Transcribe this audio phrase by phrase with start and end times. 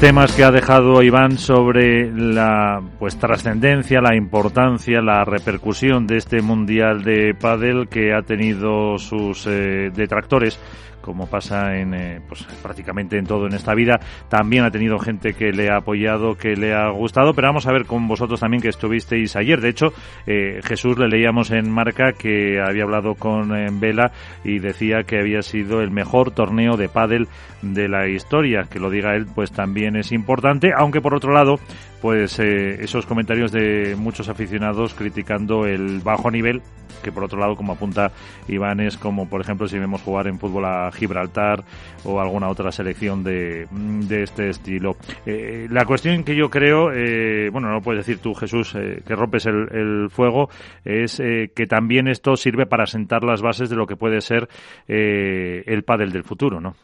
[0.00, 6.42] Temas que ha dejado Iván sobre la pues trascendencia, la importancia, la repercusión de este
[6.42, 10.58] mundial de pádel que ha tenido sus eh, detractores
[11.04, 14.00] como pasa en eh, pues prácticamente en todo en esta vida.
[14.30, 17.72] También ha tenido gente que le ha apoyado, que le ha gustado, pero vamos a
[17.72, 19.60] ver con vosotros también que estuvisteis ayer.
[19.60, 19.92] De hecho,
[20.26, 24.12] eh, Jesús le leíamos en marca que había hablado con eh, Vela
[24.44, 27.28] y decía que había sido el mejor torneo de pádel
[27.60, 28.62] de la historia.
[28.70, 31.56] Que lo diga él, pues también es importante, aunque por otro lado,
[32.00, 36.62] pues esos comentarios de muchos aficionados criticando el bajo nivel,
[37.04, 38.10] que por otro lado, como apunta
[38.48, 41.62] Iván, es como por ejemplo si vemos jugar en fútbol a Gibraltar
[42.02, 44.96] o alguna otra selección de, de este estilo.
[45.26, 49.14] Eh, la cuestión que yo creo, eh, bueno, no puedes decir tú, Jesús, eh, que
[49.14, 50.48] rompes el, el fuego,
[50.84, 54.48] es que también esto sirve para sentar las bases de lo que puede ser
[54.86, 56.74] el pádel del futuro, ¿no?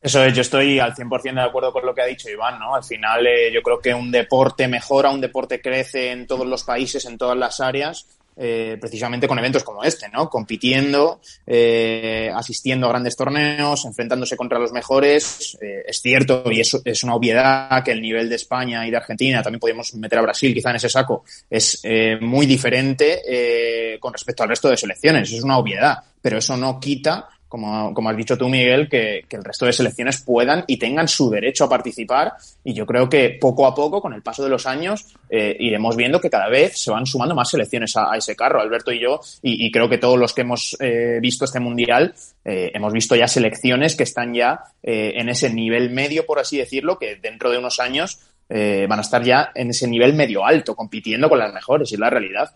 [0.00, 2.74] Eso es, yo estoy al 100% de acuerdo con lo que ha dicho Iván, ¿no?
[2.74, 7.04] Al final yo creo que un deporte mejora, un deporte crece en todos los países,
[7.04, 10.30] en todas las áreas eh, precisamente con eventos como este, ¿no?
[10.30, 15.58] Compitiendo, eh, asistiendo a grandes torneos, enfrentándose contra los mejores.
[15.60, 18.96] Eh, es cierto, y es, es, una obviedad, que el nivel de España y de
[18.96, 21.82] Argentina, también podemos meter a Brasil quizá en ese saco, es
[22.20, 25.30] muy diferente con respecto al resto de selecciones.
[25.30, 29.44] Es una obviedad, pero eso no quita como, como has dicho tú, Miguel, que, el
[29.44, 32.32] resto de selecciones puedan y tengan su derecho a participar.
[32.64, 35.94] Y yo creo que poco a poco, con el paso de los años, eh, iremos
[35.94, 39.20] viendo que cada vez se van sumando más selecciones a, ese carro, Alberto y yo.
[39.42, 43.28] Y, creo que todos los que hemos eh, visto este mundial, eh, hemos visto ya
[43.28, 47.80] selecciones que están ya en ese nivel medio, por así decirlo, que dentro de unos
[47.80, 51.96] años van a estar ya en ese nivel medio alto, compitiendo con las mejores, y
[51.96, 52.54] es la realidad.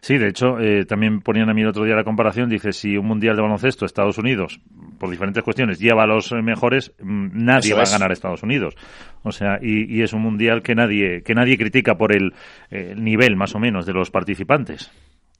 [0.00, 2.96] Sí, de hecho, eh, también ponían a mí el otro día la comparación, dice, si
[2.96, 4.60] un mundial de baloncesto Estados Unidos,
[4.98, 8.74] por diferentes cuestiones, lleva a los mejores, mm, nadie va a ganar a Estados Unidos.
[9.22, 12.34] O sea, y, es un mundial que nadie, que nadie critica por el,
[12.70, 14.90] nivel, más o menos, de los participantes.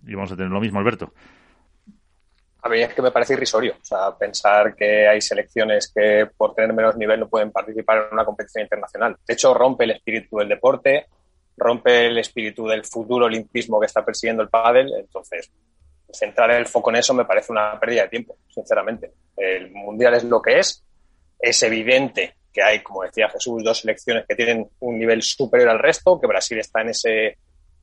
[0.06, 1.12] Y vamos a tener lo mismo, Alberto.
[2.62, 3.74] A mí es que me parece irrisorio.
[3.80, 8.12] O sea, pensar que hay selecciones que por tener menos nivel no pueden participar en
[8.12, 9.16] una competición internacional.
[9.26, 11.06] De hecho, rompe el espíritu del deporte,
[11.58, 15.50] rompe el espíritu del futuro olimpismo que está persiguiendo el pádel, entonces
[16.10, 19.12] centrar el foco en eso me parece una pérdida de tiempo, sinceramente.
[19.36, 20.84] El mundial es lo que es,
[21.38, 25.78] es evidente que hay, como decía Jesús, dos selecciones que tienen un nivel superior al
[25.78, 27.38] resto, que Brasil está en ese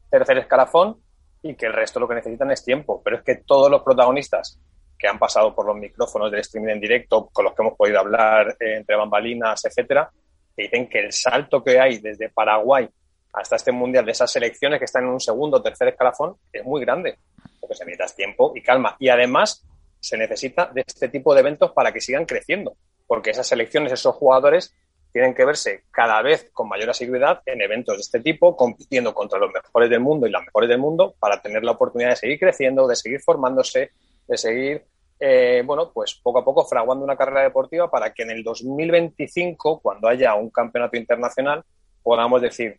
[0.10, 0.98] tercer escalafón
[1.44, 4.60] y que el resto lo que necesitan es tiempo, pero es que todos los protagonistas
[4.98, 8.00] que han pasado por los micrófonos del streaming en directo, con los que hemos podido
[8.00, 10.10] hablar eh, entre bambalinas, etcétera,
[10.56, 12.88] dicen que el salto que hay desde Paraguay
[13.36, 16.64] hasta este mundial de esas selecciones que están en un segundo o tercer escalafón es
[16.64, 17.18] muy grande,
[17.60, 18.96] porque se necesita tiempo y calma.
[19.00, 19.66] Y además
[20.00, 22.76] se necesita de este tipo de eventos para que sigan creciendo,
[23.08, 24.74] porque esas selecciones, esos jugadores
[25.12, 29.40] tienen que verse cada vez con mayor asiduidad en eventos de este tipo, compitiendo contra
[29.40, 32.40] los mejores del mundo y las mejores del mundo para tener la oportunidad de seguir
[32.40, 33.92] creciendo, de seguir formándose,
[34.28, 34.86] de seguir,
[35.20, 39.80] eh, bueno, pues poco a poco fraguando una carrera deportiva para que en el 2025,
[39.80, 41.64] cuando haya un campeonato internacional,
[42.04, 42.78] podamos decir,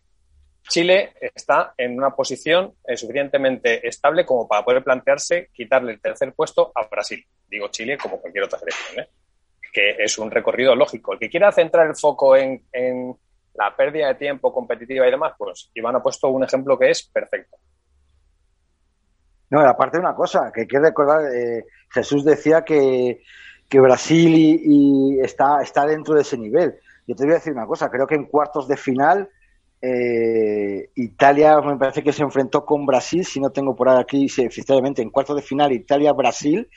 [0.68, 6.32] Chile está en una posición eh, suficientemente estable como para poder plantearse quitarle el tercer
[6.34, 7.24] puesto a Brasil.
[7.48, 9.08] Digo Chile como cualquier otra selección, ¿eh?
[9.72, 11.12] que es un recorrido lógico.
[11.12, 12.62] El que quiera centrar el foco en,
[13.54, 17.04] la pérdida de tiempo competitiva y demás, pues Iván ha puesto un ejemplo que es
[17.04, 17.56] perfecto.
[19.48, 23.22] No, aparte de una cosa, que hay que recordar, eh, Jesús decía que,
[23.70, 26.78] Brasil y, está, está dentro de ese nivel.
[27.06, 29.30] Yo te voy a decir una cosa, creo que en cuartos de final
[29.80, 35.02] eh, Italia me parece que se enfrentó con Brasil, si no tengo por aquí, oficialmente
[35.02, 36.68] en cuarto de final Italia-Brasil,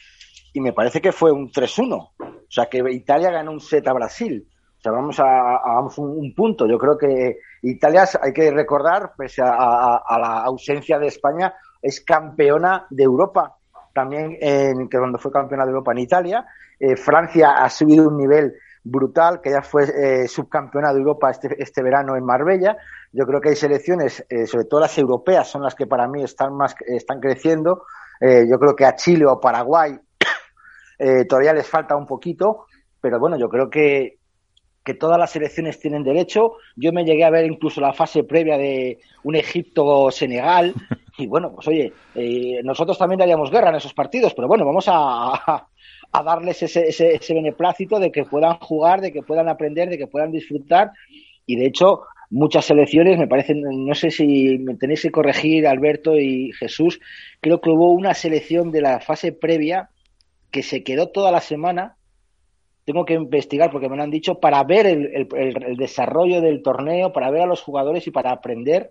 [0.54, 2.10] y me parece que fue un 3-1.
[2.50, 4.48] O sea, que Italia ganó un set a Brasil.
[4.80, 6.66] O sea, vamos a, un, punto.
[6.68, 12.88] Yo creo que Italia, hay que recordar, pese a, la ausencia de España, es campeona
[12.90, 13.58] de Europa.
[13.94, 16.46] También en, que cuando fue campeona de Europa en Italia.
[16.80, 18.54] Eh, Francia ha subido un nivel
[18.90, 22.78] brutal, que ya fue eh, subcampeona de Europa este, este, verano en Marbella.
[23.12, 26.24] Yo creo que hay selecciones, eh, sobre todo las europeas, son las que para mí
[26.24, 27.84] están más están creciendo.
[28.20, 29.98] Eh, yo creo que a Chile o Paraguay
[31.30, 32.66] todavía les falta un poquito,
[33.00, 34.20] pero bueno, yo creo que,
[34.84, 36.54] que todas las selecciones tienen derecho.
[36.76, 40.74] Yo me llegué a ver incluso la fase previa de un Egipto-Senegal.
[41.20, 44.86] Y bueno, pues oye, eh, nosotros también daríamos guerra en esos partidos, pero bueno, vamos
[44.88, 45.68] a,
[46.12, 49.98] a darles ese, ese, ese beneplácito de que puedan jugar, de que puedan aprender, de
[49.98, 50.92] que puedan disfrutar.
[51.46, 56.18] Y de hecho, muchas selecciones, me parecen, no sé si me tenéis que corregir, Alberto
[56.18, 57.00] y Jesús,
[57.42, 59.90] creo que hubo una selección de la fase previa
[60.52, 61.96] que se quedó toda la semana
[62.92, 67.14] tengo que investigar porque me lo han dicho para ver el, el, desarrollo del torneo,
[67.14, 68.90] para ver a los jugadores y para aprender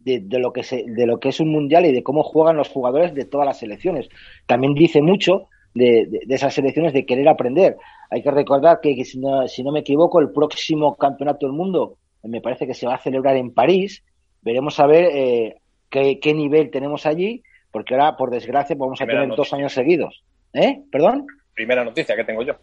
[0.00, 2.58] de, de, lo que se, de lo que es un mundial y de cómo juegan
[2.58, 4.10] los jugadores de todas las selecciones.
[4.46, 7.76] También dice mucho de, de, esas selecciones de querer aprender.
[8.10, 11.54] Hay que recordar que, que si, no, si, no, me equivoco, el próximo campeonato del
[11.54, 14.02] mundo me parece que se va a celebrar en París.
[14.42, 15.56] Veremos a ver eh,
[15.90, 19.50] qué, qué, nivel tenemos allí, porque ahora, por desgracia, vamos Primera a tener noticia.
[19.50, 20.22] dos años seguidos.
[20.52, 20.82] ¿Eh?
[20.90, 21.26] ¿Perdón?
[21.54, 22.54] Primera noticia que tengo yo.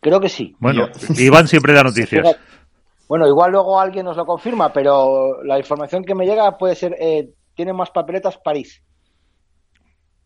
[0.00, 0.54] Creo que sí.
[0.58, 0.88] Bueno,
[1.18, 2.38] Iván siempre da noticias.
[3.08, 6.94] Bueno, igual luego alguien nos lo confirma, pero la información que me llega puede ser,
[7.00, 8.82] eh, tiene más papeletas París.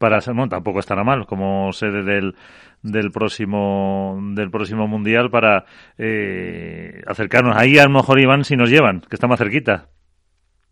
[0.02, 2.34] Para tampoco estará mal como sede del,
[2.82, 5.64] del próximo del próximo mundial para
[5.96, 9.86] eh, acercarnos ahí a lo mejor Iván si nos llevan, que está más cerquita.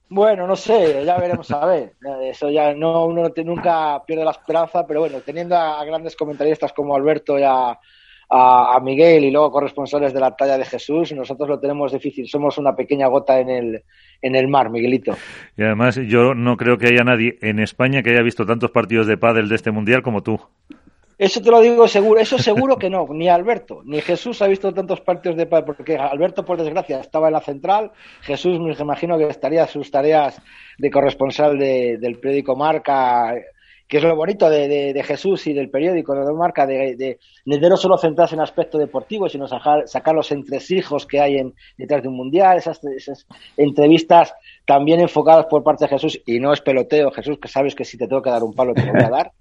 [0.08, 1.92] Bueno, no sé, ya veremos a ver.
[2.24, 6.96] Eso ya no uno nunca pierde la esperanza, pero bueno, teniendo a, grandes comentaristas como
[6.96, 7.44] Alberto y
[8.30, 12.28] a, a, Miguel y luego corresponsales de la talla de Jesús, nosotros lo tenemos difícil,
[12.28, 13.82] somos una pequeña gota en el,
[14.22, 15.16] en el mar, Miguelito.
[15.56, 19.08] Y además yo no creo que haya nadie en España que haya visto tantos partidos
[19.08, 20.40] de pádel de este mundial como tú.
[21.18, 24.72] Eso te lo digo seguro, eso seguro que no, ni Alberto, ni Jesús ha visto
[24.72, 27.90] tantos partidos de pádel, porque Alberto, por desgracia, estaba en la central,
[28.22, 30.40] Jesús me imagino que estaría sus tareas
[30.78, 33.34] de corresponsal de, del periódico Marca
[33.90, 37.18] que es lo bonito de, de, de, Jesús y del periódico de Marca, de, de,
[37.44, 41.54] de no solo centrarse en aspecto deportivo, sino sacar, sacar los entresijos que hay en,
[41.76, 43.26] detrás de un mundial, esas, esas,
[43.56, 44.32] entrevistas
[44.64, 47.98] también enfocadas por parte de Jesús, y no es peloteo, Jesús, que sabes que si
[47.98, 49.32] te tengo que dar un palo te lo voy a dar,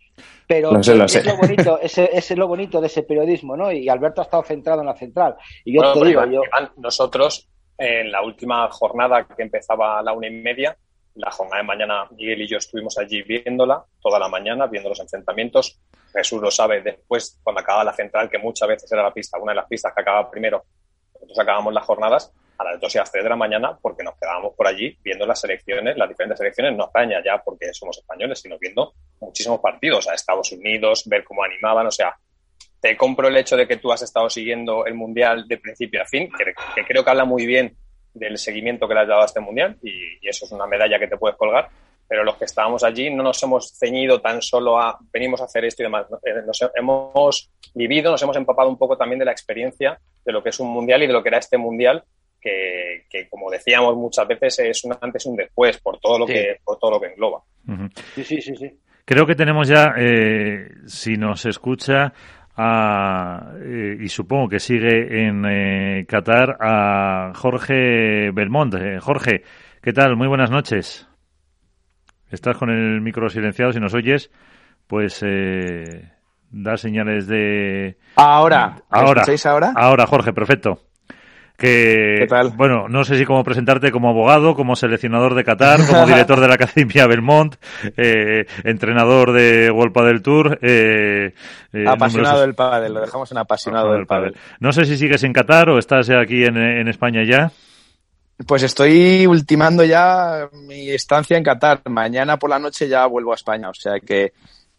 [0.47, 1.23] pero no sé, lo es, sé.
[1.23, 3.71] lo bonito, ese, es lo bonito de ese periodismo, ¿no?
[3.71, 5.35] Y Alberto ha estado centrado en la central.
[5.63, 6.41] Y yo bueno, te digo, Iván, yo...
[6.43, 7.47] Iván, nosotros,
[7.77, 10.75] en la última jornada que empezaba a la una y media,
[11.15, 14.99] la jornada de mañana, Miguel y yo estuvimos allí viéndola toda la mañana, viendo los
[14.99, 15.79] enfrentamientos.
[16.13, 19.51] Jesús lo sabe después, cuando acaba la central, que muchas veces era la pista, una
[19.51, 20.63] de las pistas que acaba primero.
[21.13, 24.03] Nosotros acabamos las jornadas a las 2 y a las 3 de la mañana porque
[24.03, 27.97] nos quedábamos por allí viendo las selecciones, las diferentes selecciones, no España ya porque somos
[27.97, 32.15] españoles, sino viendo muchísimos partidos a Estados Unidos, ver cómo animaban, o sea,
[32.81, 36.05] te compro el hecho de que tú has estado siguiendo el Mundial de principio a
[36.05, 37.75] fin, que, que creo que habla muy bien
[38.19, 39.89] del seguimiento que le has dado a este mundial y,
[40.21, 41.69] y, eso es una medalla que te puedes colgar.
[42.07, 45.65] Pero los que estábamos allí no nos hemos ceñido tan solo a venimos a hacer
[45.65, 46.07] esto y demás.
[46.45, 50.49] Nos hemos vivido, nos hemos empapado un poco también de la experiencia de lo que
[50.49, 52.03] es un mundial y de lo que era este mundial,
[52.41, 56.25] que, que como decíamos muchas veces es un antes y un después por todo lo
[56.25, 56.33] sí.
[56.33, 57.43] que por todo lo que engloba.
[57.67, 57.91] Uh -huh.
[58.15, 58.71] Sí, sí, sí, sí.
[59.05, 62.13] Creo que tenemos ya, eh, si nos escucha,
[62.61, 68.75] a, eh, y supongo que sigue en eh, Qatar a Jorge Belmont.
[68.75, 69.43] Eh, Jorge,
[69.81, 70.17] ¿qué tal?
[70.17, 71.07] Muy buenas noches.
[72.29, 74.29] Estás con el micro silenciado, si nos oyes,
[74.87, 76.11] pues eh,
[76.51, 77.97] da señales de...
[78.17, 79.73] Ahora, ahora, ahora?
[79.75, 80.88] Ahora, Jorge, perfecto
[81.59, 82.25] que
[82.55, 86.47] bueno, no sé si cómo presentarte como abogado, como seleccionador de Qatar, como director de
[86.47, 87.55] la Academia Belmont,
[87.97, 91.33] eh, entrenador de World Padel Tour, eh,
[91.73, 94.37] eh, apasionado del pádel, lo dejamos en apasionado del pádel.
[94.61, 97.51] No sé si sigues en Qatar o estás aquí en, en España ya.
[98.47, 101.81] Pues estoy ultimando ya mi estancia en Qatar.
[101.89, 104.31] Mañana por la noche ya vuelvo a España, o sea que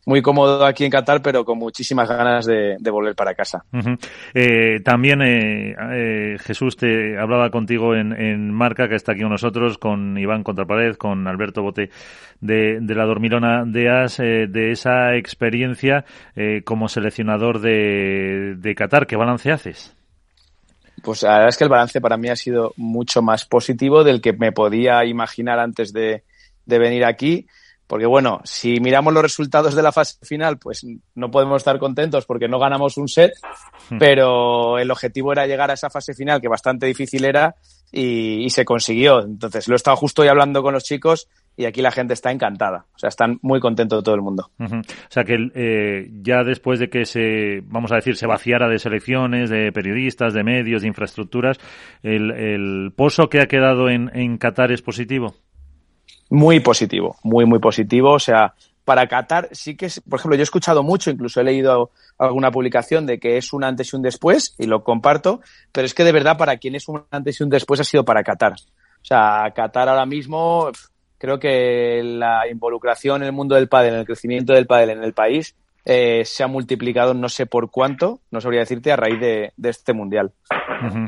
[0.07, 3.65] muy cómodo aquí en Qatar, pero con muchísimas ganas de, de volver para casa.
[3.73, 3.99] Uh -huh.
[4.35, 9.31] eh, también eh, eh, Jesús te hablaba contigo en, en, Marca, que está aquí con
[9.31, 11.91] nosotros, con Iván Contrapared, con Alberto Bote
[12.41, 16.05] de, de la Dormilona de As, eh, de esa experiencia
[16.35, 19.07] eh, como seleccionador de, de Qatar.
[19.07, 19.95] ¿Qué balance haces?
[21.03, 24.21] Pues la verdad es que el balance para mí ha sido mucho más positivo del
[24.21, 26.25] que me podía imaginar antes de,
[26.67, 27.47] de venir aquí.
[27.91, 32.25] Porque bueno, si miramos los resultados de la fase final, pues no podemos estar contentos
[32.25, 33.33] porque no ganamos un set,
[33.91, 33.99] Hmm.
[33.99, 37.57] pero el objetivo era llegar a esa fase final que bastante difícil era
[37.91, 39.21] y, y se consiguió.
[39.25, 42.31] Entonces lo he estado justo hoy hablando con los chicos y aquí la gente está
[42.31, 42.87] encantada.
[42.95, 44.53] O sea, están muy contentos todo el mundo.
[44.61, 44.81] Uh -huh.
[44.89, 48.79] O sea, que eh, ya después de que se, vamos a decir, se vaciara de
[48.79, 51.59] selecciones, de periodistas, de medios, de infraestructuras,
[52.05, 55.35] el, el pozo que ha quedado en, en Qatar es positivo.
[56.31, 58.13] Muy positivo, muy, muy positivo.
[58.13, 61.45] O sea, para Qatar sí que, es, por ejemplo, yo he escuchado mucho, incluso he
[61.45, 65.41] leído alguna publicación de que es un antes y un después, y lo comparto,
[65.73, 68.05] pero es que de verdad para quien es un antes y un después ha sido
[68.05, 68.55] para Qatar.
[68.55, 70.71] O sea, Qatar ahora mismo
[71.19, 75.05] creo que la involucración en el mundo del pádel, en el crecimiento del pádel en
[75.05, 79.21] el país, eh, se ha multiplicado no sé por cuánto, no sabría decirte, a raíz
[79.21, 80.33] de, de este mundial.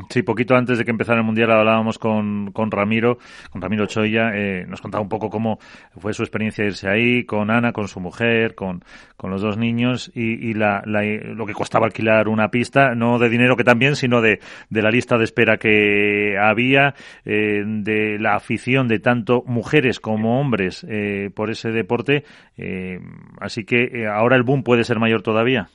[0.09, 3.17] Sí, poquito antes de que empezara el Mundial hablábamos con, con Ramiro,
[3.49, 5.57] con Ramiro Choya, eh, nos contaba un poco cómo
[5.97, 8.83] fue su experiencia irse ahí, con Ana, con su mujer, con,
[9.17, 13.55] con los dos niños y, la, lo que costaba alquilar una pista, no de dinero
[13.55, 14.39] que también, sino de,
[14.69, 16.93] de la lista de espera que había,
[17.25, 22.23] eh, de la afición de tanto mujeres como hombres eh, por ese deporte.
[22.57, 22.99] Eh,
[23.39, 25.69] así que ahora el boom puede ser mayor todavía.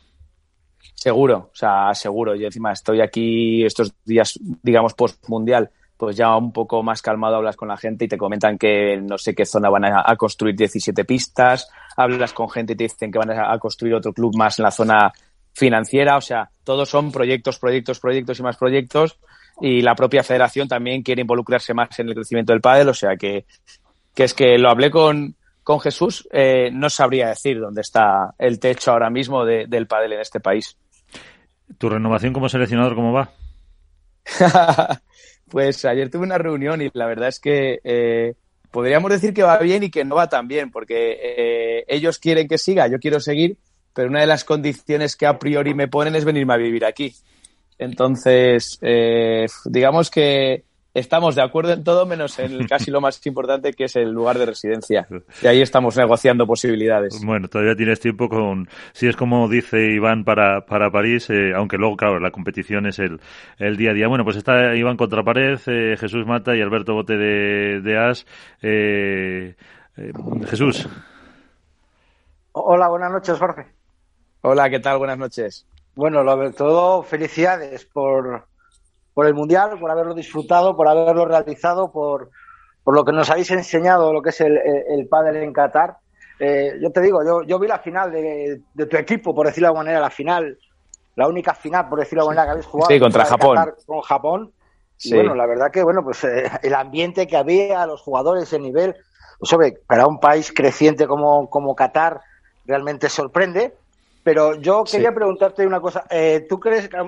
[0.94, 2.34] Seguro, o sea, seguro.
[2.34, 7.56] Yo encima estoy aquí estos días, digamos, post-mundial, pues ya un poco más calmado hablas
[7.56, 10.56] con la gente y te comentan que no sé qué zona van a, a construir
[10.56, 14.58] 17 pistas, hablas con gente y te dicen que van a, construir otro club más
[14.58, 15.12] en la zona
[15.52, 19.18] financiera, o sea, todos son proyectos, proyectos, proyectos y más proyectos
[19.60, 23.16] y la propia federación también quiere involucrarse más en el crecimiento del pádel, o sea
[23.16, 23.44] que,
[24.14, 25.34] que es que lo hablé con,
[25.68, 30.14] con Jesús, eh, no sabría decir dónde está el techo ahora mismo de, del pádel
[30.14, 30.78] en este país.
[31.76, 33.30] ¿Tu renovación como seleccionador cómo va?
[35.50, 38.32] pues ayer tuve una reunión y la verdad es que eh,
[38.70, 42.48] podríamos decir que va bien y que no va tan bien, porque eh, ellos quieren
[42.48, 43.58] que siga, yo quiero seguir,
[43.92, 47.14] pero una de las condiciones que a priori me ponen es venirme a vivir aquí.
[47.76, 48.80] Entonces,
[49.66, 50.64] digamos que
[50.94, 54.38] estamos de acuerdo en todo, menos en casi lo más importante, que es el lugar
[54.38, 55.06] de residencia.
[55.42, 57.22] Y ahí estamos negociando posibilidades.
[57.24, 61.76] Bueno, todavía tienes tiempo con, si es como dice Iván para, para París, eh, aunque
[61.76, 63.20] luego, claro, la competición es el,
[63.58, 64.08] el día a día.
[64.08, 68.26] Bueno, pues está Iván contra pared, eh, Jesús Mata y Alberto Bote de, de As.
[68.62, 69.54] Eh,
[69.96, 70.12] eh,
[70.46, 70.88] Jesús.
[72.52, 73.66] Hola, buenas noches, Jorge.
[74.42, 74.98] Hola, ¿qué tal?
[74.98, 75.66] Buenas noches.
[75.94, 78.46] Bueno, lo, todo felicidades por,
[79.18, 82.30] por el Mundial, por haberlo disfrutado, por haberlo realizado, por,
[82.84, 85.96] por lo que nos habéis enseñado lo que es el, el, el pádel en Qatar.
[86.38, 89.64] Eh, yo te digo, yo, yo vi la final de, de, tu equipo, por decirlo
[89.64, 90.56] de alguna manera, la final,
[91.16, 92.90] la única final, por decirlo de alguna manera, que habéis jugado.
[92.92, 93.56] Sí, contra Japón.
[93.56, 94.52] Qatar, con Japón.
[94.98, 95.10] Sí.
[95.10, 98.62] Y bueno, la verdad que, bueno, pues eh, el ambiente que había, los jugadores, el
[98.62, 98.94] nivel,
[99.40, 102.20] pues hombre, para un país creciente como, como Qatar,
[102.66, 103.74] realmente sorprende.
[104.22, 105.14] Pero yo quería sí.
[105.16, 106.04] preguntarte una cosa.
[106.08, 106.98] Eh, ¿Tú crees que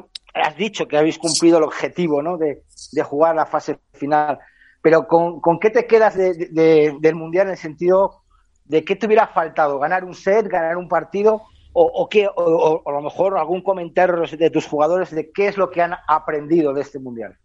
[0.40, 2.36] has dicho que habéis cumplido el objetivo ¿no?
[2.36, 2.62] de,
[3.02, 4.38] jugar la fase final?
[4.82, 8.22] Pero ¿con, qué te quedas de, de, del Mundial en el sentido
[8.64, 9.78] de qué te hubiera faltado?
[9.78, 11.42] ¿Ganar un set, ganar un partido?
[11.72, 15.70] ¿O, qué, o, a lo mejor algún comentario de tus jugadores de qué es lo
[15.70, 17.36] que han aprendido de este Mundial?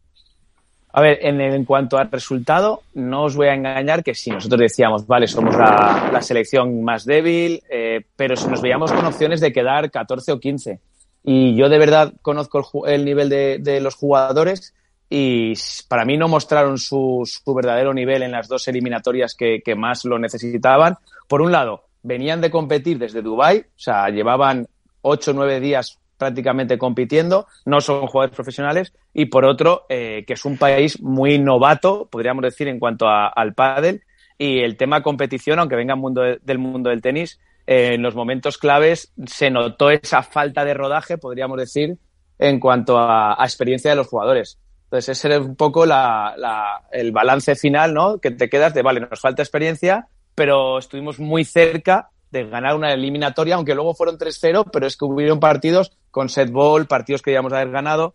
[0.91, 4.61] A ver, en, en, cuanto al resultado, no os voy a engañar que si nosotros
[4.61, 9.41] decíamos, vale, somos la, la selección más débil, eh, pero si nos veíamos con opciones
[9.41, 10.79] de quedar 14 o 15.
[11.27, 14.75] Y yo de verdad conozco el, el nivel de, los jugadores
[15.09, 15.53] y
[15.87, 20.19] para mí no mostraron su, su verdadero nivel en las dos eliminatorias que, más lo
[20.19, 20.97] necesitaban.
[21.27, 24.67] Por un lado, venían de competir desde Dubai, o sea, llevaban
[25.01, 30.33] 8 o 9 días prácticamente compitiendo, no son jugadores profesionales, y por otro, eh, que
[30.33, 34.03] es un país muy novato, podríamos decir, en cuanto a, al pádel,
[34.37, 38.57] y el tema competición, aunque venga mundo de, del mundo del tenis, en los momentos
[38.57, 41.97] claves se notó esa falta de rodaje, podríamos decir,
[42.37, 44.59] en cuanto a, a experiencia de los jugadores.
[44.85, 48.19] Entonces, ese es un poco la, la, el balance final, ¿no?
[48.19, 52.93] Que te quedas de, vale, nos falta experiencia, pero estuvimos muy cerca de ganar una
[52.93, 57.31] eliminatoria, aunque luego fueron 3-0, pero es que hubieron partidos con set ball, partidos que
[57.31, 58.13] debíamos haber ganado.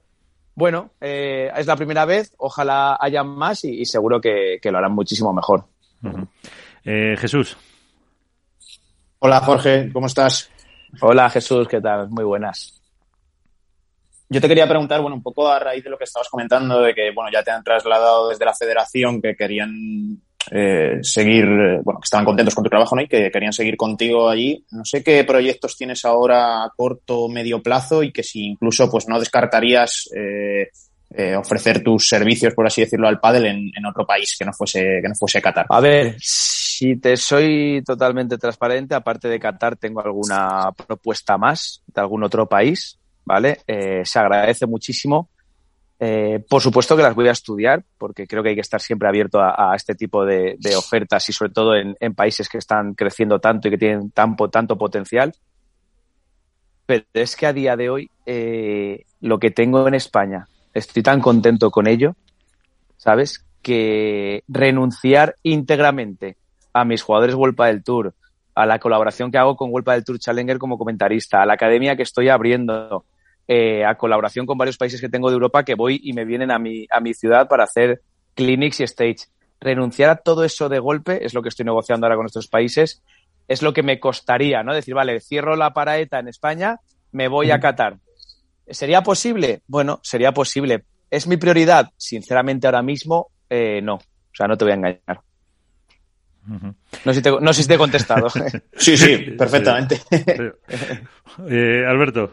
[0.54, 5.32] Bueno, eh, es la primera vez, ojalá haya más y, seguro que, lo harán muchísimo
[5.32, 5.64] mejor.
[6.84, 7.56] Eh, Jesús.
[9.22, 10.50] Hola Jorge, ¿cómo estás?
[11.02, 12.08] Hola Jesús, ¿qué tal?
[12.08, 12.80] Muy buenas.
[14.30, 16.94] Yo te quería preguntar, bueno, un poco a raíz de lo que estabas comentando, de
[16.94, 21.44] que, bueno, ya te han trasladado desde la federación que querían eh, seguir,
[21.84, 23.02] bueno, que estaban contentos con tu trabajo ¿no?
[23.02, 24.64] y que querían seguir contigo allí.
[24.70, 28.90] No sé qué proyectos tienes ahora a corto o medio plazo y que si incluso
[28.90, 30.70] pues no descartarías eh,
[31.12, 34.52] eh, ofrecer tus servicios, por así decirlo, al pádel en, en, otro país que no
[34.52, 35.66] fuese que no fuese Qatar.
[35.68, 42.00] A ver, si te soy totalmente transparente, aparte de Qatar tengo alguna propuesta más de
[42.00, 43.58] algún otro país, ¿vale?
[43.66, 45.28] Eh, se agradece muchísimo
[46.02, 49.06] eh, por supuesto que las voy a estudiar, porque creo que hay que estar siempre
[49.06, 53.68] abierto a, este tipo de, ofertas y sobre todo en, países que están creciendo tanto
[53.68, 55.34] y que tienen tan, tanto potencial.
[56.86, 58.10] Pero es que a día de hoy
[59.20, 62.14] lo que tengo en España, estoy tan contento con ello,
[62.96, 63.44] ¿sabes?
[63.62, 66.36] Que renunciar íntegramente
[66.72, 68.14] a mis jugadores Vuelta del Tour,
[68.54, 71.96] a la colaboración que hago con Huelpa del Tour Challenger como comentarista, a la academia
[71.96, 73.04] que estoy abriendo,
[73.48, 76.50] eh, a colaboración con varios países que tengo de Europa que voy y me vienen
[76.50, 78.02] a mi, a mi ciudad para hacer
[78.34, 79.26] clinics y stage.
[79.60, 83.02] Renunciar a todo eso de golpe es lo que estoy negociando ahora con estos países.
[83.48, 84.72] Es lo que me costaría, ¿no?
[84.72, 86.78] Decir, vale, cierro la paraeta en España,
[87.12, 87.98] me voy a Qatar.
[88.70, 89.62] ¿Sería posible?
[89.66, 90.84] Bueno, sería posible.
[91.10, 91.90] ¿Es mi prioridad?
[91.96, 93.94] Sinceramente, ahora mismo, eh, no.
[93.94, 95.20] O sea, no te voy a engañar.
[96.46, 98.28] No sé, si te, no sé si te he contestado.
[98.76, 100.00] sí, sí, perfectamente.
[101.48, 102.32] Eh, Alberto.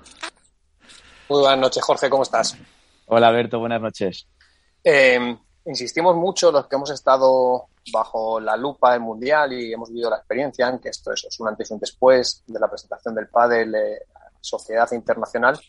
[1.30, 2.58] Muy buenas noches, Jorge, ¿cómo estás?
[3.08, 4.28] Hola, Alberto, buenas noches.
[4.84, 10.10] Eh, insistimos mucho los que hemos estado bajo la lupa del Mundial y hemos vivido
[10.10, 13.28] la experiencia en que esto es, un antes y un después de la presentación del
[13.28, 14.00] pádel eh,
[14.42, 15.60] sociedad internacional.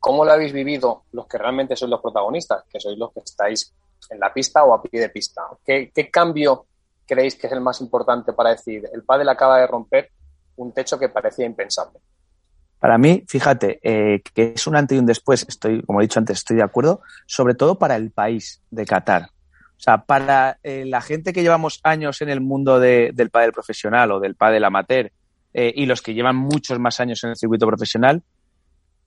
[0.00, 3.74] ¿Cómo lo habéis vivido los que realmente sois los protagonistas, que sois los que estáis
[4.10, 5.42] en la pista o a pie de pista?
[5.64, 6.66] ¿Qué, cambio
[7.06, 10.10] creéis que es el más importante para decir el pádel acaba de romper
[10.56, 11.98] un techo que parecía impensable?
[12.78, 16.20] Para mí, fíjate, eh, que es un antes y un después, estoy, como he dicho
[16.20, 19.30] antes, estoy de acuerdo, sobre todo para el país de Qatar.
[19.78, 23.52] O sea, para eh, la gente que llevamos años en el mundo de, del pádel
[23.52, 25.12] profesional o del pádel amateur
[25.54, 28.22] eh, y los que llevan muchos más años en el circuito profesional,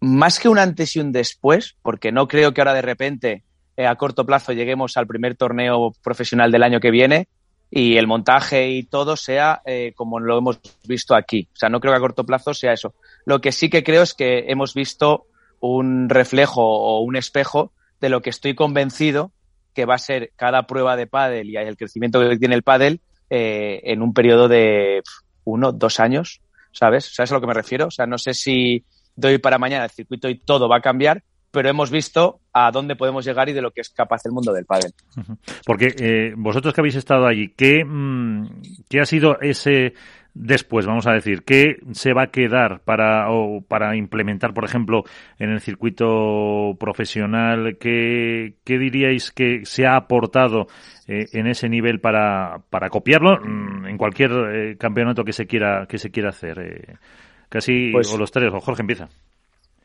[0.01, 3.43] más que un antes y un después, porque no creo que ahora de repente
[3.77, 7.27] a corto plazo lleguemos al primer torneo profesional del año que viene,
[7.73, 11.47] y el montaje y todo sea eh, como lo hemos visto aquí.
[11.53, 12.93] O sea, no creo que a corto plazo sea eso.
[13.25, 15.27] Lo que sí que creo es que hemos visto
[15.61, 19.31] un reflejo o un espejo de lo que estoy convencido
[19.73, 22.99] que va a ser cada prueba de pádel y el crecimiento que tiene el pádel
[23.29, 25.01] eh, en un periodo de
[25.45, 26.41] uno, dos años,
[26.73, 27.05] ¿sabes?
[27.13, 27.87] ¿Sabes a lo que me refiero?
[27.87, 28.83] O sea, no sé si
[29.21, 32.95] doy para mañana el circuito y todo va a cambiar, pero hemos visto a dónde
[32.95, 34.93] podemos llegar y de lo que es capaz el mundo del pádel.
[35.65, 38.47] Porque eh, vosotros que habéis estado allí, ¿qué, mm,
[38.89, 39.93] ¿qué ha sido ese
[40.33, 41.43] después, vamos a decir?
[41.43, 45.03] ¿Qué se va a quedar para, o para implementar, por ejemplo,
[45.39, 47.77] en el circuito profesional?
[47.79, 50.67] ¿Qué, qué diríais que se ha aportado
[51.07, 55.85] eh, en ese nivel para, para copiarlo mm, en cualquier eh, campeonato que se quiera,
[55.87, 56.97] que se quiera hacer?
[57.51, 59.09] Casi, pues o los tres, o Jorge empieza.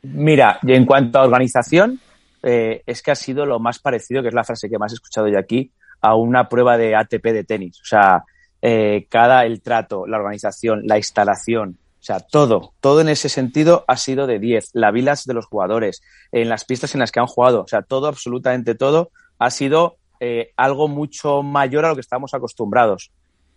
[0.01, 1.99] Mira, y en cuanto a organización,
[2.41, 4.95] eh, es que ha sido lo más parecido, que es la frase que más he
[4.95, 7.81] escuchado yo aquí, a una prueba de ATP de tenis.
[7.81, 8.23] O sea,
[8.61, 13.83] eh, cada el trato, la organización, la instalación, o sea, todo, todo en ese sentido
[13.87, 14.69] ha sido de 10.
[14.73, 16.01] La vilas de los jugadores,
[16.31, 19.97] en las pistas en las que han jugado, o sea, todo, absolutamente todo, ha sido
[20.21, 23.11] eh, algo mucho mayor a lo que estamos acostumbrados.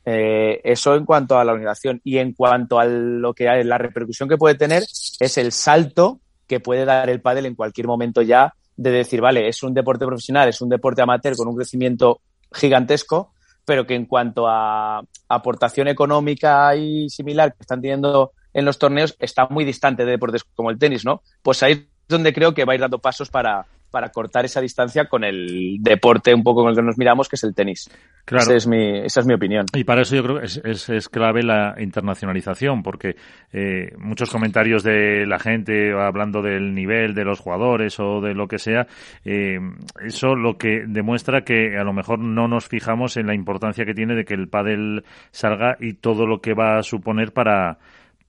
[0.04, 4.28] Eso en cuanto a la organización y en cuanto a lo que hay, la repercusión
[4.28, 8.54] que puede tener es el salto que puede dar el pádel en cualquier momento ya
[8.76, 13.32] de decir, vale, es un deporte profesional, es un deporte amateur con un crecimiento gigantesco,
[13.64, 19.14] pero que en cuanto a aportación económica y similar que están teniendo en los torneos
[19.18, 21.22] está muy distante de deportes como el tenis, ¿no?
[21.42, 24.60] Pues ahí es donde creo que va a ir dando pasos para, para cortar esa
[24.60, 27.90] distancia con el deporte un poco con el que nos miramos, que es el tenis.
[28.24, 28.54] Claro.
[28.54, 29.66] es mi, esa es mi opinión.
[29.74, 33.16] Y para eso yo creo que es, es, clave la internacionalización, porque
[33.52, 38.46] eh, muchos comentarios de la gente hablando del nivel de los jugadores o de lo
[38.46, 38.86] que sea,
[39.24, 39.58] eh,
[40.04, 43.94] eso lo que demuestra que a lo mejor no nos fijamos en la importancia que
[43.94, 47.78] tiene de que el pádel salga y todo lo que va a suponer para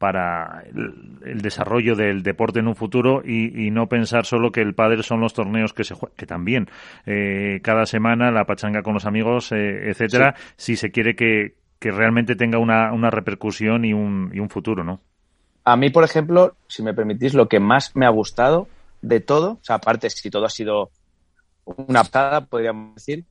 [0.01, 5.03] para el, desarrollo del deporte en un futuro y, no pensar solo que el padre
[5.03, 6.67] son los torneos que se juegan, que también
[7.05, 12.35] eh, cada semana la pachanga con los amigos, eh, etcétera, si se quiere que, realmente
[12.35, 14.99] tenga una, una repercusión y un, y un futuro, ¿no?
[15.63, 18.67] A mí, por ejemplo, si me permitís, lo que más me ha gustado
[19.03, 20.89] de todo, o sea, aparte si todo ha sido
[21.65, 23.25] una patada, podríamos decir,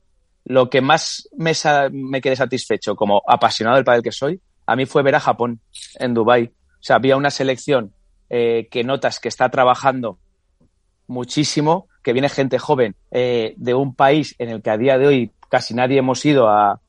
[0.45, 1.51] lo que más me,
[1.91, 5.59] me quedé satisfecho como apasionado del pádel que soy, a mí fue ver a Japón
[5.99, 7.93] en Dubai o sea, había una selección
[8.33, 10.17] eh, que notas que está trabajando
[11.05, 15.05] muchísimo, que viene gente joven eh, de un país en el que a día de
[15.05, 16.79] hoy casi nadie hemos ido a,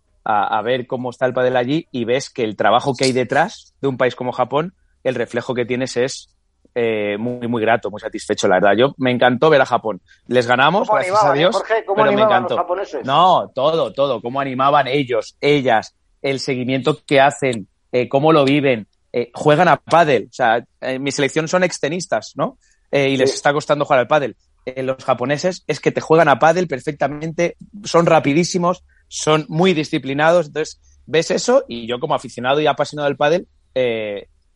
[0.64, 3.88] ver cómo está el padel allí y ves que el trabajo que hay detrás de
[3.88, 6.34] un país como Japón, el reflejo que tienes es
[6.74, 8.74] eh, muy, muy grato, muy satisfecho, la verdad.
[8.78, 10.00] Yo me encantó ver a Japón.
[10.28, 12.64] Les ganamos, gracias a Dios, pero me encantó.
[13.04, 17.66] No, todo, todo, cómo animaban ellos, ellas, el seguimiento que hacen,
[18.08, 20.28] cómo lo viven, eh, juegan a pádel.
[20.30, 22.58] O sea, en mi selección son extenistas, ¿no?
[22.90, 24.36] Eh, y les está costando jugar al pádel.
[24.64, 30.46] Eh, los japoneses es que te juegan a pádel perfectamente, son rapidísimos, son muy disciplinados.
[30.46, 33.48] Entonces, ves eso y yo como aficionado y apasionado del pádel,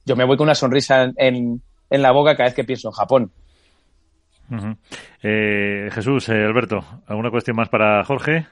[0.05, 2.93] yo me voy con una sonrisa en, en, la boca cada vez que pienso en
[2.93, 3.33] Japón.
[5.21, 8.47] Jesús, Alberto, ¿alguna cuestión más para Jorge?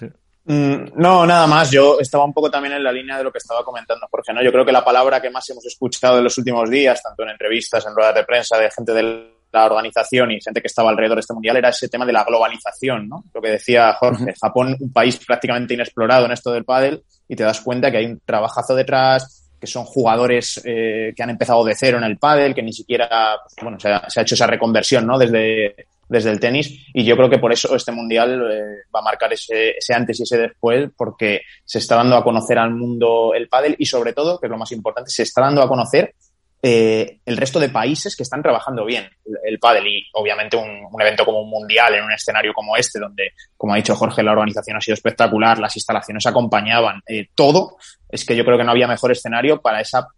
[0.00, 0.06] Mm,
[0.48, 1.70] no, nada más.
[1.70, 4.32] Yo estaba un poco también en la línea de lo que estaba comentando Jorge.
[4.32, 4.42] ¿no?
[4.42, 7.30] Yo creo que la palabra que más hemos escuchado en los últimos días, tanto en
[7.30, 11.16] entrevistas, en ruedas de prensa, de gente de la organización y gente que estaba alrededor
[11.16, 13.08] de este mundial, era ese tema de la globalización.
[13.08, 13.24] ¿no?
[13.32, 14.34] Lo que decía Jorge.
[14.40, 18.06] Japón, un país prácticamente inexplorado en esto del pádel, y te das cuenta que hay
[18.06, 22.54] un trabajazo detrás, que son jugadores eh, que han empezado de cero en el pádel,
[22.54, 25.18] que ni siquiera, pues, bueno, se ha, se ha hecho esa reconversión, ¿no?
[25.18, 25.74] Desde
[26.08, 28.62] desde el tenis y yo creo que por eso este mundial eh,
[28.94, 32.58] va a marcar ese, ese, antes y ese después porque se está dando a conocer
[32.58, 35.62] al mundo el pádel y sobre todo, que es lo más importante, se está dando
[35.62, 36.14] a conocer
[36.60, 41.00] eh, el resto de países que están trabajando bien el, el pádel y obviamente un,
[41.00, 44.32] evento como un mundial en un escenario como este donde, como ha dicho Jorge, la
[44.32, 47.76] organización ha sido espectacular, las instalaciones acompañaban, eh, todo,
[48.08, 50.08] es que yo creo que no había mejor escenario para esa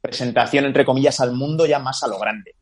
[0.00, 2.54] presentación, entre comillas, al mundo ya más a lo grande.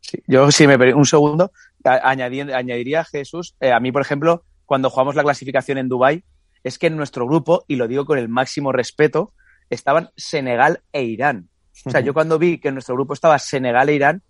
[0.00, 1.52] Sí, yo, si me un segundo,
[1.84, 6.24] añadiría Jesús, eh, a mí, por ejemplo, cuando jugamos la clasificación en Dubai
[6.62, 9.32] es que en nuestro grupo, y lo digo con el máximo respeto,
[9.68, 11.48] estaban Senegal e Irán.
[11.84, 14.22] O sea, yo cuando vi que en nuestro grupo estaba Senegal e Irán,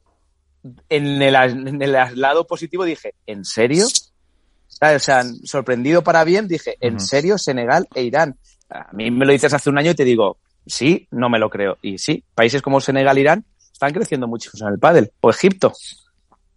[0.88, 3.86] en el, en el lado positivo dije, ¿en serio?
[3.86, 8.36] O sea, sorprendido para bien, dije, ¿en serio Senegal e Irán?
[8.68, 11.50] A mí me lo dices hace un año y te digo, sí, no me lo
[11.50, 11.78] creo.
[11.82, 15.12] Y sí, países como Senegal e Irán están creciendo mucho en el pádel.
[15.20, 15.72] O Egipto.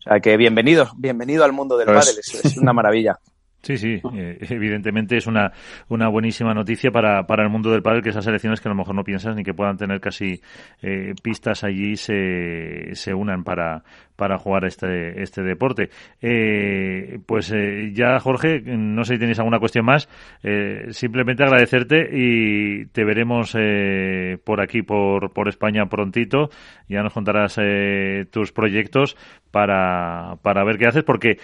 [0.07, 1.97] O sea que bienvenido, bienvenido al mundo del pues...
[1.97, 3.17] pádel, es, es una maravilla.
[3.63, 5.51] Sí, sí, eh, evidentemente es una,
[5.89, 8.77] una buenísima noticia para, para el mundo del pádel que esas selecciones que a lo
[8.77, 10.39] mejor no piensas ni que puedan tener casi
[10.81, 13.83] eh, pistas allí se, se unan para,
[14.17, 15.89] para jugar este, este deporte.
[16.21, 20.09] Eh, pues eh, ya, Jorge, no sé si tenéis alguna cuestión más.
[20.43, 26.49] Eh, simplemente agradecerte y te veremos eh, por aquí, por, por España prontito.
[26.89, 29.15] Ya nos contarás eh, tus proyectos
[29.51, 31.37] para, para ver qué haces, porque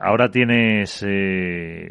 [0.00, 1.04] ahora tienes,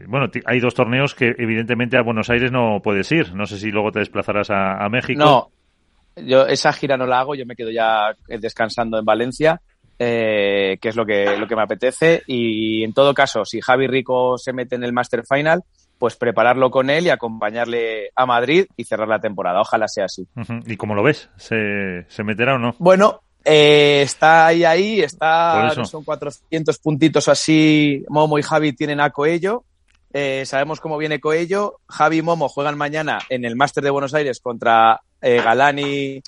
[0.07, 3.33] bueno, hay dos torneos que evidentemente a Buenos Aires no puedes ir.
[3.33, 5.23] No sé si luego te desplazarás a, a México.
[5.23, 5.47] No,
[6.15, 9.61] yo esa gira no la hago, yo me quedo ya descansando en Valencia,
[9.99, 12.23] eh, que es lo que, lo que me apetece.
[12.27, 15.63] Y en todo caso, si Javi Rico se mete en el Master Final,
[15.97, 19.61] pues prepararlo con él y acompañarle a Madrid y cerrar la temporada.
[19.61, 20.27] Ojalá sea así.
[20.65, 21.29] ¿Y cómo lo ves?
[21.37, 22.75] ¿Se, se meterá o no?
[22.79, 28.03] Bueno, eh, está ahí, ahí, está, son 400 puntitos así.
[28.09, 29.63] Momo y Javi tienen a Coello.
[30.13, 31.79] Eh, sabemos cómo viene Coello.
[31.87, 36.21] Javi y Momo juegan mañana en el Máster de Buenos Aires contra eh, Galani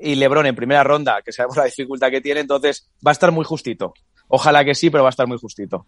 [0.00, 3.32] y Lebron en primera ronda, que sabemos la dificultad que tiene, entonces va a estar
[3.32, 3.94] muy justito.
[4.28, 5.86] Ojalá que sí, pero va a estar muy justito.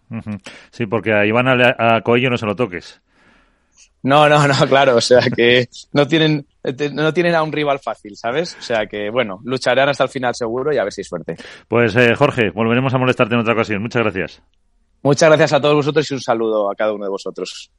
[0.71, 3.01] Sí, porque a Iván a, a Coello no se lo toques.
[4.03, 6.47] No, no, no, claro, o sea que no tienen,
[6.93, 8.57] no tienen a un rival fácil, ¿sabes?
[8.59, 11.35] O sea que, bueno, lucharán hasta el final seguro y a ver si hay suerte.
[11.67, 13.81] Pues eh, Jorge, volveremos a molestarte en otra ocasión.
[13.81, 14.41] Muchas gracias.
[15.03, 17.71] Muchas gracias a todos vosotros y un saludo a cada uno de vosotros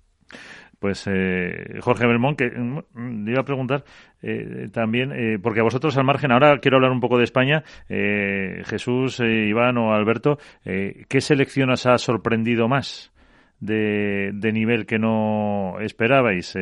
[0.83, 3.85] pues eh, Jorge Belmont, que mm, iba a preguntar
[4.21, 7.63] eh, también, eh, porque a vosotros al margen, ahora quiero hablar un poco de España,
[7.89, 13.13] eh, Jesús, eh, Iván o Alberto, eh, ¿qué selección os ha sorprendido más
[13.61, 16.53] de, de nivel que no esperabais?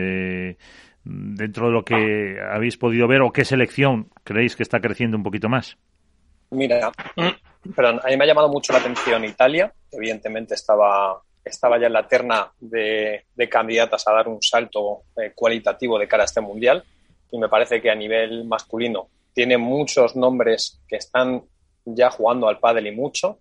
[1.02, 5.22] Dentro de lo que habéis podido ver o qué selección creéis que está creciendo un
[5.22, 5.78] poquito más?
[6.50, 6.92] Mira,
[7.74, 11.92] perdón, a mí me ha llamado mucho la atención Italia, evidentemente estaba estaba ya en
[11.92, 16.40] la terna de, de candidatas a dar un salto eh, cualitativo de cara a este
[16.40, 16.84] mundial.
[17.30, 21.42] Y me parece que a nivel masculino tiene muchos nombres que están
[21.84, 23.38] ya jugando al pádel y mucho.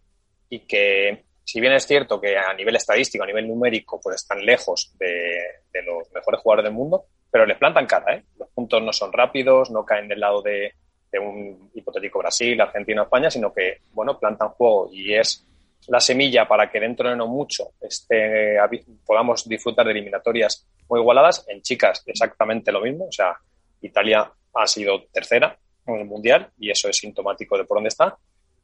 [0.50, 4.46] Y que si bien es cierto que a nivel estadístico, a nivel numérico, pues están
[4.46, 5.42] lejos de,
[5.74, 8.24] de los mejores jugadores del mundo, pero les plantan cara, ¿eh?
[8.38, 10.74] Los puntos no son rápidos, no caen del lado de,
[11.12, 14.90] de un hipotético Brasil, Argentina España, sino que, bueno, plantan juego.
[14.92, 15.46] Y es
[15.90, 18.58] la semilla para que dentro de no mucho este,
[19.06, 21.46] podamos disfrutar de eliminatorias muy igualadas.
[21.48, 23.06] En chicas, exactamente lo mismo.
[23.06, 23.36] O sea,
[23.82, 28.16] Italia ha sido tercera en el Mundial y eso es sintomático de por dónde está.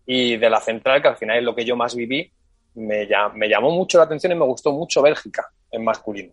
[0.05, 2.31] Y de la central, que al final es lo que yo más viví,
[2.75, 6.31] me, me llamó mucho la atención y me gustó mucho Bélgica en masculino.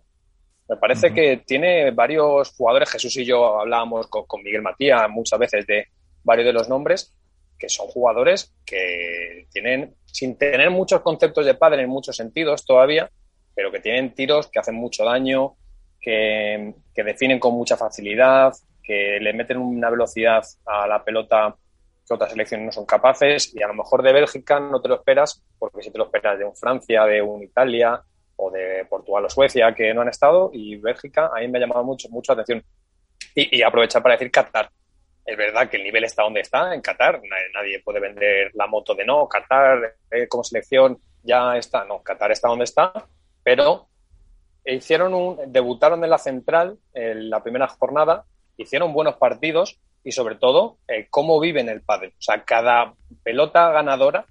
[0.69, 1.15] Me parece uh -huh.
[1.15, 5.87] que tiene varios jugadores, Jesús y yo hablábamos con, con Miguel Matías muchas veces de
[6.23, 7.15] varios de los nombres,
[7.59, 13.11] que son jugadores que tienen, sin tener muchos conceptos de padre en muchos sentidos todavía,
[13.55, 15.55] pero que tienen tiros que hacen mucho daño,
[16.01, 21.57] que, que definen con mucha facilidad, que le meten una velocidad a la pelota
[22.07, 24.97] que otras selecciones no son capaces y a lo mejor de Bélgica no te lo
[24.97, 28.03] esperas porque si te lo esperas de un Francia, de un Italia
[28.37, 31.63] o de Portugal o Suecia que no han estado y Bélgica a mí me ha
[31.63, 32.65] llamado mucho, mucho la atención.
[33.35, 34.69] Y, y aprovechar para decir Qatar,
[35.25, 37.21] es verdad que el nivel está donde está, en Qatar.
[37.55, 41.85] Nadie puede vender la moto de no, Qatar eh, como selección ya está.
[41.85, 42.93] No, Qatar está donde está,
[43.43, 43.89] pero
[44.65, 48.25] hicieron un, debutaron en la central en la primera jornada,
[48.57, 52.11] hicieron buenos partidos y sobre todo eh, cómo viven el pádel.
[52.11, 54.27] O sea, cada pelota ganadora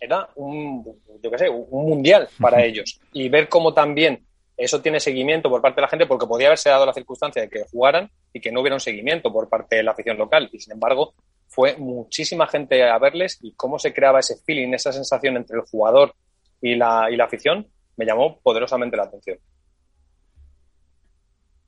[0.00, 0.84] era un,
[1.22, 3.00] yo qué sé, un mundial para ellos.
[3.12, 4.24] Y ver cómo también
[4.56, 7.50] eso tiene seguimiento por parte de la gente, porque podía haberse dado la circunstancia de
[7.50, 10.50] que jugaran y que no hubiera un seguimiento por parte de la afición local.
[10.52, 11.14] Y sin embargo,
[11.48, 15.62] fue muchísima gente a verles y cómo se creaba ese feeling, esa sensación entre el
[15.62, 16.14] jugador
[16.60, 19.38] y la, y la afición, me llamó poderosamente la atención.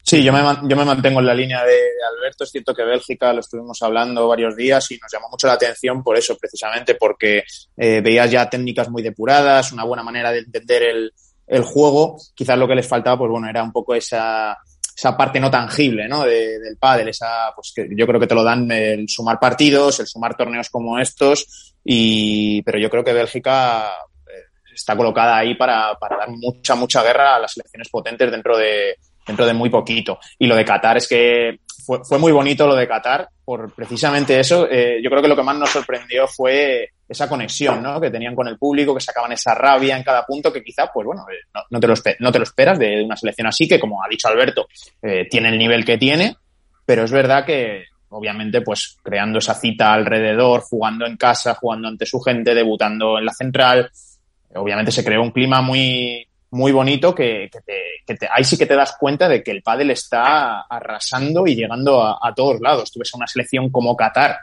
[0.03, 1.79] Sí, yo me, yo me mantengo en la línea de,
[2.19, 2.45] Alberto.
[2.45, 6.03] Es cierto que Bélgica lo estuvimos hablando varios días y nos llamó mucho la atención
[6.03, 7.45] por eso, precisamente porque
[7.79, 11.13] eh, veías ya técnicas muy depuradas, una buena manera de entender el,
[11.47, 12.19] el juego.
[12.35, 14.59] Quizás lo que les faltaba, pues bueno, era un poco esa,
[14.99, 16.25] esa parte no tangible, ¿no?
[16.25, 20.09] del pádel, esa, pues que yo creo que te lo dan el sumar partidos, el
[20.09, 23.93] sumar torneos como estos, y, pero yo creo que Bélgica
[24.27, 28.59] eh, está colocada ahí para, para dar mucha, mucha guerra a las selecciones potentes dentro
[28.59, 30.19] de, dentro de muy poquito.
[30.37, 34.39] Y lo de Qatar es que fue, fue muy bonito lo de Qatar, por precisamente
[34.39, 34.69] eso.
[34.71, 37.99] Eh, yo creo que lo que más nos sorprendió fue esa conexión ¿no?
[37.99, 41.07] que tenían con el público, que sacaban esa rabia en cada punto, que quizá, pues
[41.07, 44.05] bueno, eh, no, te, lo, no te lo esperas de una selección así, que como
[44.05, 44.69] ha dicho Alberto,
[45.01, 46.37] eh, tiene el nivel que tiene,
[46.85, 52.05] pero es verdad que obviamente pues creando esa cita alrededor, jugando en casa, jugando ante
[52.05, 53.91] su gente, debutando en la central,
[54.55, 57.75] obviamente se creó un clima muy, muy bonito que, que, te,
[58.07, 61.55] que te, ahí sí que te das cuenta de que el pádel está arrasando y
[61.55, 62.91] llegando a, a todos lados.
[62.91, 64.39] Tú ves una selección como Qatar,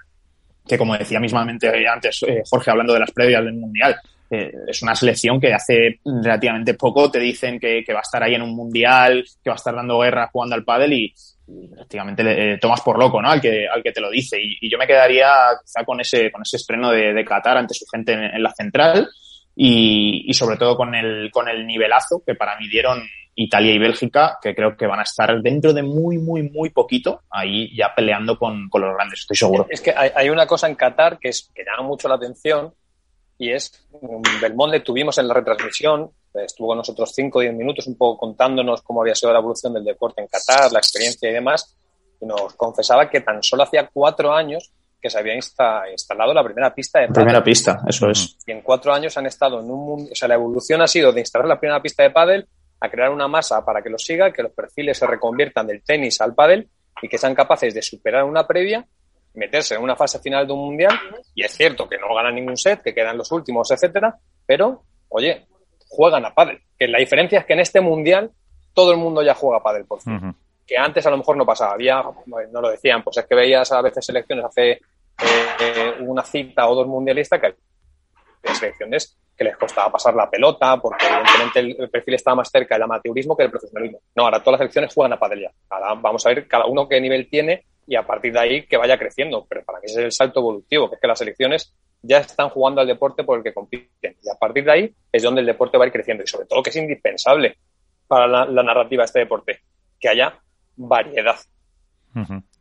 [0.68, 3.96] que como decía mismamente antes eh, Jorge hablando de las previas del Mundial,
[4.30, 8.24] eh, es una selección que hace relativamente poco te dicen que, que, va a estar
[8.24, 11.14] ahí en un Mundial, que va a estar dando guerra jugando al pádel y,
[11.76, 13.30] prácticamente le, eh, tomas por loco, ¿no?
[13.30, 14.38] Al que, al que te lo dice.
[14.42, 15.32] Y, yo me quedaría
[15.64, 18.52] quizá con ese, con ese estreno de, de Qatar ante su gente en, en la
[18.52, 19.08] central
[19.56, 23.04] y, y, sobre todo con el, con el nivelazo que para mí dieron
[23.36, 27.24] Italia y Bélgica, que creo que van a estar dentro de muy, muy, muy poquito
[27.30, 29.68] ahí ya peleando con, con los grandes, estoy seguro.
[29.70, 32.74] Es que hay, una cosa en Qatar que, es, que llama mucho la atención
[33.38, 33.86] y es
[34.42, 38.82] Belmonte tuvimos en la retransmisión, estuvo con nosotros 5 o 10 minutos un poco contándonos
[38.82, 41.76] cómo había sido la evolución del deporte en Qatar, la experiencia y demás,
[42.22, 44.72] y nos confesaba que tan solo hacía cuatro años
[45.06, 47.26] que se había insta, instalado la primera pista de pádel.
[47.26, 48.40] Primera pista, eso es.
[48.48, 51.12] Y en cuatro años han estado en un mundo, o sea, la evolución ha sido
[51.12, 52.48] de instalar la primera pista de pádel
[52.80, 56.20] a crear una masa para que lo siga, que los perfiles se reconviertan del tenis
[56.22, 56.68] al pádel
[57.04, 58.84] y que sean capaces de superar una previa,
[59.36, 60.98] meterse en una fase final de un mundial,
[61.36, 65.46] y es cierto que no ganan ningún set, que quedan los últimos, etcétera, pero, oye,
[65.88, 66.58] juegan a pádel.
[66.80, 68.32] Que la diferencia es que en este mundial
[68.74, 70.14] todo el mundo ya juega a pádel por fin.
[70.14, 70.36] Uh -huh.
[70.66, 71.74] Que antes a lo mejor no pasaba.
[71.74, 74.82] Había, no lo decían, pues es que veías a veces selecciones hace
[75.20, 80.78] eh, una cita o dos mundialistas que hay selecciones que les costaba pasar la pelota
[80.78, 84.00] porque evidentemente el perfil estaba más cerca del amateurismo que del profesionalismo.
[84.16, 85.52] No, ahora todas las selecciones juegan a padel ya.
[85.70, 88.78] Ahora vamos a ver cada uno qué nivel tiene y a partir de ahí que
[88.78, 89.46] vaya creciendo.
[89.48, 92.50] Pero para mí ese es el salto evolutivo, que es que las selecciones ya están
[92.50, 94.16] jugando al deporte por el que compiten.
[94.24, 96.24] Y a partir de ahí es donde el deporte va a ir creciendo.
[96.24, 97.58] Y sobre todo que es indispensable
[98.08, 99.60] para la, narrativa de este deporte,
[100.00, 100.40] que haya
[100.76, 101.38] variedad.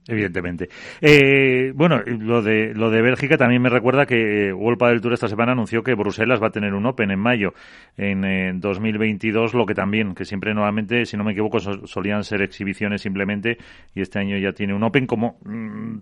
[0.07, 0.69] Evidentemente.
[1.01, 5.29] Eh, bueno, lo de lo de Bélgica también me recuerda que World del Tour esta
[5.29, 7.55] semana anunció que Bruselas va a tener un Open en mayo
[7.97, 12.43] en eh, 2022, lo que también, que siempre nuevamente, si no me equivoco, solían ser
[12.43, 13.59] exhibiciones simplemente
[13.95, 15.99] y este año ya tiene un Open como mmm,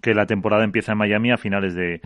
[0.00, 2.00] que la temporada empieza en Miami a finales de,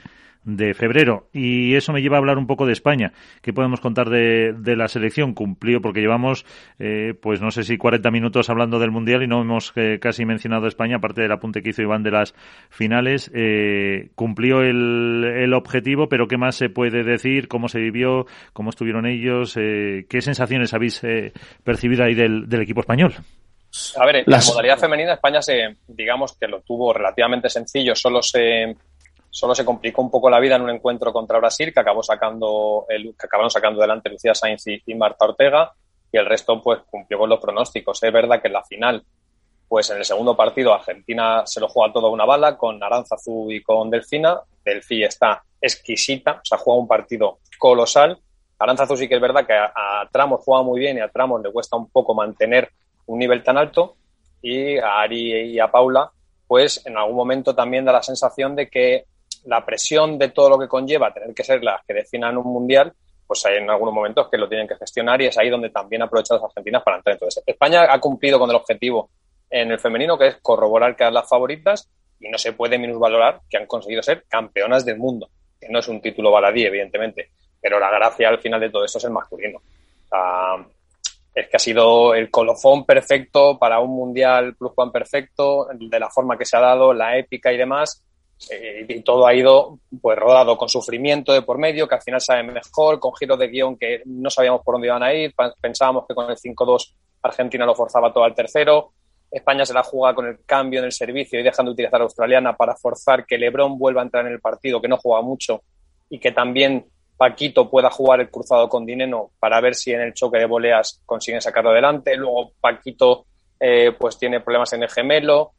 [0.44, 1.28] de febrero.
[1.32, 3.12] Y eso me lleva a hablar un poco de España.
[3.42, 5.34] ¿Qué podemos contar de, de la selección?
[5.34, 6.44] Cumplió, porque llevamos,
[6.78, 10.24] eh, pues no sé si 40 minutos hablando del Mundial y no hemos eh, casi
[10.24, 12.34] mencionado a España, aparte del apunte que hizo Iván de las
[12.70, 13.30] finales.
[13.34, 17.48] Eh, cumplió el, el, objetivo, pero ¿qué más se puede decir?
[17.48, 18.26] ¿Cómo se vivió?
[18.52, 19.56] ¿Cómo estuvieron ellos?
[19.58, 21.32] Eh, ¿Qué sensaciones habéis eh,
[21.64, 23.14] percibido ahí del, del equipo español?
[23.96, 24.46] A ver, en Las...
[24.46, 28.76] la modalidad femenina España se, digamos que lo tuvo relativamente sencillo, solo se
[29.32, 32.84] solo se complicó un poco la vida en un encuentro contra Brasil que acabó sacando
[32.90, 35.72] el, que acabaron sacando delante Lucía Sainz y, Marta Ortega
[36.12, 38.02] y el resto pues cumplió con los pronósticos.
[38.02, 39.02] Es verdad que en la final,
[39.66, 43.50] pues en el segundo partido Argentina se lo juega todo a una bala con Aranzazú
[43.50, 44.38] y con Delfina.
[44.62, 48.18] Delfi está exquisita, o sea, juega un partido colosal.
[48.58, 51.42] Aranzazú sí que es verdad que a, a tramos juega muy bien y a tramos
[51.42, 52.70] le cuesta un poco mantener
[53.06, 53.96] un nivel tan alto
[54.42, 56.12] y a Ari y a Paula
[56.46, 59.06] pues en algún momento también da la sensación de que
[59.44, 62.92] la presión de todo lo que conlleva tener que ser las que definan un mundial,
[63.26, 66.02] pues hay en algunos momentos que lo tienen que gestionar y es ahí donde también
[66.02, 67.14] aprovechan las argentinas para entrar.
[67.14, 69.10] Entonces, España ha cumplido con el objetivo
[69.50, 71.88] en el femenino, que es corroborar que eran las favoritas
[72.20, 75.28] y no se puede minusvalorar que han conseguido ser campeonas del mundo,
[75.60, 78.98] que no es un título baladí, evidentemente, pero la gracia al final de todo esto
[78.98, 79.60] es el masculino.
[80.10, 80.62] Uh,
[81.34, 86.10] es que ha sido el colofón perfecto para un mundial plus one perfecto, de la
[86.10, 88.02] forma que se ha dado, la épica y demás.
[88.50, 92.20] Eh, y todo ha ido pues rodado con sufrimiento de por medio, que al final
[92.20, 95.34] sabe mejor, con giros de guion que no sabíamos por dónde iban a ir.
[95.60, 98.92] Pensábamos que con el 5-2 Argentina lo forzaba todo al tercero.
[99.30, 102.04] España se la juega con el cambio en el servicio y dejando de utilizar a
[102.04, 105.62] australiana para forzar que Lebron vuelva a entrar en el partido, que no juega mucho,
[106.10, 110.12] y que también Paquito pueda jugar el cruzado con Dineno para ver si en el
[110.12, 112.16] choque de voleas consiguen sacarlo adelante.
[112.16, 113.24] Luego Paquito
[113.58, 115.52] eh, pues tiene problemas en el gemelo,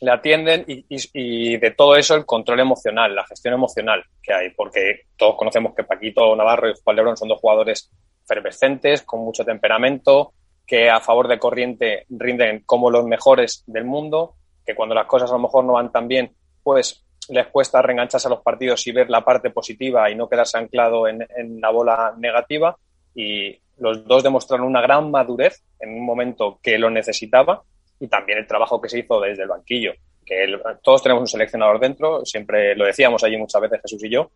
[0.00, 5.02] le atienden y, de todo eso el control emocional, la gestión emocional que hay, porque
[5.16, 7.90] todos conocemos que Paquito Navarro y Juan Lebrón son dos jugadores
[8.24, 10.32] efervescentes, con mucho temperamento,
[10.66, 14.34] que a favor de corriente rinden como los mejores del mundo,
[14.64, 16.32] que cuando las cosas a lo mejor no van tan bien,
[16.62, 20.58] pues les cuesta reengancharse a los partidos y ver la parte positiva y no quedarse
[20.58, 21.26] anclado en,
[21.60, 22.76] la bola negativa.
[23.14, 27.62] Y los dos demostraron una gran madurez en un momento que lo necesitaba
[28.00, 29.92] y también el trabajo que se hizo desde el banquillo.
[30.24, 34.30] Que todos tenemos un seleccionador dentro, siempre lo decíamos allí muchas veces Jesús y yo,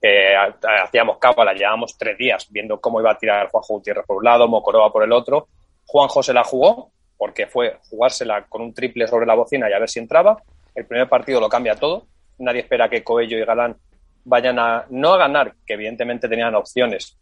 [0.00, 0.34] que
[0.82, 4.48] hacíamos cábala, llevábamos tres días viendo cómo iba a tirar Juanjo Gutiérrez por un lado,
[4.48, 5.48] Mocoroa por el otro,
[5.86, 9.78] Juanjo se la jugó porque fue jugársela con un triple sobre la bocina y a
[9.78, 10.42] ver si entraba.
[10.74, 12.06] El primer partido lo cambia todo.
[12.38, 13.76] Nadie espera que Coello y Galán
[14.24, 17.16] vayan a, no a ganar, que evidentemente tenían opciones,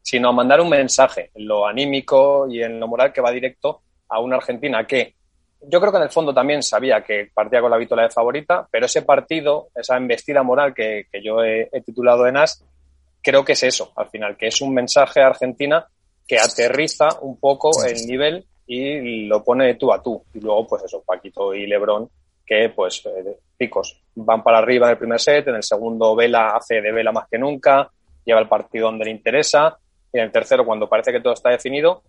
[0.00, 3.82] sino a mandar un mensaje en lo anímico y en lo moral que va directo
[4.08, 5.15] a una Argentina que
[5.68, 8.66] yo creo que en el fondo también sabía que partía con la vítola de favorita,
[8.70, 12.64] pero ese partido, esa embestida moral que, yo he, he, titulado en As,
[13.22, 15.86] creo que es eso, al final, que es un mensaje a Argentina
[16.26, 20.22] que aterriza un poco el nivel y lo pone tú a tú.
[20.34, 22.08] Y luego, pues eso, Paquito y Lebrón,
[22.44, 26.56] que pues eh, picos van para arriba en el primer set, en el segundo Vela
[26.56, 27.90] hace de Vela más que nunca,
[28.24, 29.78] lleva el partido donde le interesa,
[30.12, 32.02] y en el tercero, cuando parece que todo está definido,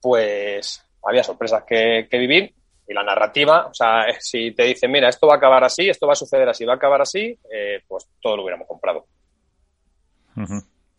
[0.00, 2.52] pues había sorpresas que, vivir.
[2.88, 6.06] Y la narrativa, o sea, si te dicen, mira, esto va a acabar así, esto
[6.06, 9.06] va a suceder así, va a acabar así, eh, pues todo lo hubiéramos comprado.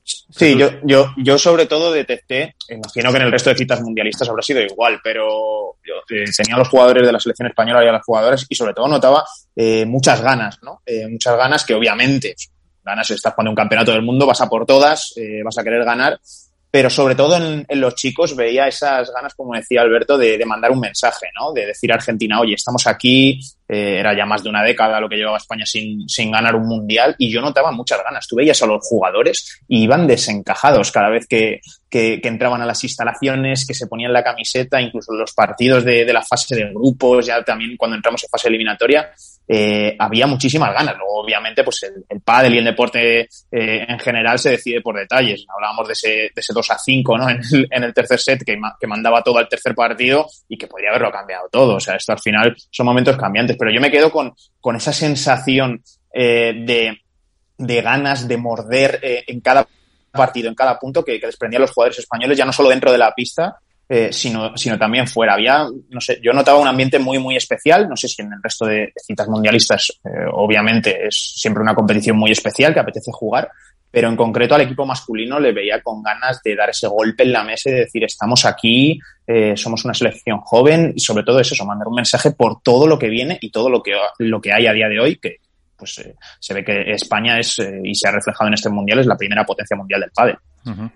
[0.03, 4.27] Sí, yo, yo, yo sobre todo detecté, imagino que en el resto de citas mundialistas
[4.27, 7.87] habrá sido igual, pero yo eh, tenía a los jugadores de la selección española y
[7.87, 9.23] a las jugadoras y sobre todo notaba
[9.55, 10.81] eh, muchas ganas, ¿no?
[10.85, 12.35] Eh, muchas ganas que obviamente,
[12.83, 16.19] ganas, estás poniendo un campeonato del mundo, vas a por todas, vas a querer ganar,
[16.71, 20.79] pero sobre todo en, los chicos veía esas ganas, como decía Alberto, de, mandar un
[20.79, 21.51] mensaje, ¿no?
[21.51, 25.07] De decir a Argentina, oye, estamos aquí, eh, era ya más de una década lo
[25.07, 28.27] que llevaba España sin, sin ganar un mundial y yo notaba muchas ganas.
[28.27, 32.83] Tú veías a los jugadores y iban desencajados cada vez que, que, entraban a las
[32.83, 37.27] instalaciones, que se ponían la camiseta, incluso los partidos de, de la fase de grupos,
[37.27, 39.11] ya también cuando entramos en fase eliminatoria,
[39.51, 40.95] eh, había muchísimas ganas.
[40.95, 45.43] Luego, obviamente, pues el, el y el deporte eh, en general se decide por detalles.
[45.51, 47.29] Hablábamos de ese, de ese 2 a 5 ¿no?
[47.29, 50.67] en, el, en el tercer set que, que, mandaba todo al tercer partido y que
[50.67, 51.75] podría haberlo cambiado todo.
[51.77, 53.57] O sea, esto al final son momentos cambiantes.
[53.59, 56.97] Pero yo me quedo con, con esa sensación eh, de,
[57.57, 59.67] de ganas de morder eh, en cada
[60.11, 62.97] partido, en cada punto que, que desprendían los jugadores españoles, ya no solo dentro de
[62.97, 65.33] la pista, eh, sino, sino también fuera.
[65.33, 67.89] Había, no sé, yo notaba un ambiente muy, muy especial.
[67.89, 69.99] No sé si en el resto de, citas mundialistas,
[70.31, 73.51] obviamente, es siempre una competición muy especial que apetece jugar,
[73.91, 77.31] pero en concreto al equipo masculino le veía con ganas de dar ese golpe en
[77.31, 81.39] la mesa y de decir, estamos aquí, eh, somos una selección joven y sobre todo
[81.39, 84.41] es eso, mandar un mensaje por todo lo que viene y todo lo que, lo
[84.41, 85.37] que hay a día de hoy, que
[85.75, 88.99] pues eh, se ve que España es, eh, y se ha reflejado en este mundial,
[88.99, 90.37] es la primera potencia mundial del pádel.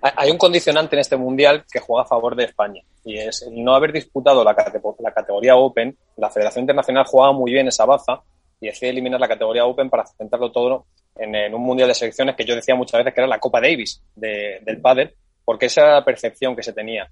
[0.02, 3.64] Hay un condicionante en este mundial que juega a favor de España y es el
[3.64, 4.56] no haber disputado la,
[5.00, 5.98] la categoría Open.
[6.18, 8.22] La Federación Internacional jugaba muy bien esa baza
[8.60, 12.46] y decide eliminar la categoría Open para centrarlo todo en, un mundial de selecciones que
[12.46, 15.14] yo decía muchas veces que era la Copa Davis del pádel,
[15.46, 17.10] porque esa era la percepción que se tenía.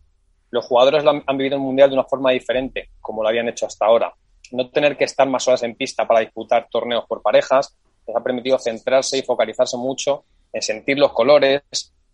[0.49, 3.65] Los jugadores han, han vivido el mundial de una forma diferente, como lo habían hecho
[3.65, 4.13] hasta ahora.
[4.51, 8.23] No tener que estar más horas en pista para disputar torneos por parejas les ha
[8.23, 11.61] permitido centrarse y focalizarse mucho en sentir los colores,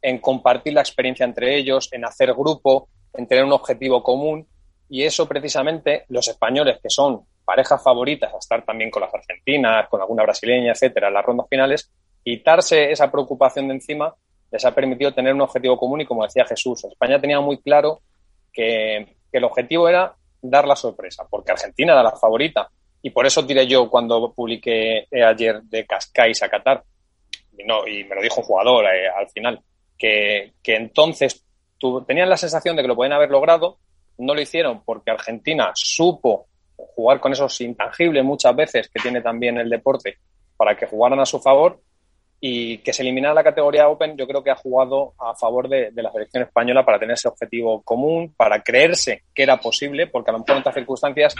[0.01, 4.47] en compartir la experiencia entre ellos, en hacer grupo, en tener un objetivo común.
[4.89, 9.87] Y eso precisamente los españoles, que son parejas favoritas a estar también con las argentinas,
[9.87, 11.89] con alguna brasileña, etcétera, en las rondas finales,
[12.21, 14.13] quitarse esa preocupación de encima
[14.51, 18.01] les ha permitido tener un objetivo común y como decía Jesús, España tenía muy claro
[18.51, 22.67] que, el objetivo era dar la sorpresa, porque Argentina era la favorita.
[23.03, 26.83] Y por eso diré yo cuando publiqué ayer de Cascais a Qatar,
[27.55, 29.61] y, no, y me lo dijo un jugador eh, al final,
[29.97, 31.45] que, entonces
[32.07, 33.77] tenían la sensación de que lo pueden haber logrado,
[34.17, 36.47] no lo hicieron porque Argentina supo
[36.97, 40.17] jugar con esos intangibles muchas veces que tiene también el deporte
[40.57, 41.79] para que jugaran a su favor
[42.39, 45.91] y que se eliminara la categoría Open, yo creo que ha jugado a favor de,
[45.93, 50.33] la selección española para tener ese objetivo común, para creerse que era posible, porque a
[50.33, 51.35] lo mejor en otras circunstancias,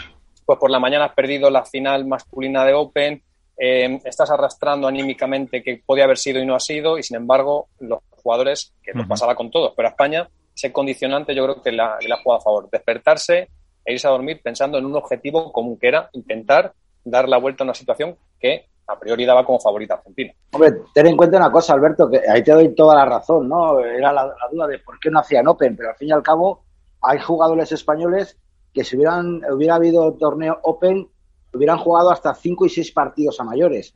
[0.45, 3.23] pues por la mañana has perdido la final masculina de Open,
[3.57, 7.69] eh, estás arrastrando anímicamente que podía haber sido y no ha sido, y sin embargo,
[7.79, 11.71] los jugadores, que nos pasaba con todos, pero a España, ese condicionante yo creo que
[11.71, 12.69] le ha jugado a favor.
[12.71, 13.49] Despertarse
[13.87, 16.73] e irse a dormir pensando en un objetivo común, que era intentar
[17.05, 20.33] dar la vuelta a una situación que a priori daba como favorita a Argentina.
[20.51, 23.79] Hombre, ten en cuenta una cosa, Alberto, que ahí te doy toda la razón, ¿no?
[23.79, 26.63] Era la, duda de por qué no hacían Open, pero al fin y al cabo
[27.01, 28.37] hay jugadores españoles
[28.73, 31.07] que si hubieran, hubiera habido torneo Open,
[31.53, 33.95] hubieran jugado hasta cinco y seis partidos a mayores,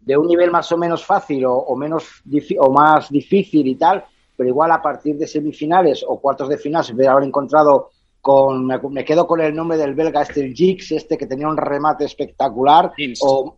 [0.00, 2.22] de un nivel más o menos fácil o, menos
[2.58, 4.04] o más difícil y tal,
[4.36, 7.90] pero igual a partir de semifinales o cuartos de final se hubiera haber encontrado
[8.20, 12.04] con, me, quedo con el nombre del belga este Gix, este que tenía un remate
[12.04, 13.56] espectacular, o,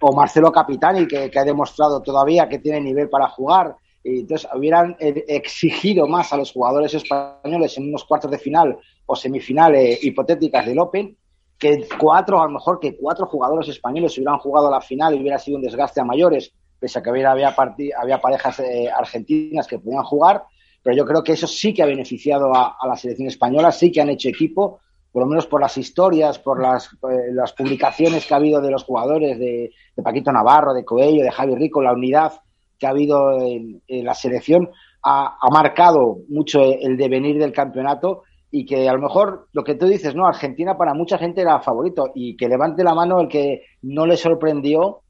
[0.00, 3.76] o Marcelo Capitani, que, ha demostrado todavía que tiene nivel para jugar.
[4.02, 8.78] Y entonces hubieran eh, exigido más a los jugadores españoles en unos cuartos de final
[9.06, 11.16] o semifinales hipotéticas del Open,
[11.58, 15.20] que cuatro, a lo mejor que cuatro jugadores españoles hubieran jugado a la final y
[15.20, 19.80] hubiera sido un desgaste a mayores, pese a que había, había parejas eh, argentinas que
[19.80, 20.44] podían jugar,
[20.88, 24.00] pero yo creo que eso sí que ha beneficiado a, la selección española, sí que
[24.00, 24.80] han hecho equipo,
[25.12, 28.70] por lo menos por las historias, por las, eh, las publicaciones que ha habido de
[28.70, 29.70] los jugadores, de,
[30.02, 32.40] Paquito Navarro, de Coello, de Javi Rico, la unidad
[32.78, 34.70] que ha habido en, la selección,
[35.02, 39.88] ha, marcado mucho el devenir del campeonato y que a lo mejor lo que tú
[39.88, 40.26] dices, ¿no?
[40.26, 44.16] Argentina para mucha gente era favorito y que levante la mano el que no le
[44.16, 45.02] sorprendió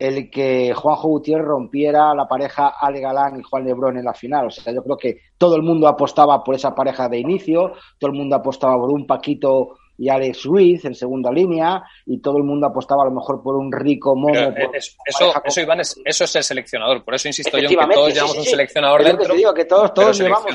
[0.00, 4.46] el que Juanjo Gutiérrez rompiera la pareja Ale Galán y Juan Lebrón en la final.
[4.46, 8.10] O sea, yo creo que todo el mundo apostaba por esa pareja de inicio, todo
[8.10, 12.44] el mundo apostaba por un Paquito y Alex Ruiz en segunda línea, y todo el
[12.44, 14.54] mundo apostaba a lo mejor por un rico mono.
[14.72, 14.96] eso,
[15.44, 17.04] eso, Iván, es, eso es el seleccionador.
[17.04, 19.34] Por eso insisto yo en que todos llevamos un seleccionador dentro.
[19.34, 20.54] digo, que todos, todos llevamos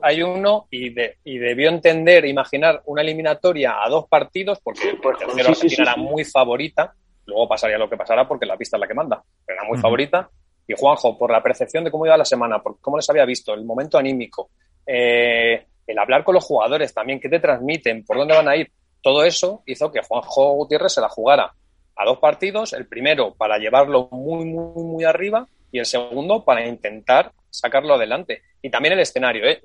[0.00, 5.00] Hay uno y, de, y debió entender, imaginar una eliminatoria a dos partidos, porque el
[5.18, 6.94] tercero Argentina era muy favorita
[7.26, 9.22] Luego pasaría lo que pasara porque la pista es la que manda.
[9.46, 10.30] Era muy favorita.
[10.66, 13.54] Y Juanjo, por la percepción de cómo iba la semana, por cómo les había visto,
[13.54, 14.50] el momento anímico,
[14.86, 18.70] eh, el hablar con los jugadores también, qué te transmiten, por dónde van a ir,
[19.00, 21.52] todo eso hizo que Juanjo Gutiérrez se la jugara
[21.94, 26.66] a dos partidos, el primero para llevarlo muy, muy, muy arriba y el segundo para
[26.66, 28.42] intentar sacarlo adelante.
[28.60, 29.46] Y también el escenario.
[29.46, 29.62] ¿eh?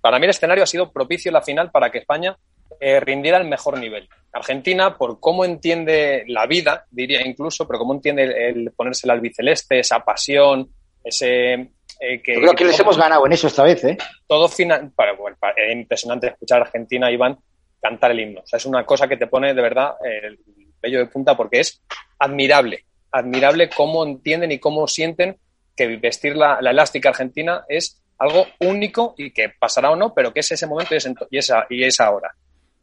[0.00, 2.36] Para mí el escenario ha sido propicio en la final para que España
[2.78, 4.08] eh, rindiera el mejor nivel.
[4.32, 9.80] Argentina, por cómo entiende la vida, diría incluso, pero cómo entiende el, ponerse el albiceleste,
[9.80, 10.70] esa pasión,
[11.02, 11.72] ese...
[12.02, 13.98] Eh, que, Yo creo que, les hemos ganado en eso esta vez, ¿eh?
[14.26, 14.92] Todo final...
[14.94, 15.12] Para,
[15.56, 17.38] es impresionante escuchar a Argentina, Iván,
[17.80, 18.40] cantar el himno.
[18.40, 20.38] O sea, es una cosa que te pone de verdad el
[20.80, 21.82] vello de punta porque es
[22.18, 22.84] admirable.
[23.10, 25.38] Admirable cómo entienden y cómo sienten
[25.76, 30.40] que vestir la, elástica argentina es algo único y que pasará o no, pero que
[30.40, 32.34] es ese momento y es, y esa, y es ahora.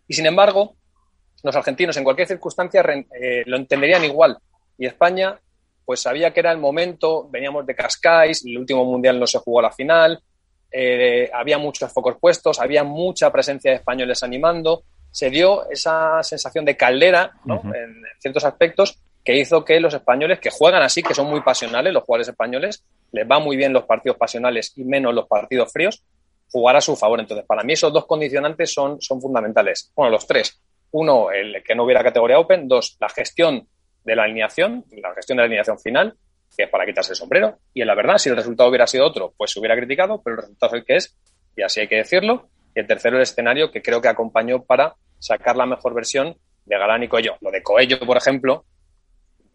[0.08, 0.76] Y sin embargo,
[1.44, 4.38] los argentinos en cualquier circunstancia eh, lo entenderían igual.
[4.78, 5.40] Y España,
[5.86, 9.60] pues sabía que era el momento, veníamos de Cascais, el último mundial no se jugó
[9.60, 10.22] a la final,
[10.72, 16.66] eh, había muchos focos puestos, había mucha presencia de españoles animando, se dio esa sensación
[16.66, 21.28] de caldera en ciertos aspectos que hizo que los españoles que juegan así, que son
[21.28, 25.28] muy pasionales, los jugadores españoles, les va muy bien los partidos pasionales y menos los
[25.28, 26.04] partidos fríos,
[26.52, 27.20] jugar a su favor.
[27.20, 29.92] Entonces, para mí esos dos condicionantes son, son fundamentales.
[29.96, 30.62] Bueno, los tres.
[30.92, 32.68] Uno, el que no hubiera categoría Open.
[32.68, 33.68] Dos, la gestión
[34.04, 36.16] de la alineación, la gestión de la alineación final,
[36.56, 37.58] que es para quitarse el sombrero.
[37.74, 40.38] Y en la verdad, si el resultado hubiera sido otro, pues se hubiera criticado, pero
[40.38, 41.18] el resultado es el que es,
[41.56, 42.50] y así hay que decirlo.
[42.74, 46.78] Y el tercero, el escenario que creo que acompañó para sacar la mejor versión de
[46.78, 47.36] Galán y Coello.
[47.42, 48.66] Lo de Coello, por ejemplo,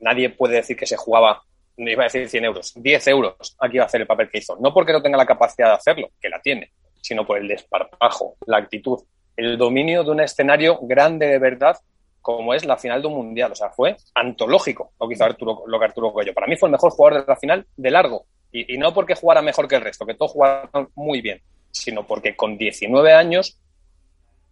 [0.00, 1.42] nadie puede decir que se jugaba,
[1.76, 4.38] no iba a decir 100 euros, 10 euros aquí va a hacer el papel que
[4.38, 4.56] hizo.
[4.60, 6.72] No porque no tenga la capacidad de hacerlo, que la tiene,
[7.02, 8.98] sino por el desparpajo, la actitud,
[9.36, 11.76] el dominio de un escenario grande de verdad
[12.22, 13.52] como es la final de un mundial.
[13.52, 16.32] O sea, fue antológico lo que hizo Arturo, lo que Arturo Coello.
[16.32, 18.26] Para mí fue el mejor jugador de la final de largo.
[18.52, 21.40] Y, no porque jugara mejor que el resto, que todos jugaron muy bien,
[21.70, 23.58] sino porque con 19 años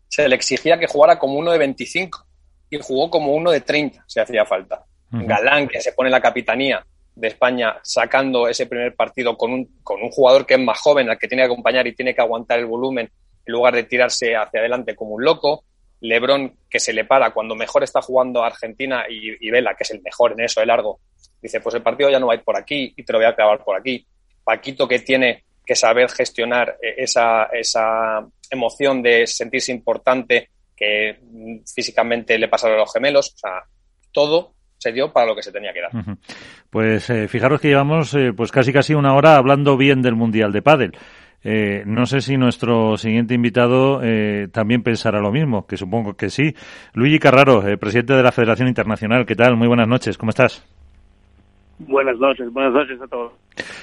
[0.09, 2.27] se le exigía que jugara como uno de 25
[2.71, 4.85] y jugó como uno de 30 si hacía falta.
[5.13, 6.85] Galán, que se pone la capitanía
[7.15, 11.11] de España sacando ese primer partido con un, con un jugador que es más joven,
[11.11, 13.11] al que tiene que acompañar y tiene que aguantar el volumen
[13.45, 15.65] en lugar de tirarse hacia adelante como un loco.
[16.01, 20.01] Lebron, que se le para cuando mejor está jugando Argentina y, Vela, que es el
[20.01, 21.01] mejor en eso de largo,
[21.43, 23.27] dice, pues el partido ya no va a ir por aquí y te lo voy
[23.27, 24.07] a clavar por aquí.
[24.43, 31.19] Paquito, que tiene que saber gestionar eh, esa, esa emoción de sentirse importante que
[31.73, 33.65] físicamente le pasaron a los gemelos, o sea,
[34.13, 36.17] todo se dio para lo que se tenía que dar.
[36.71, 40.53] Pues eh, fijaros que llevamos eh, pues casi casi una hora hablando bien del Mundial
[40.53, 40.93] de Pádel.
[41.43, 46.31] Eh, no sé si nuestro siguiente invitado eh, también pensará lo mismo, que supongo que
[46.31, 46.55] sí.
[46.95, 49.27] Luigi Carraro, eh, presidente de la Federación Internacional.
[49.27, 49.57] ¿Qué tal?
[49.57, 50.17] Muy buenas noches.
[50.17, 50.67] ¿Cómo estás?
[51.79, 53.33] Buenas noches, buenas noches a todos.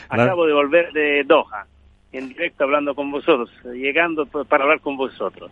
[0.09, 1.65] Acabo de volver de Doha
[2.13, 5.51] en directo hablando con vosotros, llegando para hablar con vosotros.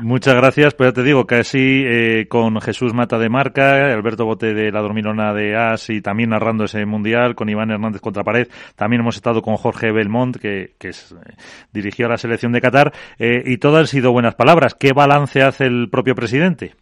[0.00, 4.54] Muchas gracias, pues ya te digo, casi eh, con Jesús Mata de Marca, Alberto Bote
[4.54, 8.48] de la Dormilona de As y también narrando ese mundial con Iván Hernández contra pared.
[8.74, 11.34] También hemos estado con Jorge Belmont, que, que es, eh,
[11.72, 14.74] dirigió a la selección de Qatar, eh, y todas han sido buenas palabras.
[14.74, 16.74] ¿Qué balance hace el propio presidente?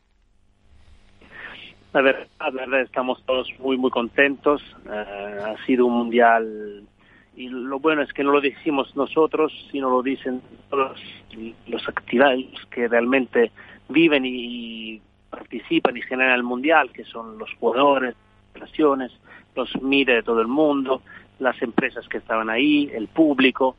[1.92, 4.62] La verdad, la verdad estamos todos muy, muy contentos.
[4.86, 6.84] Uh, ha sido un mundial
[7.40, 11.00] y lo bueno es que no lo decimos nosotros, sino lo dicen todos
[11.66, 13.50] los activistas que realmente
[13.88, 18.14] viven y participan y generan el mundial, que son los jugadores,
[18.52, 19.10] las naciones,
[19.56, 21.00] los MIDE de todo el mundo,
[21.38, 23.76] las empresas que estaban ahí, el público.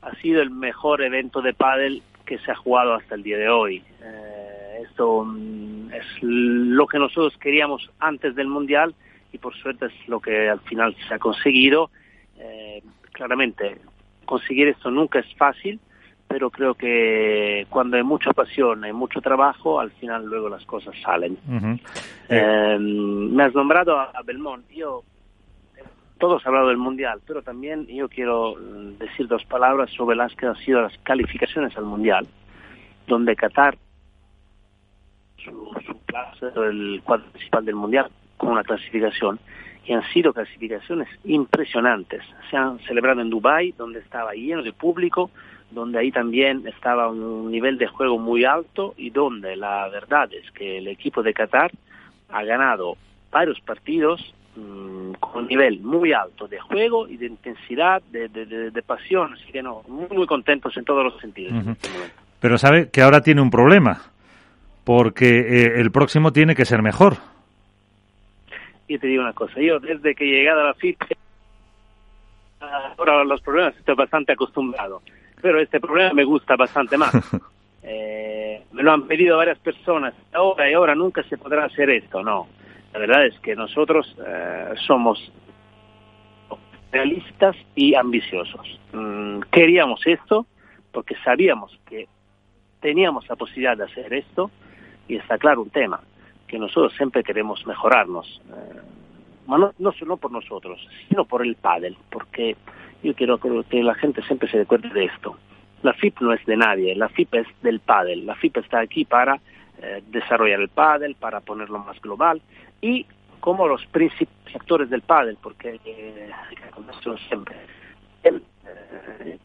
[0.00, 3.50] Ha sido el mejor evento de pádel que se ha jugado hasta el día de
[3.50, 3.82] hoy.
[4.00, 8.94] Eh, esto mm, es lo que nosotros queríamos antes del mundial
[9.34, 11.90] y por suerte es lo que al final se ha conseguido.
[13.22, 13.78] Claramente
[14.24, 15.78] conseguir esto nunca es fácil,
[16.26, 20.92] pero creo que cuando hay mucha pasión, hay mucho trabajo, al final luego las cosas
[21.04, 21.38] salen.
[21.46, 21.80] Uh -huh.
[22.28, 24.68] eh, me has nombrado a Belmont.
[24.70, 25.04] Yo,
[26.18, 28.56] todos han hablado del Mundial, pero también yo quiero
[28.98, 32.26] decir dos palabras sobre las que han sido las calificaciones al Mundial,
[33.06, 33.78] donde Qatar,
[35.36, 39.38] su, su clase, el cuadro principal del Mundial, con una clasificación,
[39.84, 42.22] y han sido clasificaciones impresionantes.
[42.50, 45.30] Se han celebrado en Dubái, donde estaba lleno de público,
[45.70, 50.50] donde ahí también estaba un nivel de juego muy alto y donde la verdad es
[50.52, 51.72] que el equipo de Qatar
[52.30, 52.96] ha ganado
[53.30, 58.46] varios partidos mmm, con un nivel muy alto de juego y de intensidad, de, de,
[58.46, 59.32] de, de pasión.
[59.32, 61.52] Así que no, muy, muy contentos en todos los sentidos.
[61.54, 61.76] Uh -huh.
[62.38, 64.02] Pero sabe que ahora tiene un problema,
[64.84, 67.16] porque eh, el próximo tiene que ser mejor
[68.92, 71.00] yo te digo una cosa, yo desde que he llegado a la FIP,
[72.60, 75.02] ahora los problemas estoy bastante acostumbrado,
[75.40, 77.12] pero este problema me gusta bastante más.
[77.82, 82.22] eh, me lo han pedido varias personas, ahora y ahora nunca se podrá hacer esto,
[82.22, 82.48] no.
[82.92, 85.32] La verdad es que nosotros eh, somos
[86.92, 88.78] realistas y ambiciosos.
[88.92, 90.46] Mm, queríamos esto
[90.92, 92.06] porque sabíamos que
[92.80, 94.50] teníamos la posibilidad de hacer esto
[95.08, 96.00] y está claro un tema
[96.52, 102.56] que nosotros siempre queremos mejorarnos, eh, no, solo por nosotros, sino por el pádel, porque
[103.02, 105.34] yo quiero que la gente siempre se recuerde de esto.
[105.82, 109.06] La FIP no es de nadie, la FIP es del pádel, la FIP está aquí
[109.06, 109.40] para
[109.80, 112.42] eh, desarrollar el pádel, para ponerlo más global
[112.82, 113.06] y
[113.40, 116.30] como los principales actores del pádel, porque eh,
[117.28, 117.56] siempre
[118.24, 118.42] el,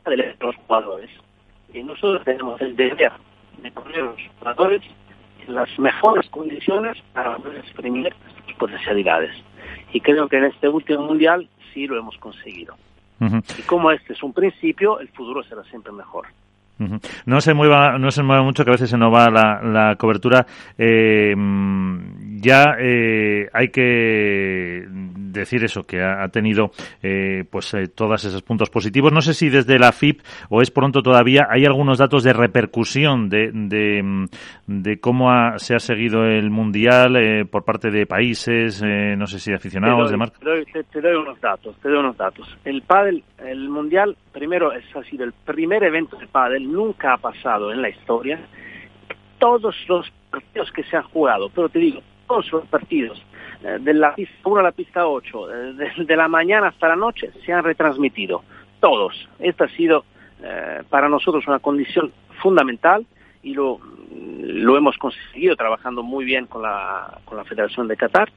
[0.03, 1.09] pádel es los jugadores
[1.73, 3.13] y nosotros tenemos el deber
[3.63, 4.81] de poner los jugadores
[5.47, 8.13] las mejores condiciones para poder exprimir
[8.45, 9.31] sus potencialidades.
[9.93, 12.75] Y creo que en este último mundial sí lo hemos conseguido.
[13.19, 13.59] Uh -huh.
[13.59, 16.27] Y como este es un principio, el futuro será siempre mejor.
[16.79, 16.99] Uh -huh.
[17.25, 19.95] No se mueva, no se mueva mucho, que a veces se nos va la, la
[19.95, 20.45] cobertura.
[20.77, 21.33] Eh,
[22.39, 24.85] ya eh, hay que
[25.37, 26.71] decir eso, que ha, tenido
[27.01, 29.11] eh, pues eh, todos esos puntos positivos.
[29.11, 33.29] No sé si desde la FIP o es pronto todavía hay algunos datos de repercusión
[33.29, 34.27] de, de,
[34.67, 39.27] de cómo ha, se ha seguido el Mundial eh, por parte de países, eh, no
[39.27, 40.39] sé si aficionados, doy, de marca.
[40.39, 42.57] Te doy, te, te doy, unos datos, te doy unos datos.
[42.65, 47.17] El pádel, el Mundial, primero es, ha sido el primer evento de pádel, nunca ha
[47.17, 48.39] pasado en la historia.
[49.39, 53.19] Todos los partidos que se han jugado, pero te digo, todos los partidos,
[53.63, 55.73] eh, de la pista 1 a la pista 8, eh,
[56.05, 58.43] de, la mañana hasta la noche, se han retransmitido.
[58.79, 59.27] Todos.
[59.39, 60.05] Esta ha sido
[60.43, 63.07] eh, para nosotros una condición fundamental
[63.41, 63.79] y lo,
[64.13, 68.31] lo hemos conseguido trabajando muy bien con la, con la Federación de Qatar.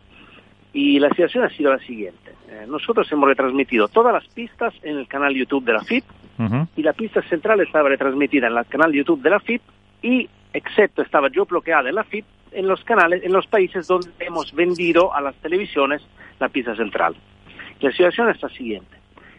[0.73, 2.33] Y la situación ha sido la siguiente.
[2.49, 6.05] Eh, nosotros hemos retransmitido todas las pistas en el canal YouTube de la FIP
[6.39, 6.68] uh -huh.
[6.77, 9.62] y la pista central estaba retransmitida en el canal YouTube de la FIP
[10.03, 14.11] y, excepto, estaba yo bloqueada en la FIP en los canales, en los países donde
[14.18, 16.03] hemos vendido a las televisiones
[16.39, 17.14] la pista central.
[17.81, 18.97] La situación es la siguiente.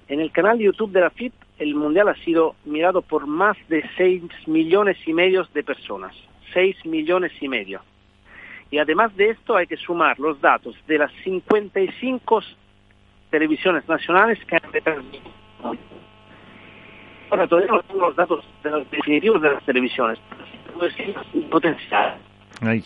[0.07, 3.83] En el canal YouTube de la FIP, el Mundial ha sido mirado por más de
[3.97, 6.15] 6 millones y medio de personas.
[6.53, 7.81] 6 millones y medio.
[8.71, 12.41] Y además de esto hay que sumar los datos de las 55
[13.29, 15.31] televisiones nacionales que han retransmitido.
[17.29, 20.19] Ahora todavía no tengo los datos de los definitivos de las televisiones.
[21.49, 22.17] Potencial.
[22.61, 22.83] Ay.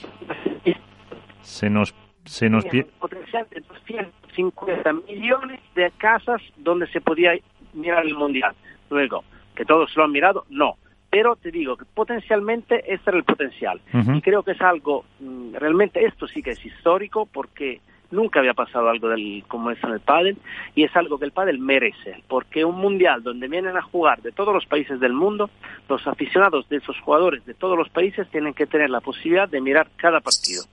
[1.41, 1.93] Se nos
[2.25, 7.33] se nos potencial potencial de 250 millones de casas donde se podía
[7.73, 8.55] mirar el Mundial.
[8.89, 9.23] Luego,
[9.55, 10.77] que todos lo han mirado, no.
[11.15, 13.79] Pero te digo que potencialmente este era el potencial.
[14.13, 17.79] Y creo que es algo, mm, realmente esto sí que es histórico porque
[18.11, 20.37] nunca había pasado algo del, como es en el pádel
[20.75, 24.33] y es algo que el pádel merece, porque un mundial donde vienen a jugar de
[24.33, 25.49] todos los países del mundo,
[25.87, 29.61] los aficionados de esos jugadores de todos los países tienen que tener la posibilidad de
[29.61, 30.63] mirar cada partido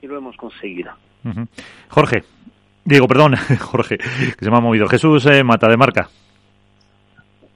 [0.00, 0.92] y lo hemos conseguido.
[1.88, 2.22] Jorge,
[2.84, 4.86] Diego, perdón, Jorge, que se me ha movido.
[4.86, 6.08] Jesús eh, Mata de Marca.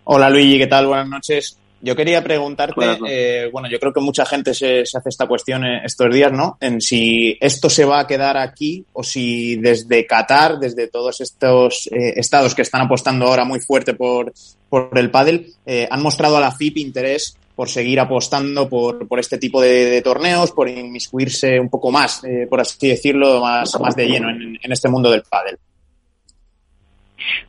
[0.02, 0.88] Hola Luigi, ¿qué tal?
[0.88, 1.61] Buenas noches.
[1.84, 6.14] Yo quería preguntarte, eh, bueno, yo creo que mucha gente se, hace esta cuestión estos
[6.14, 6.56] días, ¿no?
[6.60, 11.88] En si esto se va a quedar aquí o si desde Qatar, desde todos estos
[11.88, 14.32] eh, estados que están apostando ahora muy fuerte por,
[14.68, 19.18] por el pádel, eh, han mostrado a la FIP interés por seguir apostando por, por
[19.18, 24.06] este tipo de, torneos, por inmiscuirse un poco más, por así decirlo, más, más de
[24.06, 25.58] lleno en, en este mundo del pádel.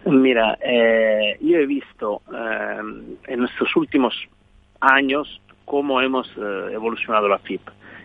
[0.06, 2.80] Mira, eh, yo he visto eh,
[3.28, 4.14] en estos últimos
[4.80, 7.62] años cómo hemos eh, evolucionado la FIP.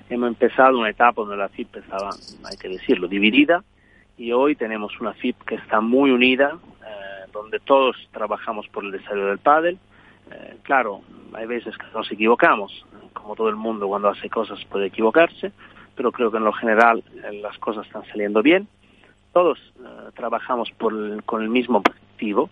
[0.09, 2.11] Hemos empezado una etapa donde la FIP estaba,
[2.45, 3.65] hay que decirlo, dividida
[4.17, 6.59] y hoy tenemos una FIP que está muy unida,
[7.33, 9.79] donde todos trabajamos por el desarrollo del pádel.
[10.63, 11.03] claro,
[11.35, 15.53] hay veces que nos equivocamos, como todo el mundo cuando hace cosas puede equivocarse,
[15.95, 17.05] pero creo que en lo general
[17.43, 18.67] las cosas están saliendo bien
[19.33, 22.51] todos eh, trabajamos con el mismo objetivo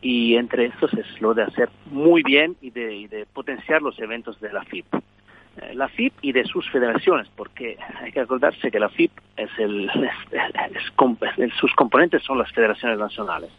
[0.00, 4.52] y entre estos es lo de hacer muy bien y de, potenciar los eventos de
[4.52, 4.86] la FIP.
[4.94, 9.50] Eh, la FIP y de sus federaciones, porque hay que acordarse que la FIP es
[9.58, 9.90] el,
[11.60, 13.50] sus componentes son las federaciones nacionales.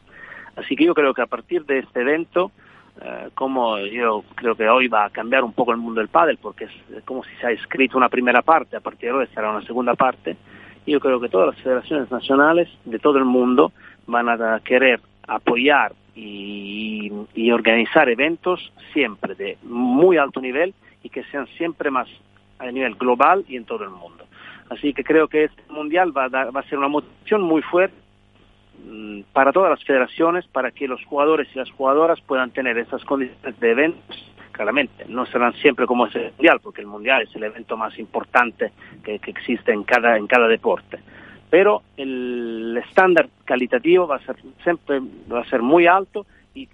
[0.55, 2.51] Así que yo creo que a partir de este evento,
[3.01, 6.38] eh, como yo creo que hoy va a cambiar un poco el mundo del pádel,
[6.38, 9.51] porque es como si se ha escrito una primera parte, a partir de hoy será
[9.51, 10.38] una segunda parte,
[10.86, 13.71] yo creo que todas las federaciones nacionales de todo el mundo
[14.07, 17.11] van a querer apoyar y,
[17.51, 20.73] organizar eventos siempre de muy alto nivel
[21.03, 22.07] y que sean siempre más
[22.59, 24.25] a nivel global y en todo el mundo.
[24.69, 27.95] Así que creo que este mundial va a, va a ser una motivación muy fuerte
[28.86, 33.03] mm, para todas las federaciones, para que los jugadores y las jugadoras puedan tener esas
[33.05, 34.30] condiciones de eventos
[34.60, 35.05] claramente.
[35.07, 38.74] No serán siempre como es el Mundial, porque el Mundial es el evento más importante
[39.01, 40.99] que, existe en cada, en cada deporte.
[41.49, 44.99] Pero el estándar calitativo va a ser siempre
[45.32, 46.68] va a ser muy alto y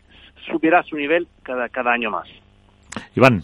[0.47, 2.27] subirá su nivel cada, cada año más.
[3.15, 3.43] Iván.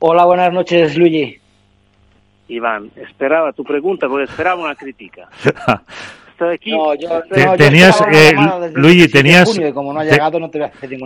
[0.00, 1.38] Hola, buenas noches, Luigi.
[2.48, 5.28] Iván, esperaba tu pregunta porque esperaba una crítica.
[7.56, 8.02] tenías,
[8.74, 9.58] Luigi, tenías,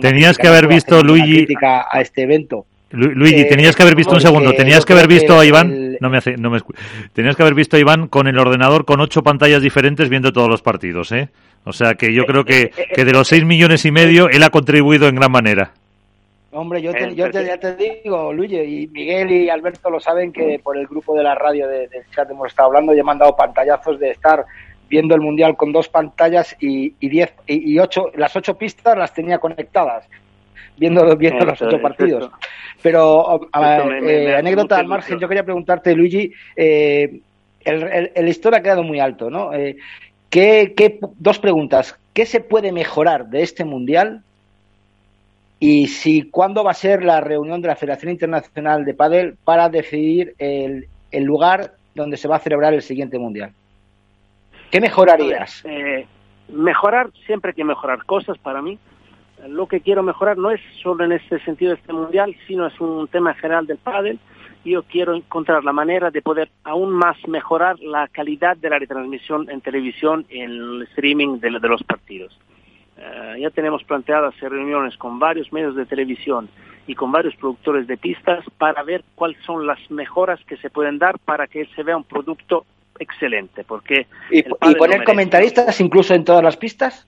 [0.01, 2.65] tenías que haber visto, Luigi, a este evento.
[2.91, 6.17] Luigi, tenías que haber visto un segundo, tenías que haber visto a Iván, no me
[6.17, 6.59] hace, no me
[7.13, 10.49] tenías que haber visto a Iván con el ordenador con ocho pantallas diferentes viendo todos
[10.49, 11.29] los partidos, ¿eh?
[11.63, 14.49] O sea que yo creo que, que de los seis millones y medio él ha
[14.49, 15.71] contribuido en gran manera.
[16.53, 20.59] Hombre, yo, te, yo ya te digo, Luigi, y Miguel y Alberto lo saben que
[20.61, 23.97] por el grupo de la radio del chat hemos estado hablando y he mandado pantallazos
[23.99, 24.43] de estar
[24.91, 29.13] viendo el mundial con dos pantallas y, y diez y, ocho las ocho pistas las
[29.13, 30.05] tenía conectadas
[30.77, 32.29] viendo viendo los ocho partidos.
[32.81, 37.21] pero eh, anécdota al margen yo quería preguntarte Luigi eh,
[37.63, 39.77] el, el, listón ha quedado muy alto no eh,
[40.29, 41.95] ¿qué, qué, dos preguntas.
[42.13, 44.23] Qué se puede mejorar de este mundial
[45.59, 49.69] y si cuándo va a ser la reunión de la Federación Internacional de Padel para
[49.69, 53.51] decidir el, el lugar donde se va a celebrar el siguiente mundial
[54.71, 55.63] ¿Qué mejorarías?
[55.65, 56.07] Eh,
[56.47, 58.79] mejorar, siempre hay que mejorar cosas para mí.
[59.47, 62.79] Lo que quiero mejorar no es solo en este sentido de este mundial, sino es
[62.79, 64.17] un tema general del pádel.
[64.63, 69.49] Yo quiero encontrar la manera de poder aún más mejorar la calidad de la retransmisión
[69.49, 72.39] en televisión, en el streaming de, los partidos.
[72.97, 76.47] Eh, ya tenemos planteadas reuniones con varios medios de televisión
[76.87, 80.97] y con varios productores de pistas para ver cuáles son las mejoras que se pueden
[80.97, 82.65] dar para que se vea un producto
[82.99, 84.07] excelente, porque...
[84.29, 87.07] ¿Y, poner comentaristas incluso en todas las pistas?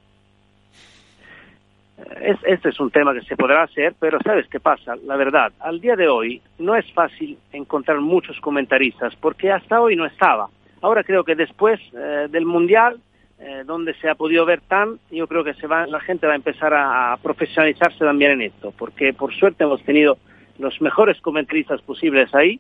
[2.22, 4.96] Es, este es un tema que se podrá hacer, pero ¿sabes qué pasa?
[5.06, 9.96] La verdad, al día de hoy no es fácil encontrar muchos comentaristas, porque hasta hoy
[9.96, 10.50] no estaba.
[10.82, 13.00] Ahora creo que después eh, del Mundial,
[13.40, 16.34] eh, donde se ha podido ver tan, yo creo que se va, la gente va
[16.34, 20.18] a empezar a, profesionalizarse también en esto, porque por suerte hemos tenido
[20.60, 22.60] los mejores comentaristas posibles ahí,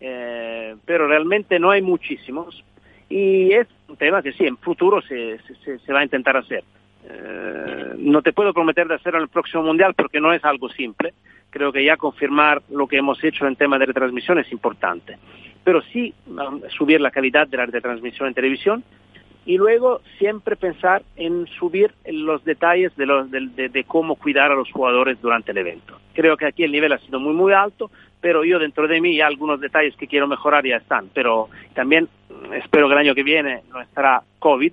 [0.00, 2.62] eh, pero realmente no hay muchísimos.
[3.08, 6.64] Y es un tema que sí, en futuro se, se, va a intentar hacer.
[7.06, 10.68] Eh, no te puedo prometer de hacerlo en el próximo mundial porque no es algo
[10.70, 11.12] simple.
[11.50, 15.16] Creo que ya confirmar lo que hemos hecho en tema de retransmisión es importante.
[15.62, 18.84] pero sí um, subir la calidad de la retransmisión en televisión
[19.46, 24.54] y luego siempre pensar en subir los detalles de, los, de, de, cómo cuidar a
[24.54, 25.98] los jugadores durante el evento.
[26.14, 27.90] Creo que aquí el nivel ha sido muy, muy alto,
[28.24, 31.10] pero yo dentro de mí algunos detalles que quiero mejorar ya están.
[31.12, 32.08] Pero también
[32.54, 34.72] espero que el año que viene no estará COVID,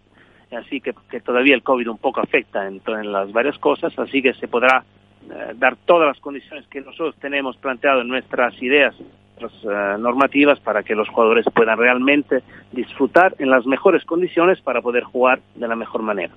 [0.54, 2.80] así que, todavía el COVID un poco afecta en,
[3.12, 4.86] las varias cosas, así que se podrá
[5.30, 10.84] eh, dar todas las condiciones que nosotros tenemos planteado en nuestras ideas uh, normativas para
[10.84, 15.76] que los jugadores puedan realmente disfrutar en las mejores condiciones para poder jugar de la
[15.76, 16.34] mejor manera.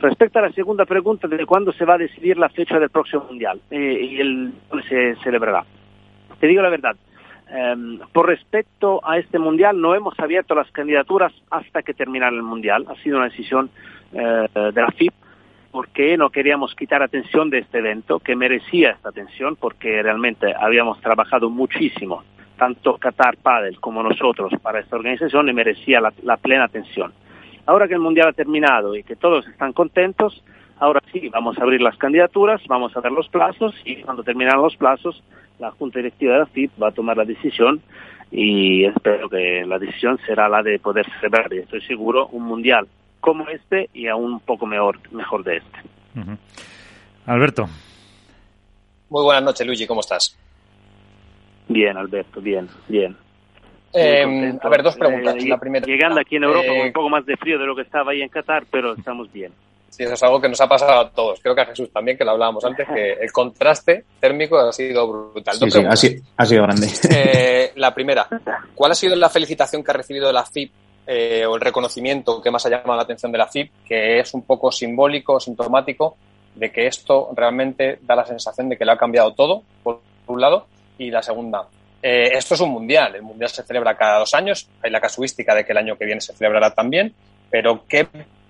[0.00, 3.26] Respecto a la segunda pregunta de cuándo se va a decidir la fecha del próximo
[3.28, 4.52] Mundial eh, y el
[4.88, 5.64] se celebrará.
[6.42, 6.96] Te digo la verdad,
[7.54, 12.42] eh, por respecto a este Mundial no hemos abierto las candidaturas hasta que terminara el
[12.42, 12.84] Mundial.
[12.88, 13.70] Ha sido una decisión
[14.12, 15.14] eh, de la FIP
[15.70, 21.00] porque no queríamos quitar atención de este evento, que merecía esta atención, porque realmente habíamos
[21.00, 22.24] trabajado muchísimo,
[22.58, 27.12] tanto Qatar Padel como nosotros, para esta organización y merecía la, la plena atención.
[27.66, 30.42] Ahora que el Mundial ha terminado y que todos están contentos,
[30.80, 34.60] ahora sí, vamos a abrir las candidaturas, vamos a dar los plazos y cuando terminan
[34.60, 35.22] los plazos,
[35.62, 37.80] la Junta Directiva de la FIP va a tomar la decisión
[38.32, 42.88] y espero que la decisión será la de poder celebrar, y estoy seguro, un Mundial
[43.20, 45.78] como este y aún un poco mejor, mejor de este.
[47.26, 47.68] Alberto.
[49.08, 50.36] Muy buenas noches, Luigi, ¿cómo estás?
[51.68, 53.16] Bien, Alberto, bien, bien.
[53.94, 55.36] Eh, a ver, dos preguntas.
[55.36, 57.66] Eh, la primera, llegando aquí en Europa eh, con un poco más de frío de
[57.66, 59.52] lo que estaba ahí en Qatar, pero estamos bien.
[59.92, 61.38] Sí, eso es algo que nos ha pasado a todos.
[61.42, 65.06] Creo que a Jesús también, que lo hablábamos antes, que el contraste térmico ha sido
[65.06, 65.54] brutal.
[65.54, 66.88] Sí, sí, ha, sido, ha sido grande.
[67.14, 68.26] Eh, la primera,
[68.74, 70.72] ¿cuál ha sido la felicitación que ha recibido de la FIP
[71.06, 74.32] eh, o el reconocimiento que más ha llamado la atención de la FIP, que es
[74.32, 76.16] un poco simbólico, sintomático
[76.54, 80.40] de que esto realmente da la sensación de que lo ha cambiado todo, por un
[80.40, 80.66] lado,
[80.96, 81.66] y la segunda,
[82.02, 85.54] eh, esto es un mundial, el mundial se celebra cada dos años, hay la casuística
[85.54, 87.14] de que el año que viene se celebrará también,
[87.50, 88.06] pero ¿qué,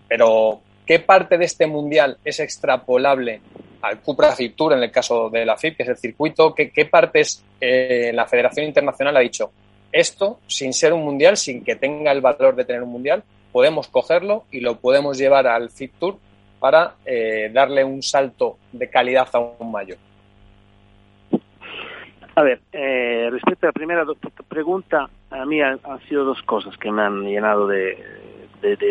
[0.08, 3.40] pero, ¿qué parte de este mundial es extrapolable
[3.80, 6.54] al Cupra FIP Tour en el caso de la FIP, que es el circuito?
[6.54, 9.50] ¿Qué, qué partes eh, la Federación Internacional ha dicho?
[9.90, 13.22] Esto, sin ser un mundial, sin que tenga el valor de tener un mundial,
[13.52, 16.18] podemos cogerlo y lo podemos llevar al FIP Tour
[16.58, 19.98] para eh, darle un salto de calidad aún mayor.
[22.34, 24.06] A ver, eh, respecto a la primera
[24.48, 27.98] pregunta, a mí han ha sido dos cosas que me han llenado de,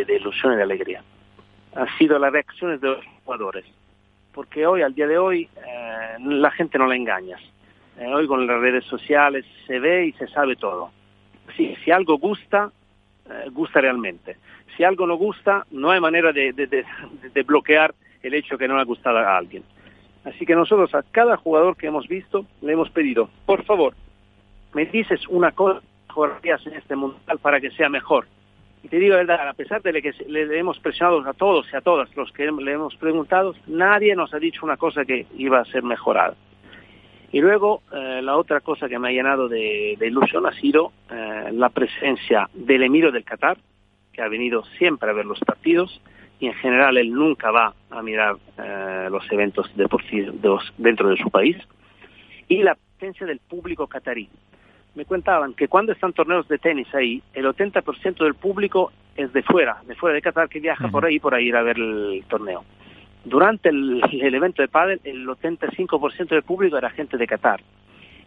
[0.10, 1.04] ilusión y de alegría.
[1.76, 3.66] Ha sido las reacciones de los jugadores,
[4.34, 7.42] porque hoy, al día de hoy, eh, la gente no la engañas.
[7.98, 10.92] Eh, hoy con las redes sociales se ve y se sabe todo.
[11.56, 12.72] Sí, si algo gusta,
[13.30, 14.38] eh, gusta realmente.
[14.76, 17.94] Si algo no gusta, no hay manera de, de, bloquear
[18.24, 19.64] el hecho que no le ha gustado a alguien.
[20.24, 23.96] Así que nosotros a cada jugador que hemos visto le hemos pedido, por favor,
[24.74, 28.28] me dices una cosa mejorías en este mundial para que sea mejor.
[28.84, 31.76] Y te digo la verdad, a pesar de que le hemos presionado a todos y
[31.76, 35.60] a todas los que le hemos preguntado, nadie nos ha dicho una cosa que iba
[35.60, 36.36] a ser mejorada.
[37.32, 41.50] Y luego eh, la otra cosa que me ha llenado de, ilusión ha sido eh,
[41.54, 43.58] la presencia del emiro del Qatar,
[44.12, 46.02] que ha venido siempre a ver los partidos,
[46.40, 51.30] y en general él nunca va a mirar eh, los eventos deportivos dentro de su
[51.30, 51.56] país,
[52.50, 54.28] y la presencia del público catarí.
[54.96, 59.42] Me contaban que cuando están torneos de tenis ahí, el 80% del público es de
[59.44, 60.92] fuera, de fuera de Qatar, que viaja uh -huh.
[60.92, 62.64] por ahí por ir a ver el torneo.
[63.24, 67.62] Durante el, el evento de pádel, el 85% del público era gente de Qatar.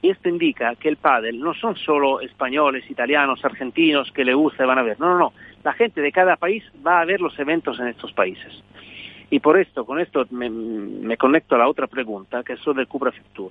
[0.00, 4.62] Y esto indica que el pádel no son solo españoles, italianos, argentinos que le gusta
[4.62, 5.00] y van a ver.
[5.00, 5.32] No, no, no.
[5.62, 8.52] La gente de cada país va a ver los eventos en estos países.
[9.30, 12.74] Y por esto, con esto me, me conecto a la otra pregunta, que es lo
[12.74, 13.50] del Cupra Tour.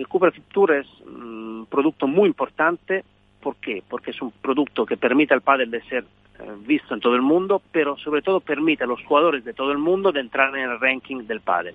[0.00, 3.04] El Cupra Tour es un producto muy importante.
[3.42, 3.82] ¿Por qué?
[3.86, 6.04] Porque es un producto que permite al pádel de ser
[6.38, 9.72] eh, visto en todo el mundo, pero sobre todo permite a los jugadores de todo
[9.72, 11.74] el mundo de entrar en el ranking del pádel.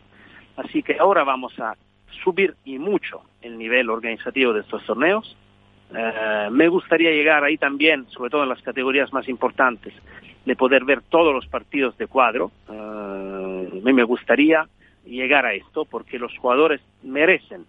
[0.58, 1.76] Así que ahora vamos a
[2.24, 5.38] subir y mucho el nivel organizativo de estos torneos.
[5.96, 9.94] Eh, me gustaría llegar ahí también, sobre todo en las categorías más importantes,
[10.46, 12.52] de poder ver todos los partidos de cuadro.
[12.72, 14.68] Eh, me gustaría
[15.06, 17.68] llegar a esto porque los jugadores merecen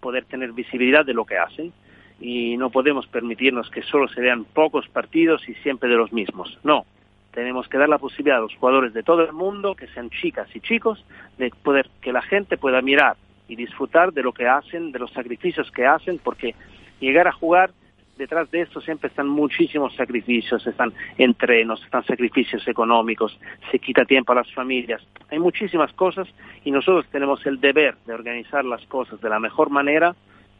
[0.00, 1.72] poder tener visibilidad de lo que hacen
[2.20, 6.58] y no podemos permitirnos que solo se vean pocos partidos y siempre de los mismos.
[6.64, 6.86] No,
[7.32, 10.48] tenemos que dar la posibilidad a los jugadores de todo el mundo, que sean chicas
[10.54, 11.04] y chicos,
[11.36, 13.16] de poder que la gente pueda mirar
[13.48, 16.54] y disfrutar de lo que hacen, de los sacrificios que hacen, porque
[16.98, 17.70] llegar a jugar,
[18.16, 23.38] detrás de esto siempre están muchísimos sacrificios, están entrenos, están sacrificios económicos,
[23.70, 26.28] se quita tiempo a las familias, hay muchísimas cosas
[26.64, 30.14] y nosotros tenemos el deber de organizar las cosas de la mejor manera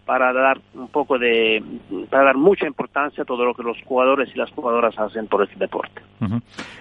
[0.04, 1.62] para dar un poco de,
[2.09, 5.42] para dar mucha importancia a todo lo que los jugadores y las jugadoras hacen por
[5.42, 6.00] este deporte.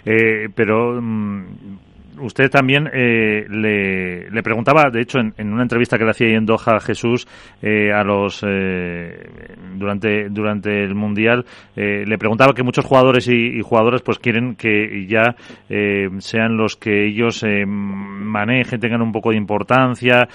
[0.06, 1.78] eh, pero mm,
[2.20, 6.46] usted también eh, le, preguntaba, de hecho, en, en, una entrevista que le hacía en
[6.46, 7.28] Doha Jesús
[7.62, 9.30] eh, a los eh,
[9.76, 11.46] durante durante el mundial,
[11.76, 15.36] eh, le preguntaba que muchos jugadores y, y jugadoras pues quieren que ya
[15.70, 20.28] eh, sean los que ellos manejen, tengan un poco de importancia,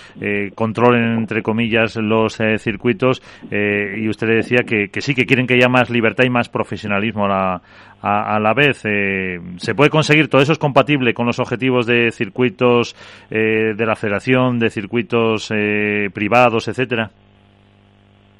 [0.55, 5.55] controlen entre comillas los circuitos y usted le decía que, que, sí que quieren que
[5.55, 7.63] haya más libertad y más profesionalismo a la,
[8.03, 8.79] a, a la vez.
[8.79, 12.97] ¿Se puede conseguir todo eso es compatible con los objetivos de circuitos
[13.31, 17.11] eh, de la federación, de circuitos eh, privados, etcétera?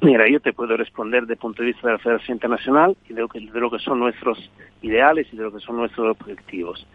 [0.01, 3.13] Mira, yo te puedo responder desde el punto de vista de la Federación Internacional y
[3.13, 4.49] de lo, que, de lo que son nuestros
[4.81, 6.87] ideales y de lo que son nuestros objetivos.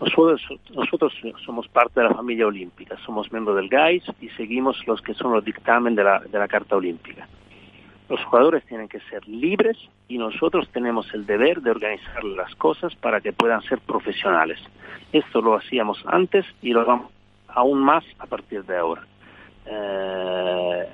[0.00, 0.42] Nosotros,
[0.74, 1.12] nosotros
[1.44, 5.32] somos parte de la familia olímpica, somos miembros del GAIS y seguimos los que son
[5.32, 7.28] los dictamen de la, de la Carta Olímpica.
[8.08, 9.76] Los jugadores tienen que ser libres
[10.08, 14.58] y nosotros tenemos el deber de organizar las cosas para que puedan ser profesionales.
[15.12, 17.12] Esto lo hacíamos antes y lo vamos
[17.48, 19.02] aún más a partir de ahora.
[19.66, 20.88] Eh,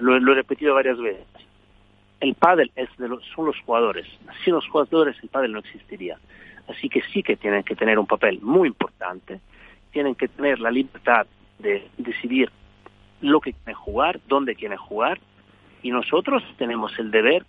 [0.00, 1.26] lo, lo, he repetido varias veces.
[2.20, 4.06] El pádel es de los, son los jugadores.
[4.44, 6.18] Sin los jugadores el pádel no existiría.
[6.68, 9.40] Así que sí que tienen que tener un papel muy importante.
[9.92, 11.26] Tienen que tener la libertad
[11.58, 12.50] de decidir
[13.20, 15.20] lo que quieren jugar, dónde quieren jugar.
[15.84, 17.44] Y nosotros tenemos el deber,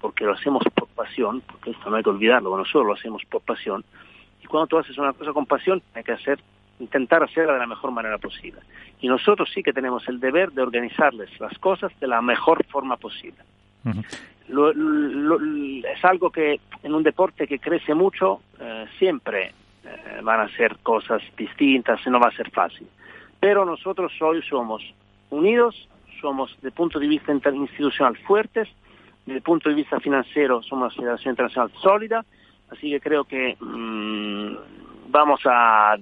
[0.00, 3.42] porque lo hacemos por pasión, porque esto no hay que olvidarlo, nosotros lo hacemos por
[3.42, 3.84] pasión.
[4.42, 6.38] Y cuando tú haces una cosa con pasión, hay que hacer
[6.78, 8.60] intentar hacerla de la mejor manera posible.
[9.00, 12.96] Y nosotros sí que tenemos el deber de organizarles las cosas de la mejor forma
[12.96, 13.42] posible.
[13.84, 14.04] Uh -huh.
[14.48, 15.38] lo, lo,
[15.84, 19.52] es algo que en un deporte que crece mucho eh, siempre
[19.84, 22.86] eh, van a ser cosas distintas no va a ser fácil.
[23.40, 24.80] Pero nosotros hoy somos
[25.30, 25.88] unidos,
[26.24, 28.66] somos de punto de vista institucional fuertes,
[29.26, 32.24] desde el punto de vista financiero somos una federación internacional sólida,
[32.70, 34.54] así que creo que mmm,
[35.08, 35.96] vamos a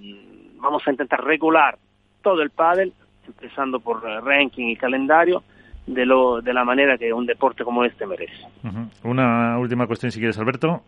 [0.60, 1.76] vamos a intentar regular
[2.22, 2.92] todo el pádel,
[3.26, 5.42] empezando por ranking y calendario,
[5.88, 8.46] de, lo, de la manera que un deporte como este merece.
[8.62, 8.88] Uh -huh.
[9.02, 10.82] Una última cuestión, si quieres, Alberto.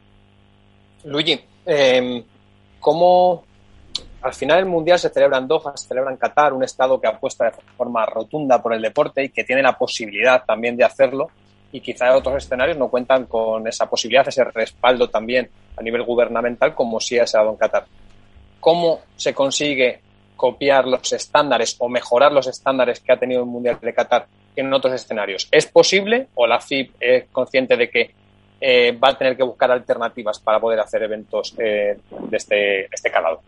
[1.05, 2.25] Luigi, eh,
[2.79, 3.45] ¿cómo
[4.25, 7.07] al final el Mundial se celebra en Doha, se celebra en Qatar, un estado que
[7.07, 11.31] apuesta de forma rotunda por el deporte y que tiene la posibilidad también de hacerlo?
[11.71, 16.75] Y quizá otros escenarios no cuentan con esa posibilidad, ese respaldo también a nivel gubernamental,
[16.75, 17.85] como sí ha dado en Qatar
[18.65, 20.01] cómo se consigue
[20.37, 24.73] copiar los estándares o mejorar los estándares que ha tenido el Mundial de Qatar en
[24.73, 25.47] otros escenarios.
[25.51, 28.15] ¿Es posible o la FIB es consciente de que
[28.59, 31.99] eh, va a tener que buscar alternativas para poder hacer eventos eh,
[32.31, 33.43] de este, este calado?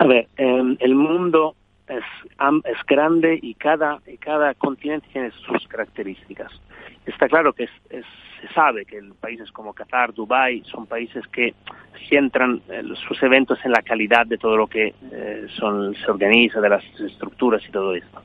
[0.00, 1.54] A ver, eh, el mundo
[1.86, 2.02] es,
[2.64, 6.50] es grande y cada, cada continente tiene sus características.
[7.04, 8.06] Está claro que es, es
[8.40, 11.54] se sabe que países como Qatar, Dubai son países que
[12.08, 16.68] centran eh, sus eventos en la calidad de todo lo que eh, se organiza, de
[16.70, 18.22] las estructuras y todo esto.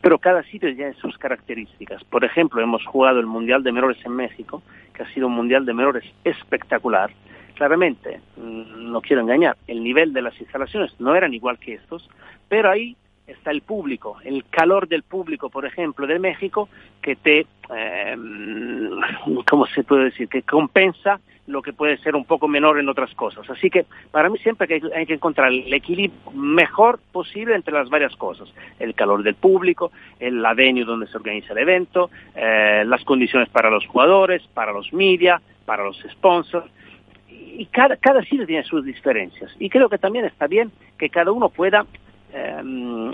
[0.00, 2.02] Pero cada sitio tiene sus características.
[2.04, 4.62] Por ejemplo, hemos jugado el Mundial de Menores en México,
[4.94, 7.10] que ha sido un Mundial de Menores espectacular.
[7.60, 12.08] Claramente, no quiero engañar, el nivel de las instalaciones no eran igual que estos,
[12.48, 12.96] pero ahí
[13.26, 16.70] está el público, el calor del público, por ejemplo, de México,
[17.02, 17.46] que te,
[17.76, 18.16] eh,
[19.46, 23.14] ¿cómo se puede decir?, que compensa lo que puede ser un poco menor en otras
[23.14, 23.50] cosas.
[23.50, 28.16] Así que para mí siempre hay que, encontrar el equilibrio mejor posible entre las varias
[28.16, 28.48] cosas.
[28.78, 33.68] El calor del público, el, venue donde se organiza el evento, eh, las condiciones para
[33.68, 36.64] los jugadores, para los media, para los sponsors.
[37.60, 39.54] Y cada, cada sitio tiene sus diferencias.
[39.58, 41.84] Y creo que también está bien que cada uno pueda
[42.32, 42.60] eh,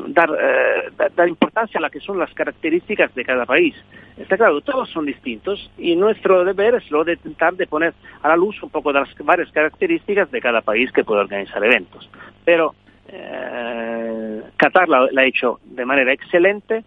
[0.07, 3.75] dar, eh, dar, importancia a las que son las características de cada país.
[4.17, 8.29] Está claro, todos son distintos y nuestro deber es lo de intentar de poner a
[8.29, 12.09] la luz un poco de las varias características de cada país que puede organizar eventos.
[12.45, 12.77] Pero
[13.09, 16.85] eh, Qatar la, ha hecho de manera excelente,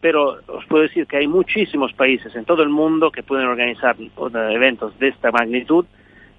[0.00, 3.94] pero os puedo decir que hay muchísimos países en todo el mundo que pueden organizar
[4.50, 5.86] eventos de esta magnitud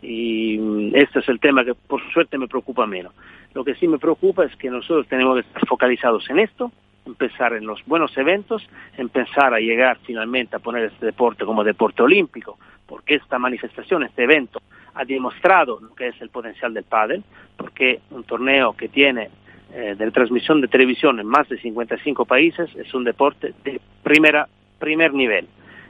[0.03, 3.13] y este es el tema que por suerte me preocupa menos.
[3.53, 6.71] Lo que sí me preocupa es que nosotros tenemos que estar focalizados en esto,
[7.05, 12.01] empezar en los buenos eventos, empezar a llegar finalmente a poner este deporte como deporte
[12.01, 14.61] olímpico, porque esta manifestación, este evento,
[14.95, 17.23] ha demostrado lo que es el potencial del pádel,
[17.57, 19.29] porque un torneo que tiene
[19.73, 24.47] eh, de transmisión de televisión en más de 55 países es un deporte de primera,
[24.79, 25.47] primer nivel.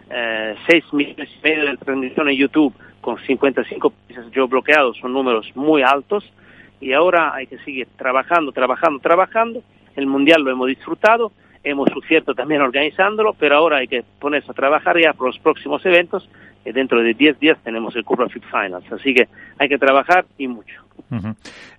[0.10, 2.74] Eh, 6 millones y medio de transmisión en YouTube
[3.04, 6.24] con 55 países geobloqueados son números muy altos
[6.80, 9.62] y ahora hay que seguir trabajando, trabajando, trabajando.
[9.96, 11.32] El Mundial lo hemos disfrutado,
[11.64, 15.86] hemos sufrido también organizándolo, pero ahora hay que ponerse a trabajar ya por los próximos
[15.86, 16.28] eventos
[16.66, 18.90] y dentro de 10 días tenemos el Cupra Fit Finals.
[18.92, 19.28] Así que
[19.60, 20.82] hay que trabajar y mucho.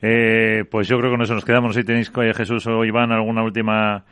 [0.03, 1.75] eh, pues yo creo que con eso nos quedamos.
[1.75, 4.05] Si tenéis, Jesús o Iván, alguna última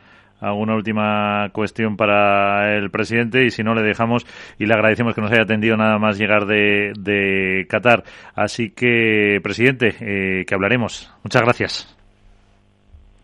[0.43, 4.25] alguna última cuestión para el presidente y si no le dejamos
[4.59, 8.03] y le agradecemos que nos haya atendido nada más llegar de, de Qatar.
[8.35, 11.11] Así que, presidente, eh, que hablaremos.
[11.23, 11.97] Muchas gracias.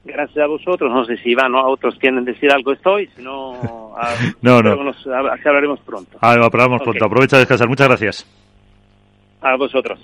[0.05, 0.91] Gracias a vosotros.
[0.91, 3.93] No sé si Iván o otros quieren decir algo estoy, si no,
[4.41, 4.83] no, no.
[4.83, 6.17] Nos, hablaremos pronto.
[6.21, 7.05] Ah, hablaremos pronto.
[7.05, 7.67] Aprovecha a descansar.
[7.67, 8.25] Muchas gracias.
[9.41, 9.99] A vosotros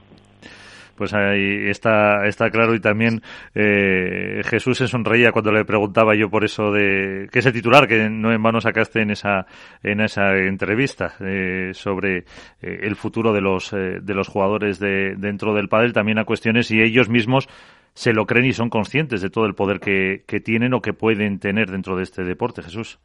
[0.95, 2.75] pues ahí está, está claro.
[2.75, 3.21] Y también
[3.53, 8.09] eh, Jesús se sonreía cuando le preguntaba yo por eso de que ese titular que
[8.09, 9.45] no en vano sacaste en esa
[9.83, 12.23] en esa entrevista eh, sobre eh,
[12.61, 16.71] el futuro de los eh, de los jugadores de dentro del pádel también a cuestiones
[16.71, 17.47] y ellos mismos
[17.93, 20.93] se lo creen y son conscientes de todo el poder que, que tienen o que
[20.93, 22.99] pueden tener dentro de este deporte Jesús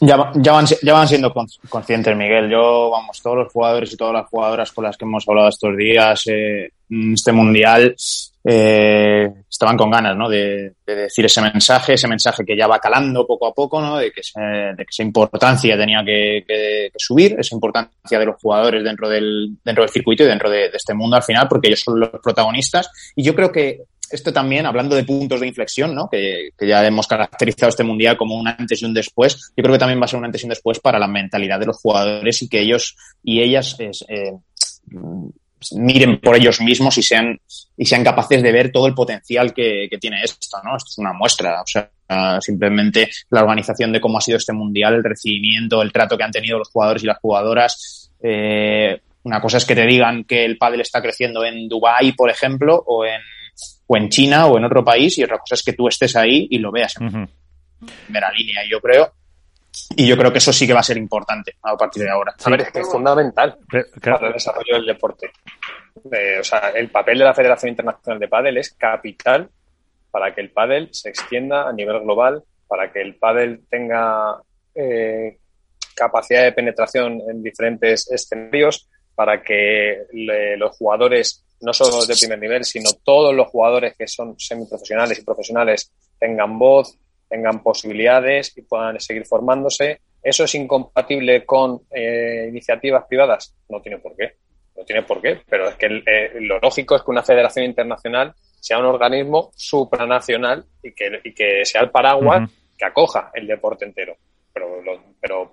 [0.00, 1.32] ya, ya, van, ya van siendo
[1.68, 2.50] conscientes, Miguel.
[2.50, 5.76] Yo, vamos, todos los jugadores y todas las jugadoras con las que hemos hablado estos
[5.76, 7.94] días, eh, este mundial,
[8.44, 10.28] eh, estaban con ganas, ¿no?
[10.28, 13.98] De, de, decir ese mensaje, ese mensaje que ya va calando poco a poco, ¿no?
[13.98, 19.56] De que, de esa importancia tenía que, subir, esa importancia de los jugadores dentro del,
[19.64, 22.10] dentro del circuito y dentro de, de este mundo al final, porque ellos son los
[22.22, 22.88] protagonistas.
[23.16, 26.08] Y yo creo que esto también, hablando de puntos de inflexión, ¿no?
[26.08, 29.72] que, que, ya hemos caracterizado este mundial como un antes y un después, yo creo
[29.74, 31.78] que también va a ser un antes y un después para la mentalidad de los
[31.78, 34.32] jugadores y que ellos y ellas eh,
[35.72, 37.38] miren por ellos mismos y sean,
[37.76, 40.58] y sean capaces de ver todo el potencial que, que tiene esto.
[40.64, 40.76] ¿no?
[40.76, 41.62] Esto es una muestra.
[41.62, 41.90] O sea,
[42.40, 46.32] simplemente la organización de cómo ha sido este mundial, el recibimiento, el trato que han
[46.32, 48.10] tenido los jugadores y las jugadoras.
[48.22, 52.30] Eh, una cosa es que te digan que el pádel está creciendo en Dubái, por
[52.30, 53.20] ejemplo, o en
[53.86, 56.46] o en China o en otro país y otra cosa es que tú estés ahí
[56.50, 57.28] y lo veas en uh -huh.
[58.04, 59.12] primera línea, yo creo.
[59.96, 62.34] Y yo creo que eso sí que va a ser importante a partir de ahora.
[62.44, 63.56] A ver, es que es fundamental
[64.02, 65.30] para el desarrollo del deporte.
[66.12, 69.48] Eh, o sea, el papel de la Federación Internacional de Pádel es capital
[70.10, 74.40] para que el pádel se extienda a nivel global, para que el pádel tenga
[74.74, 75.38] eh,
[75.94, 82.38] capacidad de penetración en diferentes escenarios, para que le, los jugadores no solo de primer
[82.38, 86.96] nivel, sino todos los jugadores que son semiprofesionales y profesionales tengan voz,
[87.28, 90.00] tengan posibilidades y puedan seguir formándose.
[90.22, 93.54] ¿Eso es incompatible con eh, iniciativas privadas?
[93.68, 94.34] No tiene por qué.
[94.76, 95.40] No tiene por qué.
[95.48, 100.64] Pero es que eh, lo lógico es que una federación internacional sea un organismo supranacional
[100.82, 102.76] y que, y que sea el paraguas uh -huh.
[102.76, 104.16] que acoja el deporte entero.
[104.52, 105.52] Pero, lo, pero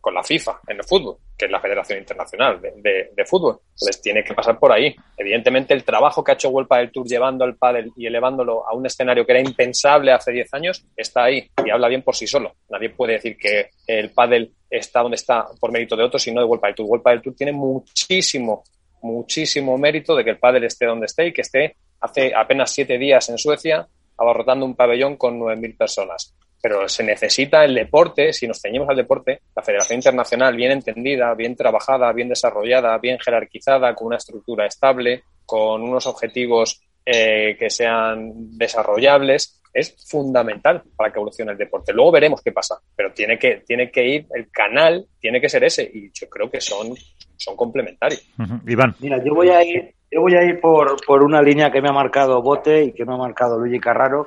[0.00, 3.60] con la FIFA en el fútbol, que es la Federación Internacional de, de, de, Fútbol.
[3.74, 4.94] Entonces tiene que pasar por ahí.
[5.16, 8.74] Evidentemente el trabajo que ha hecho World Padel Tour llevando al pádel y elevándolo a
[8.74, 12.26] un escenario que era impensable hace 10 años está ahí y habla bien por sí
[12.26, 12.54] solo.
[12.70, 16.46] Nadie puede decir que el pádel está donde está por mérito de otros, sino de
[16.46, 16.86] World Padel Tour.
[16.88, 18.64] World Padel Tour tiene muchísimo,
[19.02, 22.98] muchísimo mérito de que el pádel esté donde esté y que esté hace apenas siete
[22.98, 23.86] días en Suecia
[24.18, 28.96] abarrotando un pabellón con 9.000 personas pero se necesita el deporte, si nos ceñimos al
[28.96, 34.66] deporte, la Federación Internacional bien entendida, bien trabajada, bien desarrollada, bien jerarquizada, con una estructura
[34.66, 41.92] estable, con unos objetivos eh, que sean desarrollables, es fundamental para que evolucione el deporte.
[41.92, 45.64] Luego veremos qué pasa, pero tiene que, tiene que ir, el canal tiene que ser
[45.64, 46.94] ese, y yo creo que son,
[47.36, 48.26] son complementarios.
[48.38, 48.72] Uh -huh.
[48.72, 48.94] Iván.
[49.00, 51.90] Mira, yo voy a ir, yo voy a ir por, por una línea que me
[51.90, 54.26] ha marcado Bote y que me ha marcado Luigi Carraro,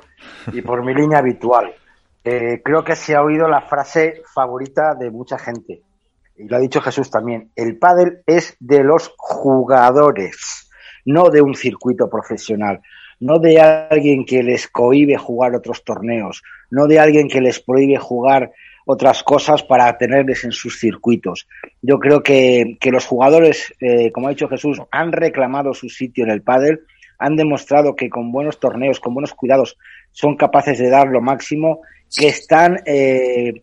[0.52, 1.74] y por mi línea habitual.
[2.24, 5.82] Eh, creo que se ha oído la frase favorita de mucha gente.
[6.36, 7.50] Y lo ha dicho Jesús también.
[7.56, 10.70] El pádel es de los jugadores,
[11.04, 12.80] no de un circuito profesional,
[13.20, 17.98] no de alguien que les cohibe jugar otros torneos, no de alguien que les prohíbe
[17.98, 18.52] jugar
[18.86, 21.46] otras cosas para tenerles en sus circuitos.
[21.82, 26.24] Yo creo que, que los jugadores, eh, como ha dicho Jesús, han reclamado su sitio
[26.24, 26.80] en el pádel,
[27.18, 29.76] han demostrado que con buenos torneos, con buenos cuidados,
[30.10, 31.82] son capaces de dar lo máximo
[32.16, 33.62] que están eh,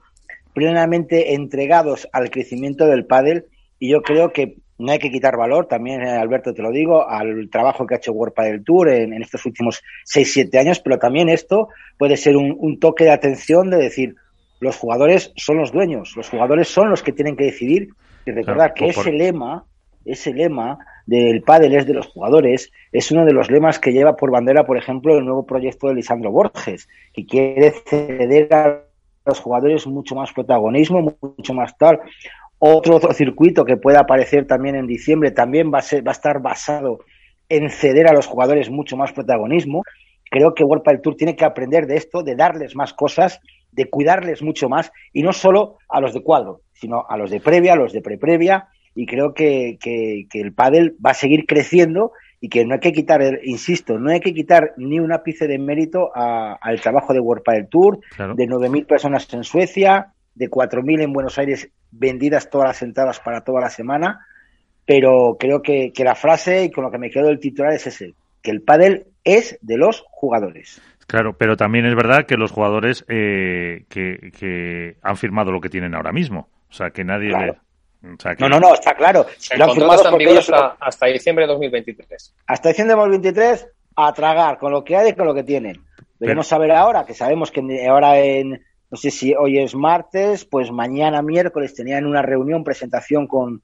[0.53, 3.45] plenamente entregados al crecimiento del pádel.
[3.79, 7.07] Y yo creo que no hay que quitar valor, también eh, Alberto te lo digo,
[7.07, 10.99] al trabajo que ha hecho World Padel Tour en, en estos últimos 6-7 años, pero
[10.99, 14.15] también esto puede ser un, un, toque de atención de decir,
[14.59, 17.89] los jugadores son los dueños, los jugadores son los que tienen que decidir.
[18.25, 19.07] Y recordar claro, que por...
[19.07, 19.65] ese lema,
[20.07, 24.15] ese lema del pádel es de los jugadores, es uno de los lemas que lleva
[24.15, 28.83] por bandera, por ejemplo, el nuevo proyecto de Lisandro Borges, que quiere ceder a
[29.25, 31.99] los jugadores mucho más protagonismo, mucho más tal.
[32.59, 36.13] Otro, otro circuito que pueda aparecer también en diciembre también va a, ser, va a
[36.13, 36.99] estar basado
[37.49, 39.83] en ceder a los jugadores mucho más protagonismo.
[40.29, 43.39] creo que World del Tour tiene que aprender de esto, de darles más cosas,
[43.71, 47.39] de cuidarles mucho más, y no solo a los de cuadro, sino a los de
[47.39, 48.67] previa, a los de preprevia,
[48.97, 52.93] y creo que, que, el pádel va a seguir creciendo y que no hay que
[52.93, 57.43] quitar, insisto, no hay que quitar ni un ápice de mérito al trabajo de World
[57.45, 62.81] del Tour, de 9.000 personas en Suecia, de 4.000 en Buenos Aires vendidas todas las
[62.81, 64.25] entradas para toda la semana,
[64.83, 67.85] pero creo que, que la frase y con lo que me quedo del titular es
[67.85, 70.81] ese, que el pádel es de los jugadores.
[71.05, 75.93] Claro, pero también es verdad que los jugadores eh, que, han firmado lo que tienen
[75.93, 76.49] ahora mismo.
[76.69, 77.31] O sea, que nadie
[78.01, 79.25] No, no, no, está claro.
[79.51, 82.35] el contrato está hasta, diciembre de 2023.
[82.45, 85.81] Hasta diciembre de 2023, a tragar con lo que hay y con lo que tienen.
[86.19, 90.45] Veremos a ver ahora, que sabemos que ahora en, no sé si hoy es martes,
[90.45, 93.61] pues mañana miércoles tenían una reunión, presentación con,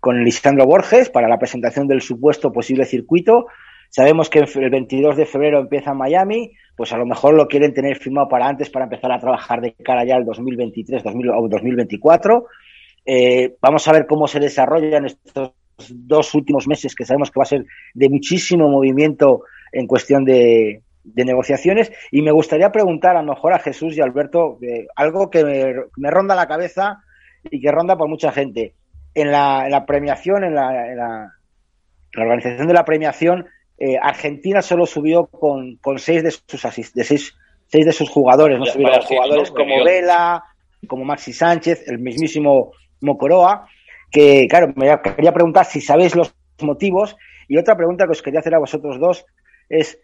[0.00, 3.46] con Lisandro Borges para la presentación del supuesto posible circuito.
[3.90, 7.74] Sabemos que el 22 de febrero empieza en Miami, pues a lo mejor lo quieren
[7.74, 11.48] tener firmado para antes para empezar a trabajar de cara ya al 2023 2000, o
[11.48, 12.46] 2024.
[13.04, 15.52] Eh, vamos a ver cómo se desarrollan estos
[15.90, 19.42] dos últimos meses, que sabemos que va a ser de muchísimo movimiento
[19.72, 21.92] en cuestión de, negociaciones.
[22.10, 25.44] Y me gustaría preguntar a lo mejor a Jesús y a Alberto eh, algo que
[25.96, 27.02] me, ronda la cabeza
[27.50, 28.74] y que ronda por mucha gente.
[29.14, 31.32] En la, premiación, en la, en la
[32.16, 33.46] organización de la premiación,
[33.78, 36.62] eh, Argentina solo subió con, con seis de sus
[36.94, 37.34] de seis,
[37.66, 40.44] seis, de sus jugadores, no subieron jugadores como Vela,
[40.86, 42.72] como Maxi Sánchez, el mismísimo
[43.02, 43.66] Mocoroa,
[44.10, 47.16] que claro, me quería preguntar si sabéis los motivos
[47.48, 49.24] y otra pregunta que os quería hacer a vosotros dos
[49.68, 49.98] es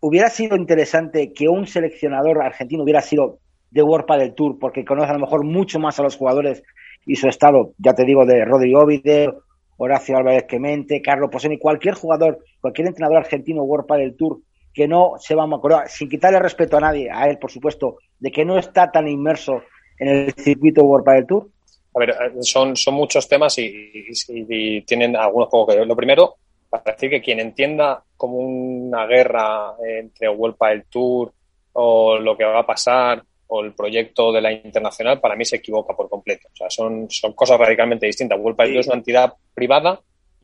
[0.00, 3.38] hubiera sido interesante que un seleccionador argentino hubiera sido
[3.70, 6.62] de World del Tour porque conoce a lo mejor mucho más a los jugadores
[7.06, 9.32] y su estado, ya te digo, de Rodrigo Ovide
[9.76, 14.40] Horacio Álvarez Quemente, Carlos Poseni, cualquier jugador, cualquier entrenador argentino World del Tour
[14.72, 17.96] que no se va a acordar, sin quitarle respeto a nadie, a él por supuesto,
[18.18, 19.62] de que no está tan inmerso
[19.98, 21.48] en el circuito World del Tour?
[21.94, 25.86] A ver, eh, son, son muchos temas y, tienen algunos poco que ver.
[25.86, 26.36] Lo primero,
[26.68, 31.32] para decir que quien entienda como una guerra entre World del Tour
[31.74, 35.56] o lo que va a pasar o el proyecto de la internacional, para mí se
[35.56, 36.48] equivoca por completo.
[36.52, 38.38] O sea, son, son cosas radicalmente distintas.
[38.40, 38.78] World sí.
[38.78, 40.00] es una entidad privada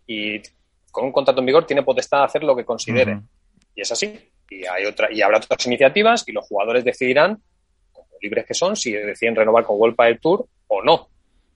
[0.06, 0.40] y
[0.90, 3.20] con un contrato en vigor tiene potestad de hacer lo que considere.
[3.74, 4.18] Y es así.
[4.50, 7.40] Y hay otra, y habrá otras iniciativas y los jugadores decidirán,
[7.92, 11.08] como libres que son, si deciden renovar con World del Tour o no.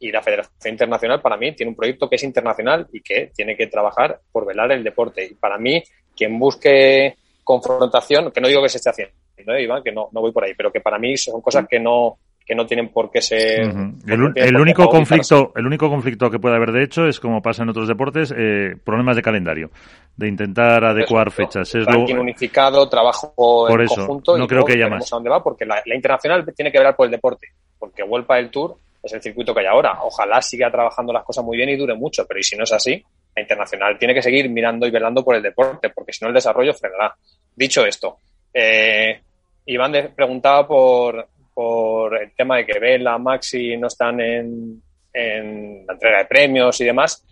[0.03, 3.57] Y la Federación Internacional, para mí, tiene un proyecto que es internacional y que tiene
[3.57, 5.25] que trabajar por velar el deporte.
[5.25, 5.83] Y para mí,
[6.17, 9.15] quien busque confrontación, que no digo que se esté haciendo,
[9.59, 12.19] Iván, que no, no voy por ahí, pero que para mí son cosas que no,
[12.45, 13.61] que no tienen por qué ser.
[14.07, 17.71] el, único conflicto, el único conflicto que puede haber de hecho es como pasa en
[17.71, 19.71] otros deportes, eh, problemas de calendario,
[20.17, 21.75] de intentar adecuar fechas.
[21.75, 25.13] Es lo unificado, trabajo por en eso, conjunto no creo que haya más.
[25.13, 27.49] A dónde va porque la, internacional tiene que ver por el deporte,
[27.79, 29.99] porque Vuelpa del Tour es el circuito que hay ahora.
[30.03, 32.73] Ojalá siga trabajando las cosas muy bien y dure mucho, pero y si no es
[32.73, 33.03] así,
[33.35, 36.35] la internacional tiene que seguir mirando y velando por el deporte, porque si no el
[36.35, 37.15] desarrollo frenará.
[37.55, 38.19] Dicho esto,
[38.55, 39.21] eh,
[39.67, 44.83] Iván preguntaba por, por el tema de que Vela, Maxi no están en,
[45.13, 47.25] en la entrega de premios y demás,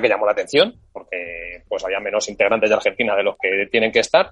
[0.00, 3.90] que llamó la atención, porque pues había menos integrantes de Argentina de los que tienen
[3.90, 4.30] que estar,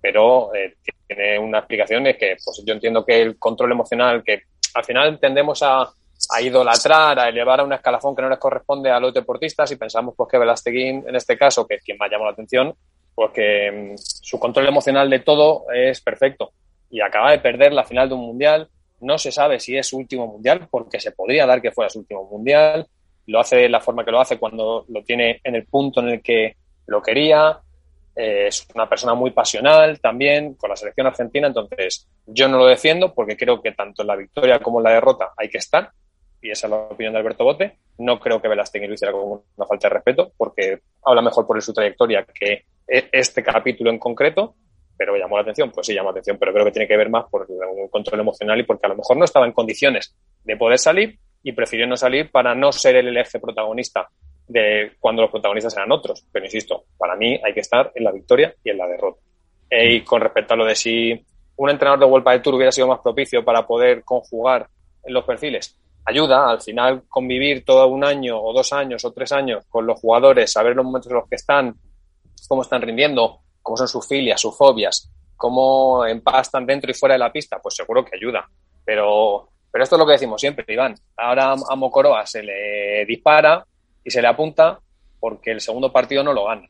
[0.00, 4.42] pero eh, tiene una explicación es que pues yo entiendo que el control emocional, que
[4.74, 5.92] al final tendemos a,
[6.30, 9.76] a idolatrar, a elevar a un escalafón que no les corresponde a los deportistas y
[9.76, 12.74] pensamos pues que Velasteguín, en este caso, que es quien más llamó la atención,
[13.14, 16.52] porque mm, su control emocional de todo es perfecto
[16.92, 18.68] y acaba de perder la final de un mundial.
[19.00, 22.00] No se sabe si es su último mundial, porque se podría dar que fuera su
[22.00, 22.86] último mundial.
[23.26, 26.10] Lo hace de la forma que lo hace cuando lo tiene en el punto en
[26.10, 26.54] el que
[26.86, 27.58] lo quería.
[28.14, 31.46] Eh, es una persona muy pasional también con la selección argentina.
[31.46, 34.92] Entonces, yo no lo defiendo porque creo que tanto en la victoria como en la
[34.92, 35.90] derrota hay que estar.
[36.42, 37.78] Y esa es la opinión de Alberto Bote.
[37.98, 41.62] No creo que Velastegui lo hiciera con una falta de respeto porque habla mejor por
[41.62, 44.56] su trayectoria que e-, este capítulo en concreto
[44.96, 47.10] pero llamó la atención, pues sí llamó la atención, pero creo que tiene que ver
[47.10, 50.14] más por un control emocional y porque a lo mejor no estaba en condiciones
[50.44, 54.08] de poder salir y prefirió no salir para no ser el eje protagonista
[54.46, 56.24] de cuando los protagonistas eran otros.
[56.30, 59.20] Pero insisto, para mí hay que estar en la victoria y en la derrota.
[59.68, 62.70] E, y con respecto a lo de si un entrenador de World del Tour hubiera
[62.70, 64.68] sido más propicio para poder conjugar
[65.06, 69.64] los perfiles, ayuda al final convivir todo un año o dos años o tres años
[69.68, 71.74] con los jugadores, saber los momentos en los que están,
[72.48, 77.20] cómo están rindiendo, cómo son sus filias, sus fobias, cómo empastan dentro y fuera de
[77.20, 78.48] la pista, pues seguro que ayuda.
[78.84, 80.94] Pero, pero esto es lo que decimos siempre, Iván.
[81.16, 83.64] Ahora a Mocoroa se le dispara
[84.04, 84.78] y se le apunta
[85.20, 86.68] porque el segundo partido no lo gana.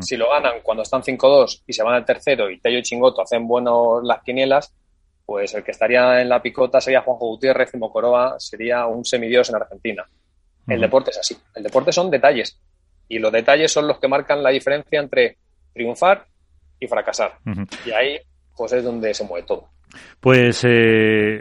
[0.00, 3.22] Si lo ganan cuando están 5-2 y se van al tercero y Tello y Chingoto
[3.22, 4.74] hacen buenos las quinielas,
[5.28, 9.50] pues el que estaría en la picota sería Juanjo Gutiérrez y Mocoroa sería un semidios
[9.50, 10.08] en Argentina.
[10.66, 11.36] El deporte es así.
[11.54, 12.58] El deporte son detalles.
[13.08, 15.36] Y los detalles son los que marcan la diferencia entre
[15.74, 16.24] triunfar
[16.80, 17.40] y fracasar.
[17.84, 18.18] Y ahí,
[18.56, 19.68] pues es donde se mueve todo.
[20.20, 21.40] Pues eh,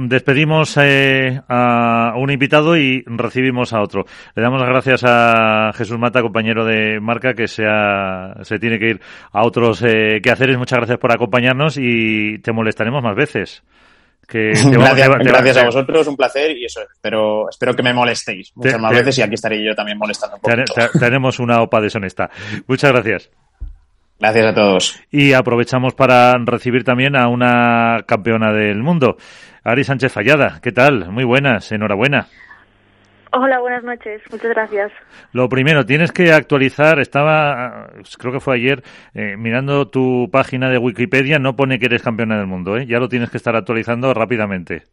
[0.00, 4.04] despedimos eh, a un invitado y recibimos a otro.
[4.34, 7.62] Le damos las gracias a Jesús Mata, compañero de marca, que se,
[8.42, 9.00] se tiene que ir
[9.32, 10.58] a otros eh, quehaceres.
[10.58, 13.62] Muchas gracias por acompañarnos y te molestaremos más veces.
[14.26, 18.90] Que gracias, a vosotros, un placer y eso, espero, espero que me molestéis muchas más
[18.90, 22.28] veces y aquí estaré yo también molestando un tenemos una OPA deshonesta.
[22.66, 23.30] Muchas gracias.
[24.18, 25.02] Gracias a todos.
[25.10, 29.16] Y aprovechamos para recibir también a una campeona del mundo,
[29.62, 30.60] Ari Sánchez Fallada.
[30.62, 31.10] ¿Qué tal?
[31.10, 32.26] Muy buenas, enhorabuena.
[33.32, 34.22] Hola, buenas noches.
[34.30, 34.92] Muchas gracias.
[35.32, 38.82] Lo primero, tienes que actualizar, estaba, creo que fue ayer,
[39.12, 42.86] eh, mirando tu página de Wikipedia, no pone que eres campeona del mundo, ¿eh?
[42.86, 44.84] Ya lo tienes que estar actualizando rápidamente.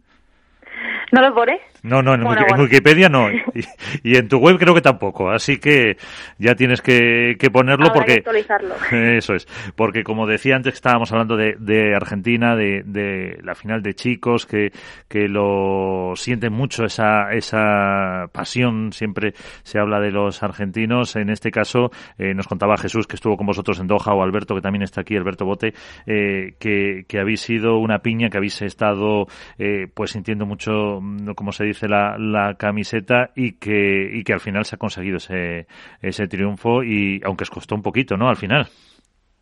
[1.14, 1.62] ¿No lo pone?
[1.84, 3.28] No, no, en, Wikipedia no.
[4.04, 5.30] Y, en tu web creo que tampoco.
[5.30, 5.98] Así que
[6.38, 8.14] ya tienes que, ponerlo porque...
[8.14, 8.76] actualizarlo.
[8.92, 9.48] Eso es.
[9.76, 14.72] Porque como decía antes, estábamos hablando de, Argentina, de, la final de chicos, que,
[15.10, 18.94] que lo sienten mucho esa, esa pasión.
[18.94, 19.34] Siempre
[19.64, 21.18] se habla de los argentinos.
[21.18, 24.56] En este caso, eh, nos contaba Jesús, que estuvo con vosotros en Doha, o Alberto,
[24.56, 25.74] que también está aquí, Alberto Bote,
[26.06, 29.28] eh, que, que habéis sido una piña, que habéis estado
[29.58, 31.02] eh, pues sintiendo mucho,
[31.36, 35.18] como se dice, dice la, camiseta y que, y que al final se ha conseguido
[35.18, 35.68] ese,
[36.02, 38.30] ese triunfo y aunque os costó un poquito, ¿no?
[38.30, 38.68] Al final.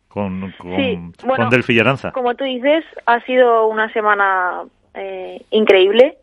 [0.08, 1.78] Con, con, Delfi
[2.12, 6.18] Como tú dices, ha sido una semana eh, increíble.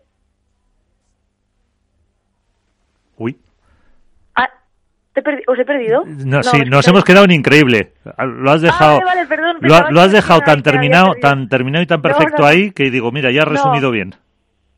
[3.17, 3.35] Uy.
[4.35, 4.47] Ah,
[5.47, 6.03] ¿Os he perdido?
[6.05, 7.93] No, sí, nos hemos quedado en increíble.
[8.19, 8.99] Lo has dejado,
[9.61, 13.41] lo, has dejado tan terminado, tan terminado y tan perfecto ahí que digo, mira, ya
[13.41, 14.13] has resumido bien.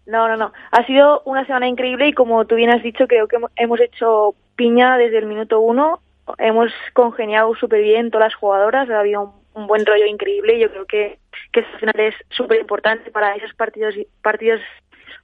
[0.05, 0.51] No, no, no.
[0.71, 4.35] Ha sido una semana increíble y como tú bien has dicho, creo que hemos hecho
[4.55, 5.99] piña desde el minuto uno.
[6.37, 8.89] Hemos congeniado súper bien todas las jugadoras.
[8.89, 11.19] Ha habido un, buen rollo increíble y yo creo que,
[11.51, 14.61] que esta final es súper importante para esos partidos, partidos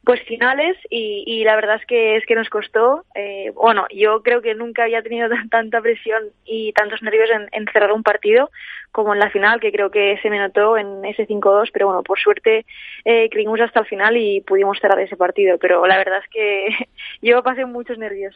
[0.08, 4.24] pues finales y, y, la verdad es que es que nos costó eh, bueno yo
[4.24, 8.50] creo que nunca había tenido tanta presión y tantos nervios en, en, cerrar un partido
[8.94, 12.04] como en la final que creo que se me notó en ese 5-2 pero bueno
[12.04, 12.66] por suerte
[13.04, 13.30] eh,
[13.62, 16.68] hasta el final y pudimos cerrar ese partido pero la verdad es que
[17.22, 18.36] yo pasé muchos nervios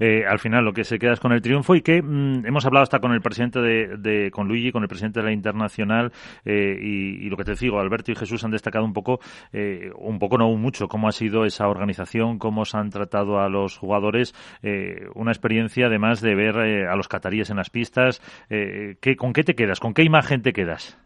[0.00, 2.66] eh, al final lo que se queda es con el triunfo y que mm, hemos
[2.66, 6.12] hablado hasta con el presidente de, de, con Luigi con el presidente de la internacional
[6.44, 9.20] eh, y, lo que te digo Alberto y Jesús han destacado un poco
[9.52, 13.48] eh, un poco no mucho cómo ha sido esa organización, cómo se han tratado a
[13.48, 14.34] los jugadores.
[14.62, 18.20] Eh, una experiencia además de ver eh, a los cataríes en las pistas.
[18.50, 19.80] Eh, ¿Con qué te quedas?
[19.80, 20.98] ¿Con qué imagen te quedas?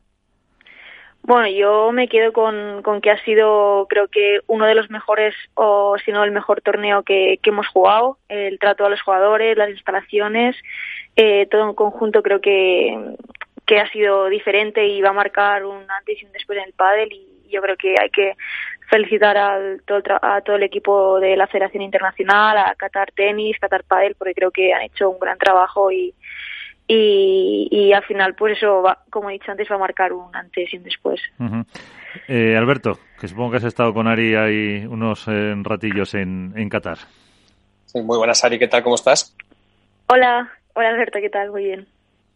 [1.24, 5.34] Bueno, yo me quedo con, con, que ha sido, creo que, uno de los mejores,
[5.54, 8.18] o si no el mejor torneo que, que hemos jugado.
[8.28, 10.56] El trato a los jugadores, las instalaciones,
[11.50, 13.16] todo en conjunto creo que,
[13.66, 16.72] que ha sido diferente y va a marcar un antes y un después en el
[16.72, 18.34] pádel y yo creo que hay que
[18.90, 19.82] felicitar al,
[20.22, 24.50] a todo el equipo de la Federación Internacional, a Qatar Tenis, Qatar Padel, porque creo
[24.50, 26.14] que han hecho un gran trabajo y,
[26.86, 30.72] y, al final, pues eso, va, como he dicho antes, va a marcar un antes
[30.72, 31.20] y un después.
[32.28, 36.68] eh, Alberto, que supongo que has estado con Ari ahí unos eh, ratillos en, en
[36.68, 36.98] Qatar.
[37.86, 38.82] Sí, muy buenas, Ari, ¿qué tal?
[38.82, 39.34] ¿Cómo estás?
[40.08, 41.50] Hola, hola Alberto, ¿qué tal?
[41.50, 41.86] Muy bien.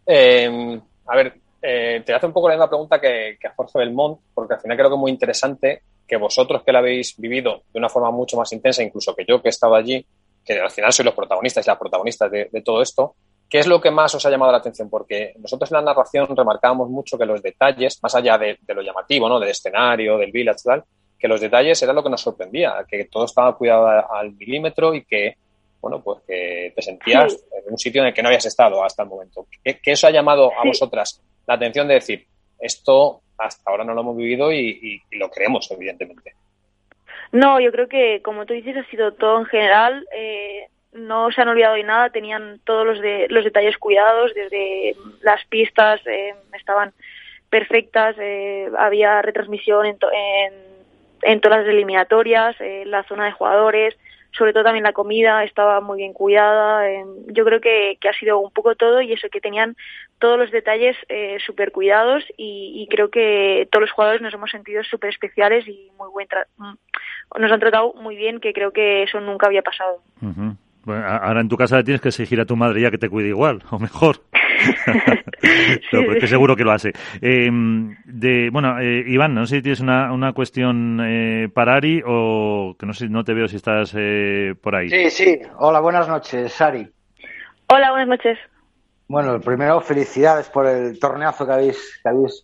[0.06, 3.78] Eh, a ver, eh, te hace un poco la misma pregunta que, que a Jorge
[3.78, 7.62] Belmont, porque al final creo que es muy interesante que vosotros que la habéis vivido
[7.73, 10.06] de una forma mucho más intensa, incluso que yo que he estado allí,
[10.44, 13.16] que al final soy los protagonistas y las protagonistas de, todo esto,
[13.48, 14.89] ¿qué es lo que más os ha llamado la atención?
[14.90, 19.28] Porque nosotros en la narración remarcábamos mucho que los detalles, más allá de, lo llamativo,
[19.28, 19.39] ¿no?
[19.39, 20.85] del escenario, del village, tal,
[21.18, 25.05] que los detalles era lo que nos sorprendía, que todo estaba cuidado al milímetro y
[25.05, 25.36] que,
[25.81, 29.02] bueno, pues que te sentías en un sitio en el que no habías estado hasta
[29.02, 29.47] el momento.
[29.62, 32.27] ¿Qué, qué os ha llamado a vosotras la atención de decir,
[32.59, 36.32] esto hasta ahora no lo hemos vivido y, lo creemos, evidentemente.
[37.32, 40.06] No, yo creo que, como tú dices, ha sido todo en general.
[40.16, 44.97] Eh, no se han olvidado de nada, tenían todos los, de, los detalles cuidados, desde
[45.23, 46.93] las pistas eh, estaban
[47.51, 50.55] perfectas, eh, había retransmisión en, en,
[51.23, 53.97] en, todas las eliminatorias, la zona de jugadores,
[54.36, 56.89] sobre todo también la comida estaba muy bien cuidada.
[56.89, 59.77] Eh, yo creo que, ha sido un poco todo y eso que tenían
[60.18, 64.82] todos los detalles eh, súper cuidados y, creo que todos los jugadores nos hemos sentido
[64.85, 66.28] súper especiales y muy buen
[66.59, 70.01] mm, nos han tratado muy bien, que creo que eso nunca había pasado.
[70.86, 73.28] Ahora en tu casa le tienes que exigir a tu madre ya que te cuide
[73.28, 74.22] igual, o mejor.
[75.92, 76.92] no, pues seguro que lo hace.
[77.20, 77.50] Eh,
[78.04, 82.74] de, bueno, eh, Iván, no sé si tienes una, una cuestión eh, para Ari o
[82.78, 84.88] que no sé, no te veo si estás eh, por ahí.
[84.88, 85.40] Sí, sí.
[85.58, 86.88] Hola, buenas noches, Ari.
[87.68, 88.38] Hola, buenas noches.
[89.08, 92.42] Bueno, primero felicidades por el torneazo que habéis, que habéis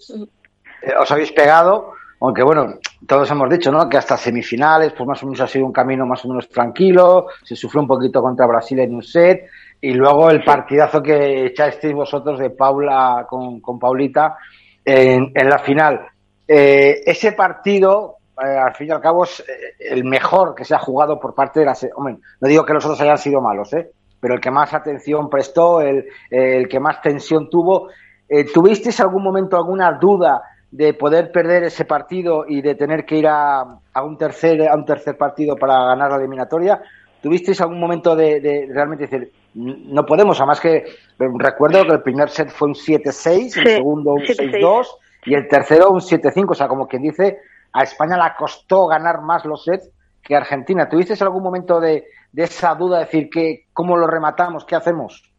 [0.82, 1.92] eh, os habéis pegado,
[2.24, 2.74] aunque bueno,
[3.04, 3.88] todos hemos dicho, ¿no?
[3.88, 7.26] Que hasta semifinales, pues más o menos ha sido un camino más o menos tranquilo,
[7.42, 9.46] se sufrió un poquito contra Brasil en un set,
[9.80, 14.36] y luego el partidazo que echasteis vosotros de Paula con, con Paulita
[14.84, 16.00] en, en, la final.
[16.46, 20.76] Eh, ese partido, eh, al fin y al cabo, es eh, el mejor que se
[20.76, 21.76] ha jugado por parte de la...
[21.96, 23.90] Hombre, no digo que los otros hayan sido malos, ¿eh?
[24.20, 27.88] pero el que más atención prestó, el, el que más tensión tuvo.
[28.28, 30.40] Eh, ¿Tuvisteis algún momento alguna duda
[30.72, 33.60] de poder perder ese partido y de tener que ir a,
[33.92, 36.82] a, un tercer a un tercer partido para ganar la eliminatoria?
[37.20, 40.84] ¿Tuvisteis algún momento de, de realmente decir, no podemos, además que
[41.18, 44.86] recuerdo que el primer set fue un 7-6, sí, el segundo un 6-2
[45.26, 47.38] y el tercero un 7-5, o sea, como quien dice,
[47.72, 49.90] a España le costó ganar más los sets
[50.22, 50.88] que a Argentina.
[50.88, 55.31] ¿Tuvisteis algún momento de, de esa duda, de decir, que, cómo lo rematamos, qué hacemos?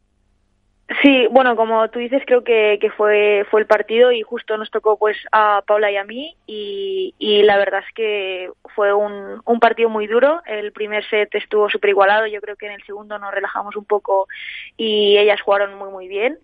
[1.02, 4.70] Sí, bueno, como tú dices, creo que, que fue, fue el partido y justo nos
[4.70, 9.42] tocó pues a Paula y a mí y, y la verdad es que fue un,
[9.46, 10.42] un partido muy duro.
[10.46, 13.86] El primer set estuvo súper igualado, yo creo que en el segundo nos relajamos un
[13.86, 14.28] poco
[14.76, 16.38] y ellas jugaron muy muy bien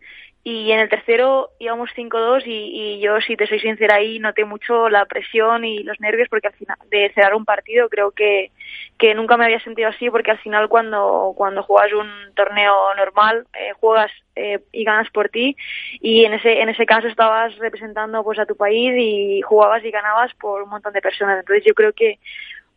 [0.44, 4.46] y en el tercero íbamos 5-2 y, y, yo, si te soy sincera, ahí noté
[4.46, 8.52] mucho la presión y los nervios porque al final de cerrar un partido creo que,
[8.98, 13.48] que nunca me había sentido así porque al final cuando, cuando juegas un torneo normal
[13.54, 15.58] eh, juegas eh, y ganas por ti
[16.00, 19.92] y en ese, en ese caso estabas representando pues a tu país y jugabas y
[19.92, 21.40] ganabas por un montón de personas.
[21.40, 22.18] Entonces yo creo que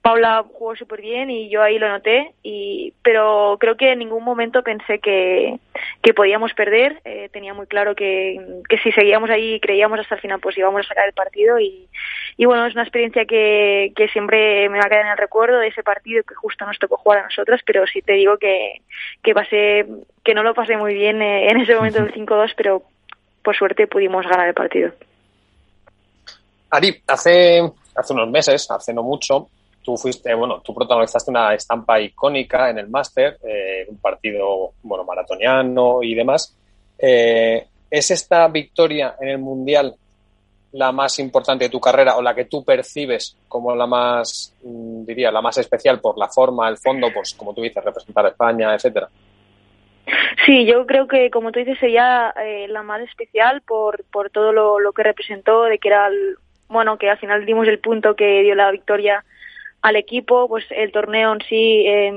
[0.02, 4.24] Paula jugó súper bien y yo ahí lo noté, y, pero creo que en ningún
[4.24, 5.60] momento pensé que,
[6.02, 7.00] que podíamos perder.
[7.04, 10.58] Eh, tenía muy claro que, que si seguíamos ahí y creíamos hasta el final, pues
[10.58, 11.60] íbamos a sacar el partido.
[11.60, 11.86] Y,
[12.36, 15.60] y bueno, es una experiencia que, que siempre me va a quedar en el recuerdo
[15.60, 18.82] de ese partido que justo nos tocó jugar a nosotras, pero sí te digo que,
[19.22, 19.86] que, pasé,
[20.24, 22.82] que no lo pasé muy bien eh, en ese momento del 5-2, pero
[23.44, 24.90] por suerte pudimos ganar el partido.
[26.70, 27.62] Ari, hace,
[27.94, 29.48] hace unos meses, hace no mucho,
[29.82, 35.04] tú fuiste, bueno, tú protagonizaste una estampa icónica en el máster, eh, un partido, bueno,
[35.04, 36.56] maratoniano y demás.
[36.98, 39.94] Eh, ¿Es esta victoria en el Mundial
[40.72, 45.04] la más importante de tu carrera o la que tú percibes como la más, mm,
[45.04, 48.30] diría, la más especial por la forma, el fondo, pues como tú dices, representar a
[48.30, 49.08] España, etcétera?
[50.46, 54.52] Sí, yo creo que, como tú dices, sería eh, la más especial por, por todo
[54.52, 56.36] lo, lo que representó, de que era, el,
[56.68, 59.24] bueno, que al final dimos el punto que dio la victoria
[59.82, 62.12] al equipo, pues el torneo en sí, eh,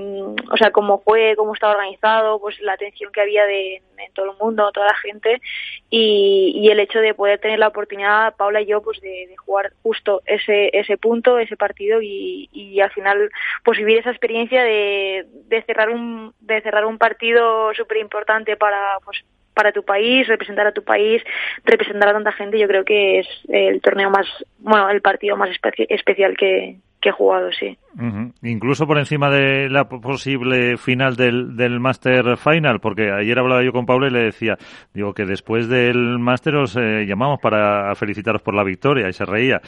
[0.51, 4.31] o sea, cómo fue, cómo estaba organizado, pues la atención que había de, en todo
[4.31, 5.41] el mundo, toda la gente,
[5.89, 9.73] y, y, el hecho de poder tener la oportunidad, Paula y yo, pues de, jugar
[9.81, 13.31] justo ese, ese punto, ese partido, y, y al final,
[13.63, 18.99] pues vivir esa experiencia de, de cerrar un, de cerrar un partido súper importante para,
[19.03, 19.25] pues,
[19.55, 21.23] para tu país, representar a tu país,
[21.63, 24.27] representar a tanta gente, yo creo que es el torneo más,
[24.59, 27.77] bueno, el partido más espe especial que, que he jugado, sí.
[27.99, 28.33] Uh -huh.
[28.41, 33.71] Incluso por encima de la posible final del, del Master Final, porque ayer hablaba yo
[33.71, 34.55] con Pablo y le decía,
[34.91, 39.23] digo que después del Master os eh, llamamos para felicitaros por la victoria y se
[39.23, 39.61] reía.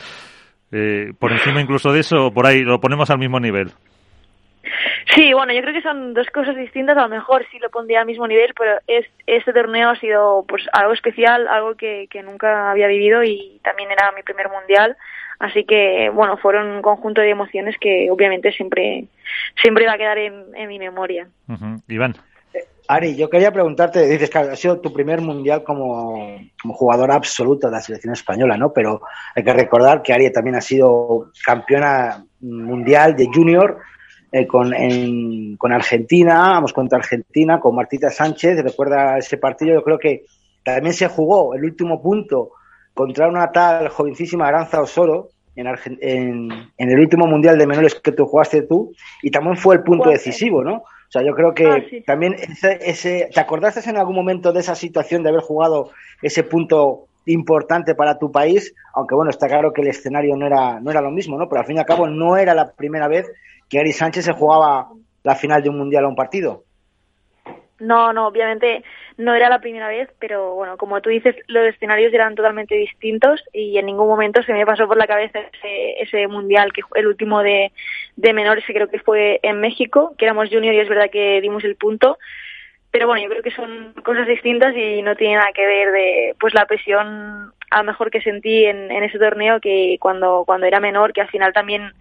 [0.72, 3.68] Eh, por encima incluso de eso, por ahí lo ponemos al mismo nivel.
[5.14, 6.98] Sí, bueno, yo creo que son dos cosas distintas.
[6.98, 10.44] A lo mejor sí lo pondría al mismo nivel, pero es, este torneo ha sido
[10.48, 14.98] pues algo especial, algo que, que nunca había vivido y también era mi primer mundial.
[15.40, 19.06] Así que, bueno, fueron un conjunto de emociones que obviamente siempre,
[19.62, 21.28] siempre va a quedar en, en mi memoria.
[21.48, 21.82] Uh -huh.
[21.88, 22.16] Iván.
[22.90, 27.68] Ari, yo quería preguntarte, dices que ha sido tu primer mundial como, como jugadora absoluta
[27.68, 28.72] de la selección española, ¿no?
[28.72, 29.02] Pero
[29.36, 33.80] hay que recordar que Ari también ha sido campeona mundial de junior
[34.32, 39.84] eh, con, en, con Argentina, vamos contra Argentina, con Martita Sánchez, recuerda ese partido, yo
[39.84, 40.24] creo que
[40.64, 42.52] también se jugó el último punto
[42.98, 45.68] contra una tal jovencísima Aranza Osoro en,
[46.02, 48.92] en, en, el último mundial de menores que tú jugaste tú,
[49.22, 50.78] y también fue el punto decisivo, ¿no?
[50.78, 52.02] O sea, yo creo que ah, sí.
[52.02, 55.92] también ese, ese, ¿te acordaste en algún momento de esa situación de haber jugado
[56.24, 58.74] ese punto importante para tu país?
[58.96, 61.48] Aunque bueno, está claro que el escenario no era, no era lo mismo, ¿no?
[61.48, 63.32] Pero al fin y al cabo no era la primera vez
[63.70, 64.90] que Ari Sánchez se jugaba
[65.24, 66.64] la final de un mundial a un partido.
[67.80, 68.84] No, no, obviamente
[69.18, 73.44] no era la primera vez, pero bueno, como tú dices, los escenarios eran totalmente distintos
[73.54, 77.08] y en ningún momento se me pasó por la cabeza ese, ese mundial, que el
[77.08, 77.72] último de,
[78.16, 81.64] de menores, creo que fue en México, que éramos junior y es verdad que dimos
[81.64, 82.18] el punto,
[82.90, 86.36] pero bueno, yo creo que son cosas distintas y no tiene nada que ver de
[86.40, 90.66] pues la presión a lo mejor que sentí en, en ese torneo que cuando, cuando
[90.66, 91.92] era menor, que al final también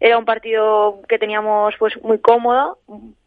[0.00, 2.78] era un partido que teníamos pues muy cómodo,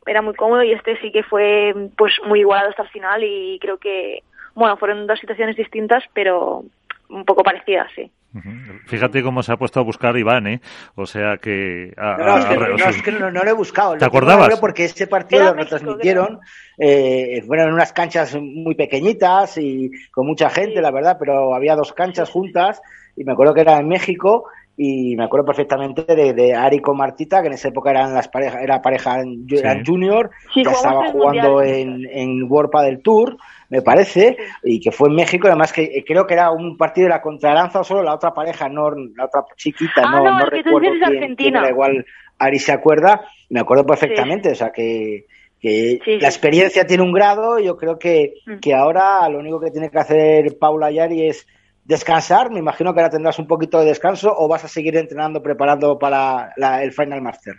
[0.05, 3.57] era muy cómodo y este sí que fue pues muy igualado hasta el final y
[3.59, 4.23] creo que
[4.55, 6.63] bueno, fueron dos situaciones distintas, pero
[7.09, 8.09] un poco parecidas, sí.
[8.87, 10.61] Fíjate cómo se ha puesto a buscar Iván, ¿eh?
[10.95, 11.93] O sea que...
[11.95, 12.37] no,
[12.89, 13.95] es que, no, lo he buscado.
[13.95, 14.59] ¿Te acordabas?
[14.59, 16.39] Porque este partido lo retransmitieron,
[16.77, 21.93] eh, fueron unas canchas muy pequeñitas y con mucha gente, la verdad, pero había dos
[21.93, 22.81] canchas juntas
[23.15, 26.97] y me acuerdo que era en México y me acuerdo perfectamente de, de Ari con
[26.97, 31.61] Martita, que en esa época eran las parejas, era pareja eran junior, ya estaba jugando
[31.61, 33.37] en, en World del Tour,
[33.69, 37.05] me parece, y que fue en México, además que eh, creo que era un partido
[37.05, 40.39] de la contralanza o solo la otra pareja, no, la otra chiquita, ah, no, no,
[40.39, 40.89] no recuerdo
[41.37, 42.05] quién, era, igual
[42.37, 45.25] Ari se acuerda, me acuerdo perfectamente, o sea que
[45.65, 48.59] que la experiencia tiene un grado, yo creo que, mm.
[48.59, 51.47] que ahora lo único que tiene que hacer Paula Yari es
[51.85, 52.51] descansar.
[52.51, 55.97] Me imagino que ahora tendrás un poquito de descanso o vas a seguir entrenando, preparando
[55.97, 57.55] para el Final Master.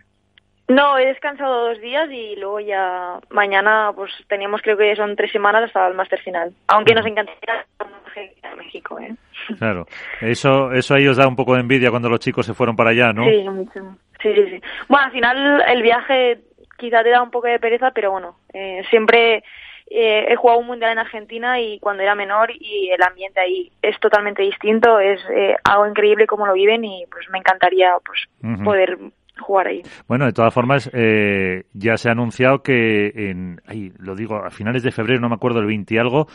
[0.69, 5.31] No, he descansado dos días y luego ya mañana pues teníamos creo que son tres
[5.31, 6.53] semanas hasta el Master final.
[6.67, 9.15] Aunque nos encantaría a México, ¿eh?
[9.59, 9.87] Claro,
[10.21, 12.91] eso, eso ahí os da un poco de envidia cuando los chicos se fueron para
[12.91, 13.25] allá, ¿no?
[13.25, 13.97] Sí, mucho.
[14.21, 14.63] Sí, sí, sí.
[14.89, 16.41] Bueno, al final el viaje
[16.77, 19.45] quizá te da un poco de pereza, pero bueno, eh, siempre
[19.89, 23.71] eh, he jugado un mundial en Argentina y cuando era menor y el ambiente ahí
[23.83, 28.21] es totalmente distinto, es eh, algo increíble como lo viven y pues me encantaría pues
[28.65, 28.99] poder
[29.39, 29.83] jugar ahí.
[30.09, 34.51] Bueno, de todas formas, eh, ya se ha anunciado que en, ahí, lo digo, a
[34.51, 36.27] finales de febrero, no me acuerdo, el 20 y algo,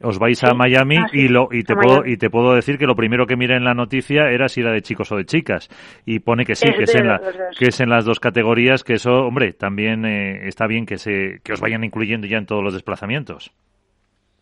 [0.00, 2.86] os vais a Miami ah, y lo y te puedo y te puedo decir que
[2.86, 5.68] lo primero que miré en la noticia era si era de chicos o de chicas.
[6.06, 7.20] Y pone que sí que es en la,
[7.58, 11.40] que es en las dos categorías que eso hombre también eh, está bien que se
[11.42, 13.52] que os vayan incluyendo ya en todos los desplazamientos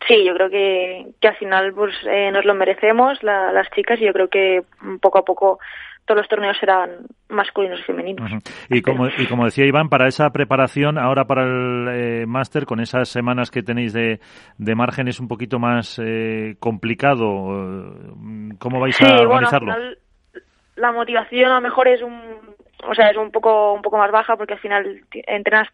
[0.07, 4.05] sí yo creo que, que al final pues eh, nos lo merecemos las chicas y
[4.05, 4.63] yo creo que
[5.01, 5.59] poco a poco
[6.05, 8.31] todos los torneos serán masculinos y femeninos.
[8.69, 12.79] y, como, y como decía Iván, para esa preparación, ahora para el eh, máster, con
[12.79, 14.21] esas semanas que tenéis de,
[14.57, 17.25] de margen, es un poquito más eh, complicado.
[18.57, 19.73] ¿Cómo vais a organizarlo?
[20.77, 22.37] la motivación a lo mejor es un,
[22.87, 25.67] o sea, es un poco, un poco más baja porque al final entrenas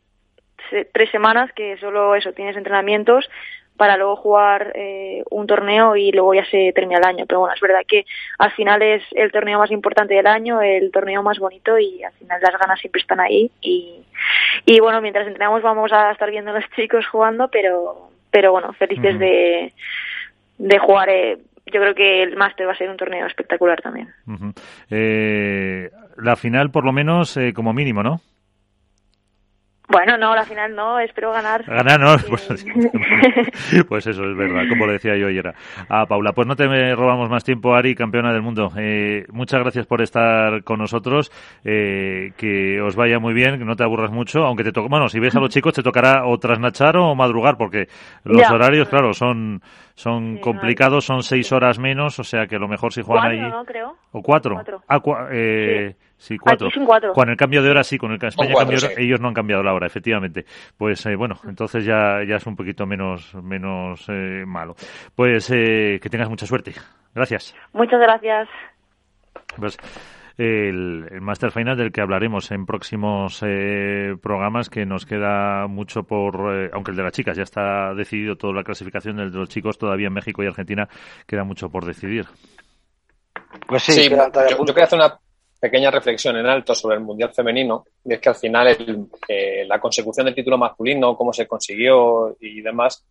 [0.93, 3.29] tres semanas que solo eso, tienes entrenamientos,
[3.77, 7.25] para luego jugar eh, un torneo y luego ya se termina el año.
[7.27, 8.05] Pero bueno, es verdad que
[8.37, 12.13] al final es el torneo más importante del año, el torneo más bonito y al
[12.13, 13.51] final las ganas siempre están ahí.
[13.61, 14.03] Y,
[14.65, 18.73] y bueno, mientras entrenamos vamos a estar viendo a los chicos jugando, pero, pero bueno,
[18.73, 19.73] felices de,
[20.57, 21.09] de jugar.
[21.09, 24.09] Eh, yo creo que el máster va a ser un torneo espectacular también.
[24.91, 28.19] eh, la final, por lo menos, eh, como mínimo, ¿no?
[29.93, 31.63] Bueno, no, la final no, espero ganar.
[31.65, 32.47] Ganar, no, pues,
[33.87, 35.53] pues, eso es verdad, como le decía yo ayer
[35.87, 36.31] a Paula.
[36.33, 36.65] Pues no te
[36.95, 38.71] robamos más tiempo, Ari, campeona del mundo.
[38.75, 41.31] Eh, muchas gracias por estar con nosotros,
[41.63, 45.09] eh, que os vaya muy bien, que no te aburras mucho, aunque te toque, bueno,
[45.09, 47.87] si ves a los chicos te tocará o trasnachar o madrugar, porque
[48.23, 49.61] los horarios, claro, son
[49.95, 53.39] son complicados, son seis horas menos, o sea que lo mejor si juegan ahí.
[53.39, 53.63] ¿no?
[53.63, 53.95] Creo.
[54.11, 54.59] ¿O cuatro?
[54.87, 54.99] Ah,
[55.31, 55.97] eh, sí.
[56.39, 56.69] Cuatro.
[57.13, 59.73] Con el cambio de hora, sí, con el España cambio ellos no han cambiado la
[59.73, 60.45] hora, efectivamente.
[60.77, 64.75] Pues eh, bueno, entonces ya, ya es un poquito menos, menos eh, malo.
[65.15, 66.73] Pues eh, que tengas mucha suerte.
[67.13, 67.55] Gracias.
[67.73, 68.49] Muchas gracias.
[69.57, 69.77] Pues,
[70.37, 76.03] el, el Master Final del que hablaremos en próximos eh, programas, que nos queda mucho
[76.03, 79.37] por, eh, aunque el de las chicas ya está decidido toda la clasificación, el de
[79.37, 80.87] los chicos todavía en México y Argentina
[81.27, 82.25] queda mucho por decidir.
[83.67, 84.17] Pues sí, yo,
[84.49, 85.19] yo, quería hacer una
[85.63, 89.63] pequeña reflexión en alto sobre el Mundial Femenino, y es que al final el, eh,
[89.65, 93.05] la consecución del título masculino, cómo se consiguió y demás,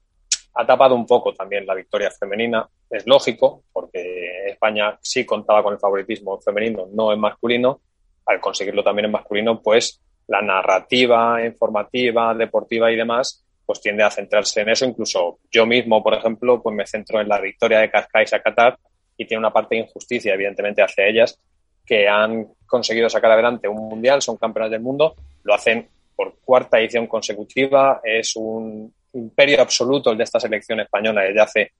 [0.52, 2.68] ha tapado un poco también la victoria femenina.
[2.90, 7.80] Es lógico, porque España sí contaba con el favoritismo femenino, no en masculino.
[8.26, 14.10] Al conseguirlo también en masculino, pues la narrativa informativa, deportiva y demás, pues tiende a
[14.10, 14.84] centrarse en eso.
[14.84, 18.76] Incluso yo mismo, por ejemplo, pues me centro en la victoria de Cascais a Qatar
[19.16, 21.40] y tiene una parte de injusticia, evidentemente, hacia ellas,
[21.84, 26.78] que han conseguido sacar adelante un mundial, son campeonas del mundo, lo hacen por cuarta
[26.78, 31.72] edición consecutiva, es un imperio absoluto el de esta selección española desde hace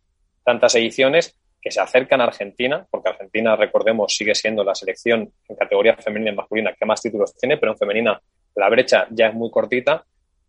[0.44, 5.56] tantas ediciones que se acercan a Argentina, porque Argentina, recordemos, sigue siendo la selección en
[5.56, 8.20] categoría femenina y masculina que más títulos tiene, pero en femenina
[8.56, 10.04] la brecha ya es muy cortita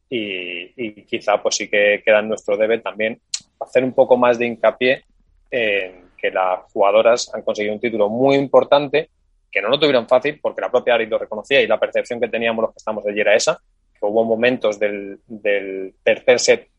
[0.09, 3.19] y, quizá pues sí que queda en nuestro debe también
[3.59, 5.03] hacer un poco más de hincapié
[5.51, 9.09] en que las jugadoras han conseguido un título muy importante,
[9.53, 12.27] que no lo tuvieron fácil, porque la propia Ari lo reconocía y la percepción que
[12.27, 13.61] teníamos los que estamos de ayer era esa,
[13.93, 16.69] que hubo momentos del, del tercer set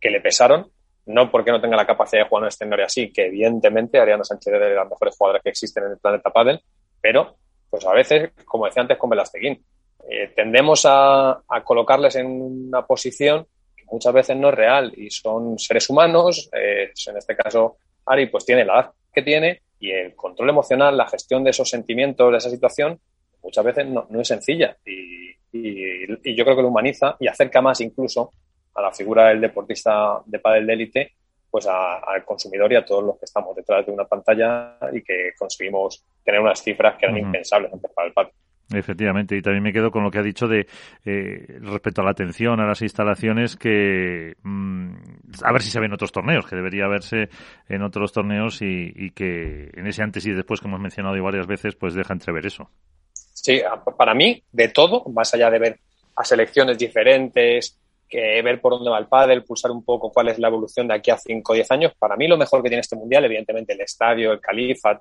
[0.00, 0.68] que le pesaron,
[1.06, 4.24] no porque no tenga la capacidad de jugar en un escenario así, que evidentemente Ariana
[4.24, 6.60] Sánchez es de las mejores jugadoras que existen en el planeta Padel,
[7.00, 7.36] pero
[7.70, 9.64] pues a veces, como decía antes con Velasteguín,
[10.10, 13.46] eh, tendemos a, a, colocarles en una posición
[13.76, 18.26] que muchas veces no es real y son seres humanos, eh, en este caso Ari
[18.26, 22.32] pues tiene la edad que tiene y el control emocional, la gestión de esos sentimientos,
[22.32, 22.98] de esa situación,
[23.42, 27.26] muchas veces no, no es sencilla y, y, y, yo creo que lo humaniza y
[27.26, 28.32] acerca más incluso
[28.74, 31.12] a la figura del deportista de pádel de élite
[31.50, 35.32] pues al consumidor y a todos los que estamos detrás de una pantalla y que
[35.38, 37.26] conseguimos tener unas cifras que eran uh -huh.
[37.26, 38.32] impensables antes para el pádel.
[38.72, 40.66] Efectivamente, y también me quedo con lo que ha dicho de
[41.04, 44.94] eh, respecto a la atención a las instalaciones que mmm,
[45.42, 47.28] a ver si se ven otros torneos, que debería verse
[47.68, 51.46] en otros torneos y, y, que en ese antes y después que hemos mencionado varias
[51.46, 52.70] veces, pues deja entrever eso.
[53.12, 53.60] Sí,
[53.98, 55.80] para mí, de todo, más allá de ver
[56.16, 57.78] a selecciones diferentes,
[58.08, 60.94] que ver por dónde va el pádel, pulsar un poco cuál es la evolución de
[60.94, 63.72] aquí a 5 o 10 años, para mí lo mejor que tiene este mundial, evidentemente
[63.72, 64.98] el estadio, el califa,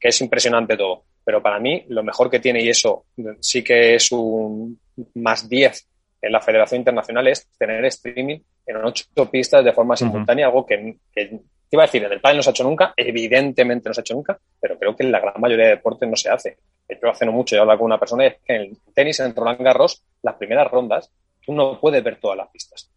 [0.00, 3.04] que es impresionante todo pero para mí lo mejor que tiene, y eso
[3.40, 4.80] sí que es un
[5.14, 5.86] más 10
[6.22, 10.54] en la Federación Internacional, es tener streaming en ocho pistas de forma simultánea, uh -huh.
[10.54, 12.92] algo que, que, te iba a decir, en el pádel no se ha hecho nunca,
[12.96, 16.08] evidentemente no se ha hecho nunca, pero creo que en la gran mayoría de deportes
[16.08, 16.58] no se hace.
[16.88, 19.20] Yo hace no mucho, yo hablaba con una persona y es que en el tenis,
[19.20, 21.12] en Roland Garros, las primeras rondas,
[21.46, 22.90] tú no puedes ver todas las pistas.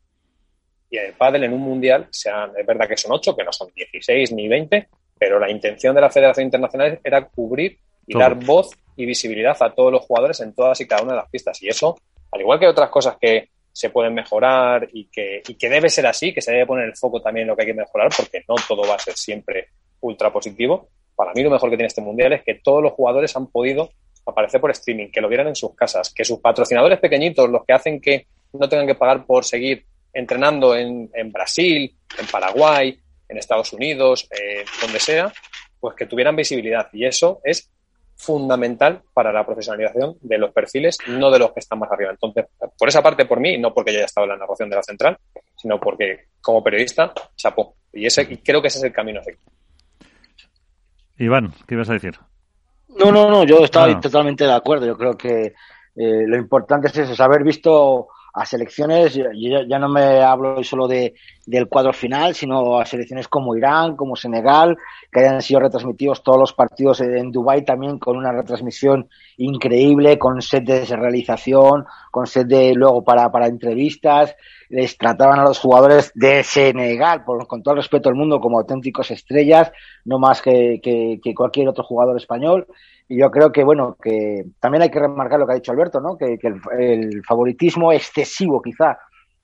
[0.90, 3.52] Y en el pádel, en un mundial, sean, es verdad que son ocho, que no
[3.52, 4.90] son 16 ni 20,
[5.24, 9.74] pero la intención de la Federación Internacional era cubrir y dar voz y visibilidad a
[9.74, 11.64] todos los jugadores en todas y cada una de las pistas.
[11.64, 11.98] Y eso,
[12.30, 16.08] al igual que otras cosas que se pueden mejorar y que, y que debe ser
[16.08, 18.44] así, que se debe poner el foco también en lo que hay que mejorar, porque
[18.50, 19.70] no todo va a ser siempre
[20.02, 20.90] ultra positivo.
[21.16, 23.92] Para mí lo mejor que tiene este mundial es que todos los jugadores han podido
[24.26, 27.72] aparecer por streaming, que lo vieran en sus casas, que sus patrocinadores pequeñitos, los que
[27.72, 33.00] hacen que no tengan que pagar por seguir entrenando en, en Brasil, en Paraguay,
[33.34, 35.34] en Estados Unidos, eh, donde sea,
[35.80, 36.88] pues que tuvieran visibilidad.
[36.94, 37.70] Y eso es
[38.16, 42.12] fundamental para la profesionalización de los perfiles, no de los que están más arriba.
[42.12, 42.46] Entonces,
[42.78, 44.84] por esa parte, por mí, no porque yo haya estado en la narración de la
[44.84, 45.18] central,
[45.58, 47.76] sino porque como periodista, chapó.
[47.92, 49.40] Y, ese, y creo que ese es el camino a seguir.
[51.18, 52.18] Iván, ¿qué ibas a decir?
[52.90, 54.00] No, no, no, yo estaba ah.
[54.00, 54.86] totalmente de acuerdo.
[54.86, 55.54] Yo creo que
[55.96, 60.64] eh, lo importante es eso, es haber visto a selecciones, yo ya no me hablo
[60.64, 61.14] solo de,
[61.46, 64.76] del cuadro final, sino a selecciones como Irán, como Senegal,
[65.12, 69.08] que hayan sido retransmitidos todos los partidos en Dubái también con una retransmisión
[69.38, 74.36] increíble, con set de realización, con set de luego para, para entrevistas,
[74.70, 78.58] les trataban a los jugadores de Senegal, por, con todo el respeto del mundo, como
[78.58, 79.72] auténticos estrellas,
[80.06, 82.66] no más que, que cualquier otro jugador español.
[83.14, 86.02] Y yo creo que, bueno, que también hay que remarcar lo que ha dicho Alberto,
[86.02, 86.18] ¿no?
[86.18, 88.98] Que, que el, el, favoritismo excesivo, quizá,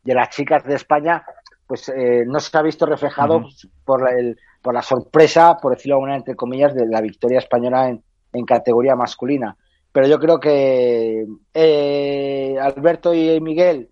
[0.03, 1.23] de las chicas de España,
[1.67, 3.69] pues eh, no se ha visto reflejado uh -huh.
[3.85, 7.89] por, la, el, por la sorpresa, por decirlo alguna entre comillas, de la victoria española
[7.89, 9.55] en, en categoría masculina.
[9.91, 13.89] Pero yo creo que eh, Alberto y Miguel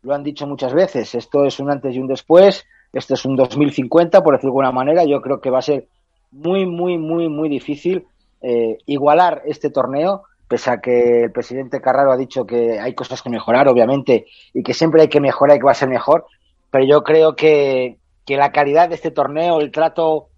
[0.00, 2.64] lo han dicho muchas veces, esto es un antes y un después,
[2.94, 5.86] esto es un 2050, por decirlo de alguna manera, yo creo que va a ser
[6.30, 8.06] muy, muy, muy, muy difícil
[8.42, 13.22] eh, igualar este torneo, pese a que el presidente Carraro ha dicho que hay cosas
[13.22, 16.26] que mejorar, obviamente, y que siempre hay que mejorar y que va a ser mejor,
[16.70, 20.28] pero yo creo que, que la calidad de este torneo, el trato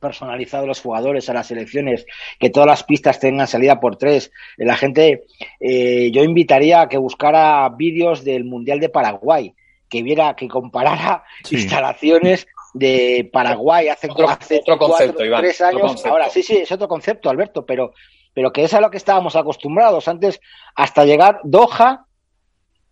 [0.00, 2.06] personalizado de los jugadores a las selecciones,
[2.38, 4.30] que todas las pistas tengan salida por tres.
[4.56, 5.24] La gente,
[5.60, 9.54] eh, yo invitaría a que buscara vídeos del Mundial de Paraguay,
[9.88, 11.56] que viera, que comparara sí.
[11.56, 12.46] instalaciones
[12.78, 15.80] de Paraguay hace, otro, hace otro cuatro, concepto, Iván, tres años.
[15.82, 16.10] concepto.
[16.10, 17.92] Ahora, sí, sí, es otro concepto, Alberto, pero,
[18.32, 20.40] pero que es a lo que estábamos acostumbrados antes,
[20.74, 22.06] hasta llegar Doha,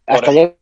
[0.07, 0.57] hasta llegar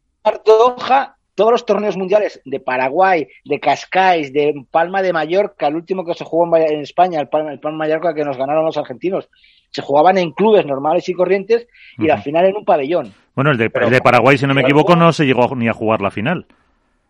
[0.45, 6.05] Doha, todos los torneos mundiales de Paraguay, de Cascais, de Palma de Mallorca, el último
[6.05, 8.77] que se jugó en España, el Palma, el Palma de Mallorca que nos ganaron los
[8.77, 9.29] argentinos,
[9.71, 11.67] se jugaban en clubes normales y corrientes
[11.99, 12.09] y uh -huh.
[12.09, 13.13] la final en un pabellón.
[13.35, 15.73] Bueno, el de, el de Paraguay, si no me equivoco, no se llegó ni a
[15.73, 16.47] jugar la final.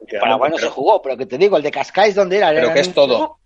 [0.06, 2.50] Paraguay no se jugó, pero que te digo, el de Cascais, ¿dónde era?
[2.50, 3.38] Pero que es todo.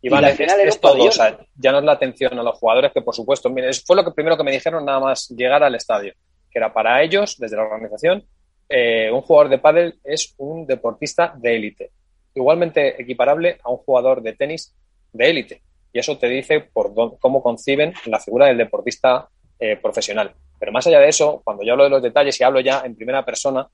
[0.00, 2.92] Y vale, es, es todo, o sea, ya no es la atención a los jugadores,
[2.92, 5.74] que por supuesto, mire, fue lo que primero que me dijeron nada más llegar al
[5.74, 6.12] estadio,
[6.50, 8.24] que era para ellos, desde la organización,
[8.68, 11.90] eh, un jugador de pádel es un deportista de élite,
[12.34, 14.72] igualmente equiparable a un jugador de tenis
[15.12, 15.62] de élite.
[15.92, 19.28] Y eso te dice por cómo conciben la figura del deportista
[19.58, 20.32] eh, profesional.
[20.58, 22.94] Pero más allá de eso, cuando yo hablo de los detalles y hablo ya en
[22.94, 23.66] primera persona,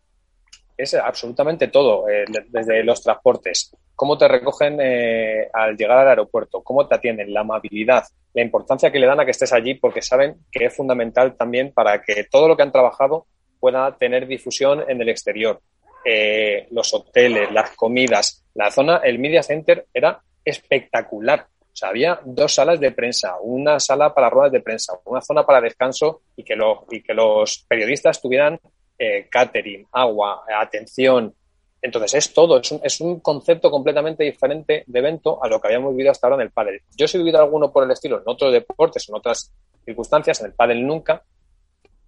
[0.76, 6.62] es absolutamente todo, eh, desde los transportes, cómo te recogen eh, al llegar al aeropuerto,
[6.62, 10.02] cómo te atienden, la amabilidad, la importancia que le dan a que estés allí, porque
[10.02, 13.26] saben que es fundamental también para que todo lo que han trabajado
[13.60, 15.60] pueda tener difusión en el exterior.
[16.06, 21.46] eh, los hoteles, las comidas, la zona, el Media Center era espectacular.
[21.74, 25.44] O sea, había dos salas de prensa, una sala para ruedas de prensa, una zona
[25.44, 28.60] para descanso y que, los y que los periodistas tuvieran
[28.99, 31.35] eh, catering, agua, atención.
[31.83, 35.69] Entonces es todo, es un, es un, concepto completamente diferente de evento a lo que
[35.69, 36.81] habíamos vivido hasta ahora en el pádel.
[36.97, 39.53] Yo he vivido alguno por el estilo en otros deportes, en otras
[39.85, 41.23] circunstancias, en el pádel nunca,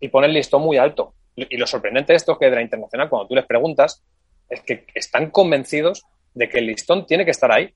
[0.00, 1.14] y pone el listón muy alto.
[1.34, 4.02] Y lo sorprendente de esto es que de la internacional, cuando tú les preguntas,
[4.48, 6.04] es que están convencidos
[6.34, 7.74] de que el listón tiene que estar ahí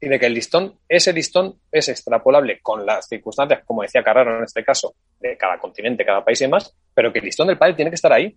[0.00, 4.36] y de que el listón, ese listón es extrapolable con las circunstancias, como decía Carrero
[4.36, 7.56] en este caso, de cada continente, cada país y demás, pero que el listón del
[7.56, 8.36] pádel tiene que estar ahí.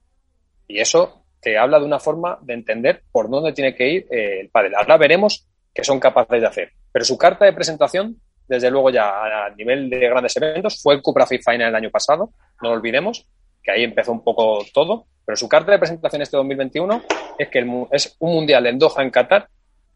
[0.68, 4.42] Y eso te habla de una forma de entender por dónde tiene que ir eh,
[4.42, 4.76] el pádel.
[4.76, 6.72] Ahora veremos qué son capaces de hacer.
[6.92, 8.18] Pero su carta de presentación,
[8.48, 11.92] desde luego ya a nivel de grandes eventos, fue el Cupra Fit Final el año
[11.92, 12.32] pasado,
[12.62, 13.28] no lo olvidemos,
[13.62, 17.04] que ahí empezó un poco todo, pero su carta de presentación este 2021
[17.38, 19.48] es que el, es un mundial en Doha, en Qatar,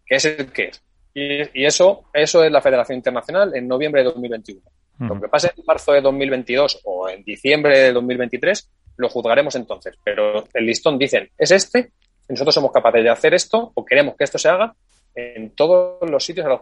[0.06, 0.84] que es el que es
[1.14, 4.62] y, eso, eso es la Federación Internacional en noviembre de 2021.
[5.00, 8.70] Lo que pase en marzo de 2022 o en diciembre de 2023
[9.00, 9.98] lo juzgaremos entonces.
[10.04, 11.92] Pero el listón dicen, es este,
[12.28, 14.76] nosotros somos capaces de hacer esto o queremos que esto se haga
[15.16, 16.62] en todos los sitios a los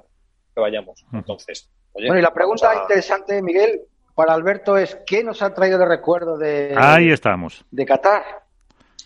[0.54, 1.04] que vayamos.
[1.12, 3.82] Entonces, bueno, y la pregunta interesante, Miguel,
[4.14, 7.66] para Alberto es, ¿qué nos ha traído de recuerdo de, Ahí estamos.
[7.72, 8.24] de Qatar?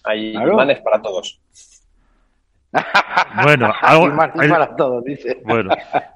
[0.04, 1.40] Hay imanes para todos.
[3.44, 5.42] Bueno, algo, imanes para todos, dice.
[5.46, 5.74] Bueno,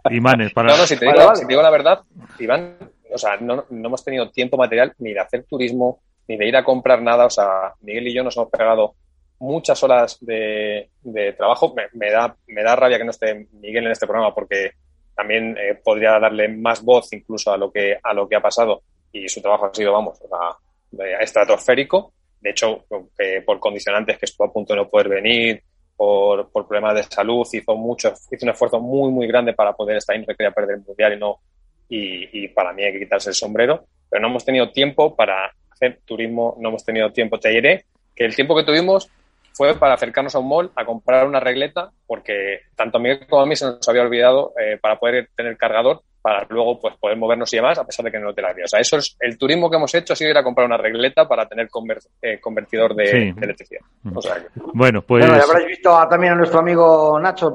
[0.09, 0.69] imanes para.
[0.69, 1.35] No, no, si te, digo, vale, vale.
[1.37, 2.01] Si te digo la verdad,
[2.39, 2.77] Iván,
[3.13, 6.55] o sea, no, no, hemos tenido tiempo material ni de hacer turismo, ni de ir
[6.55, 7.25] a comprar nada.
[7.25, 8.95] O sea, Miguel y yo nos hemos pegado
[9.39, 11.75] muchas horas de, de trabajo.
[11.93, 14.71] Me, da, me da rabia que no esté Miguel en este programa porque
[15.15, 18.81] también eh, podría darle más voz incluso a lo que, a lo que ha pasado
[19.11, 22.13] y su trabajo ha sido, vamos, o sea, estratosférico.
[22.41, 22.85] De hecho,
[23.17, 25.63] eh, por condicionantes que estuvo a punto de no poder venir,
[25.95, 29.97] por, por, problemas de salud, hizo mucho, hizo un esfuerzo muy, muy grande para poder
[29.97, 31.39] estar ahí, no quería perder el mundial y no,
[31.87, 35.53] y, y, para mí hay que quitarse el sombrero, pero no hemos tenido tiempo para
[35.75, 37.85] hacer turismo, no hemos tenido tiempo, te diré
[38.15, 39.09] que el tiempo que tuvimos
[39.53, 43.41] fue para acercarnos a un mall a comprar una regleta, porque tanto a Miguel como
[43.41, 47.17] a mí se nos había olvidado eh, para poder tener cargador, para luego pues poder
[47.17, 48.65] movernos y demás, a pesar de que no te la había.
[48.65, 50.77] O sea, eso es el turismo que hemos hecho, ha sido ir a comprar una
[50.77, 53.31] regleta para tener conver, eh, convertidor de, sí.
[53.31, 53.81] de electricidad.
[54.13, 54.47] O sea, que...
[54.73, 55.25] Bueno, pues...
[55.25, 57.53] Bueno, habréis visto a, también a nuestro amigo Nacho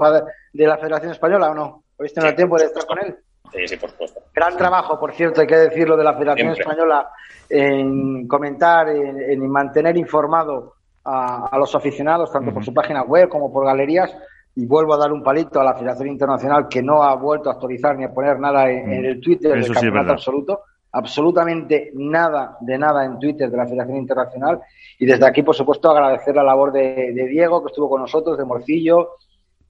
[0.52, 1.84] de la Federación Española, ¿o no?
[1.98, 3.14] ¿Habéis tenido sí, tiempo de estar con él?
[3.52, 4.20] Sí, sí, por supuesto.
[4.34, 6.62] Gran trabajo, por cierto, hay que decirlo, de la Federación Siempre.
[6.62, 7.10] Española
[7.48, 10.74] en comentar, en, en mantener informado
[11.04, 12.54] a, a, los aficionados, tanto uh -huh.
[12.54, 14.14] por su página web como por galerías.
[14.56, 17.52] Y vuelvo a dar un palito a la Federación Internacional que no ha vuelto a
[17.52, 20.60] actualizar ni a poner nada en, en el Twitter del Eso campeonato sí absoluto.
[20.92, 24.60] Absolutamente nada de nada en Twitter de la Federación Internacional.
[24.98, 28.36] Y desde aquí, por supuesto, agradecer la labor de, de Diego, que estuvo con nosotros,
[28.36, 29.10] de Morcillo,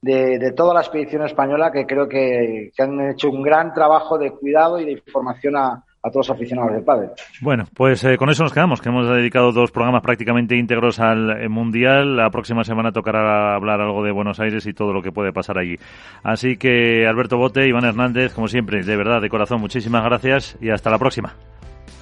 [0.01, 4.17] de, de, toda la expedición española, que creo que, que, han hecho un gran trabajo
[4.17, 7.11] de cuidado y de información a, a todos los aficionados del pádel.
[7.41, 11.43] Bueno, pues eh, con eso nos quedamos, que hemos dedicado dos programas prácticamente íntegros al
[11.43, 12.17] eh, Mundial.
[12.17, 15.59] La próxima semana tocará hablar algo de Buenos Aires y todo lo que puede pasar
[15.59, 15.77] allí.
[16.23, 20.71] Así que Alberto Bote, Iván Hernández, como siempre, de verdad, de corazón, muchísimas gracias y
[20.71, 21.35] hasta la próxima.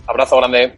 [0.07, 0.77] Abrazo grande.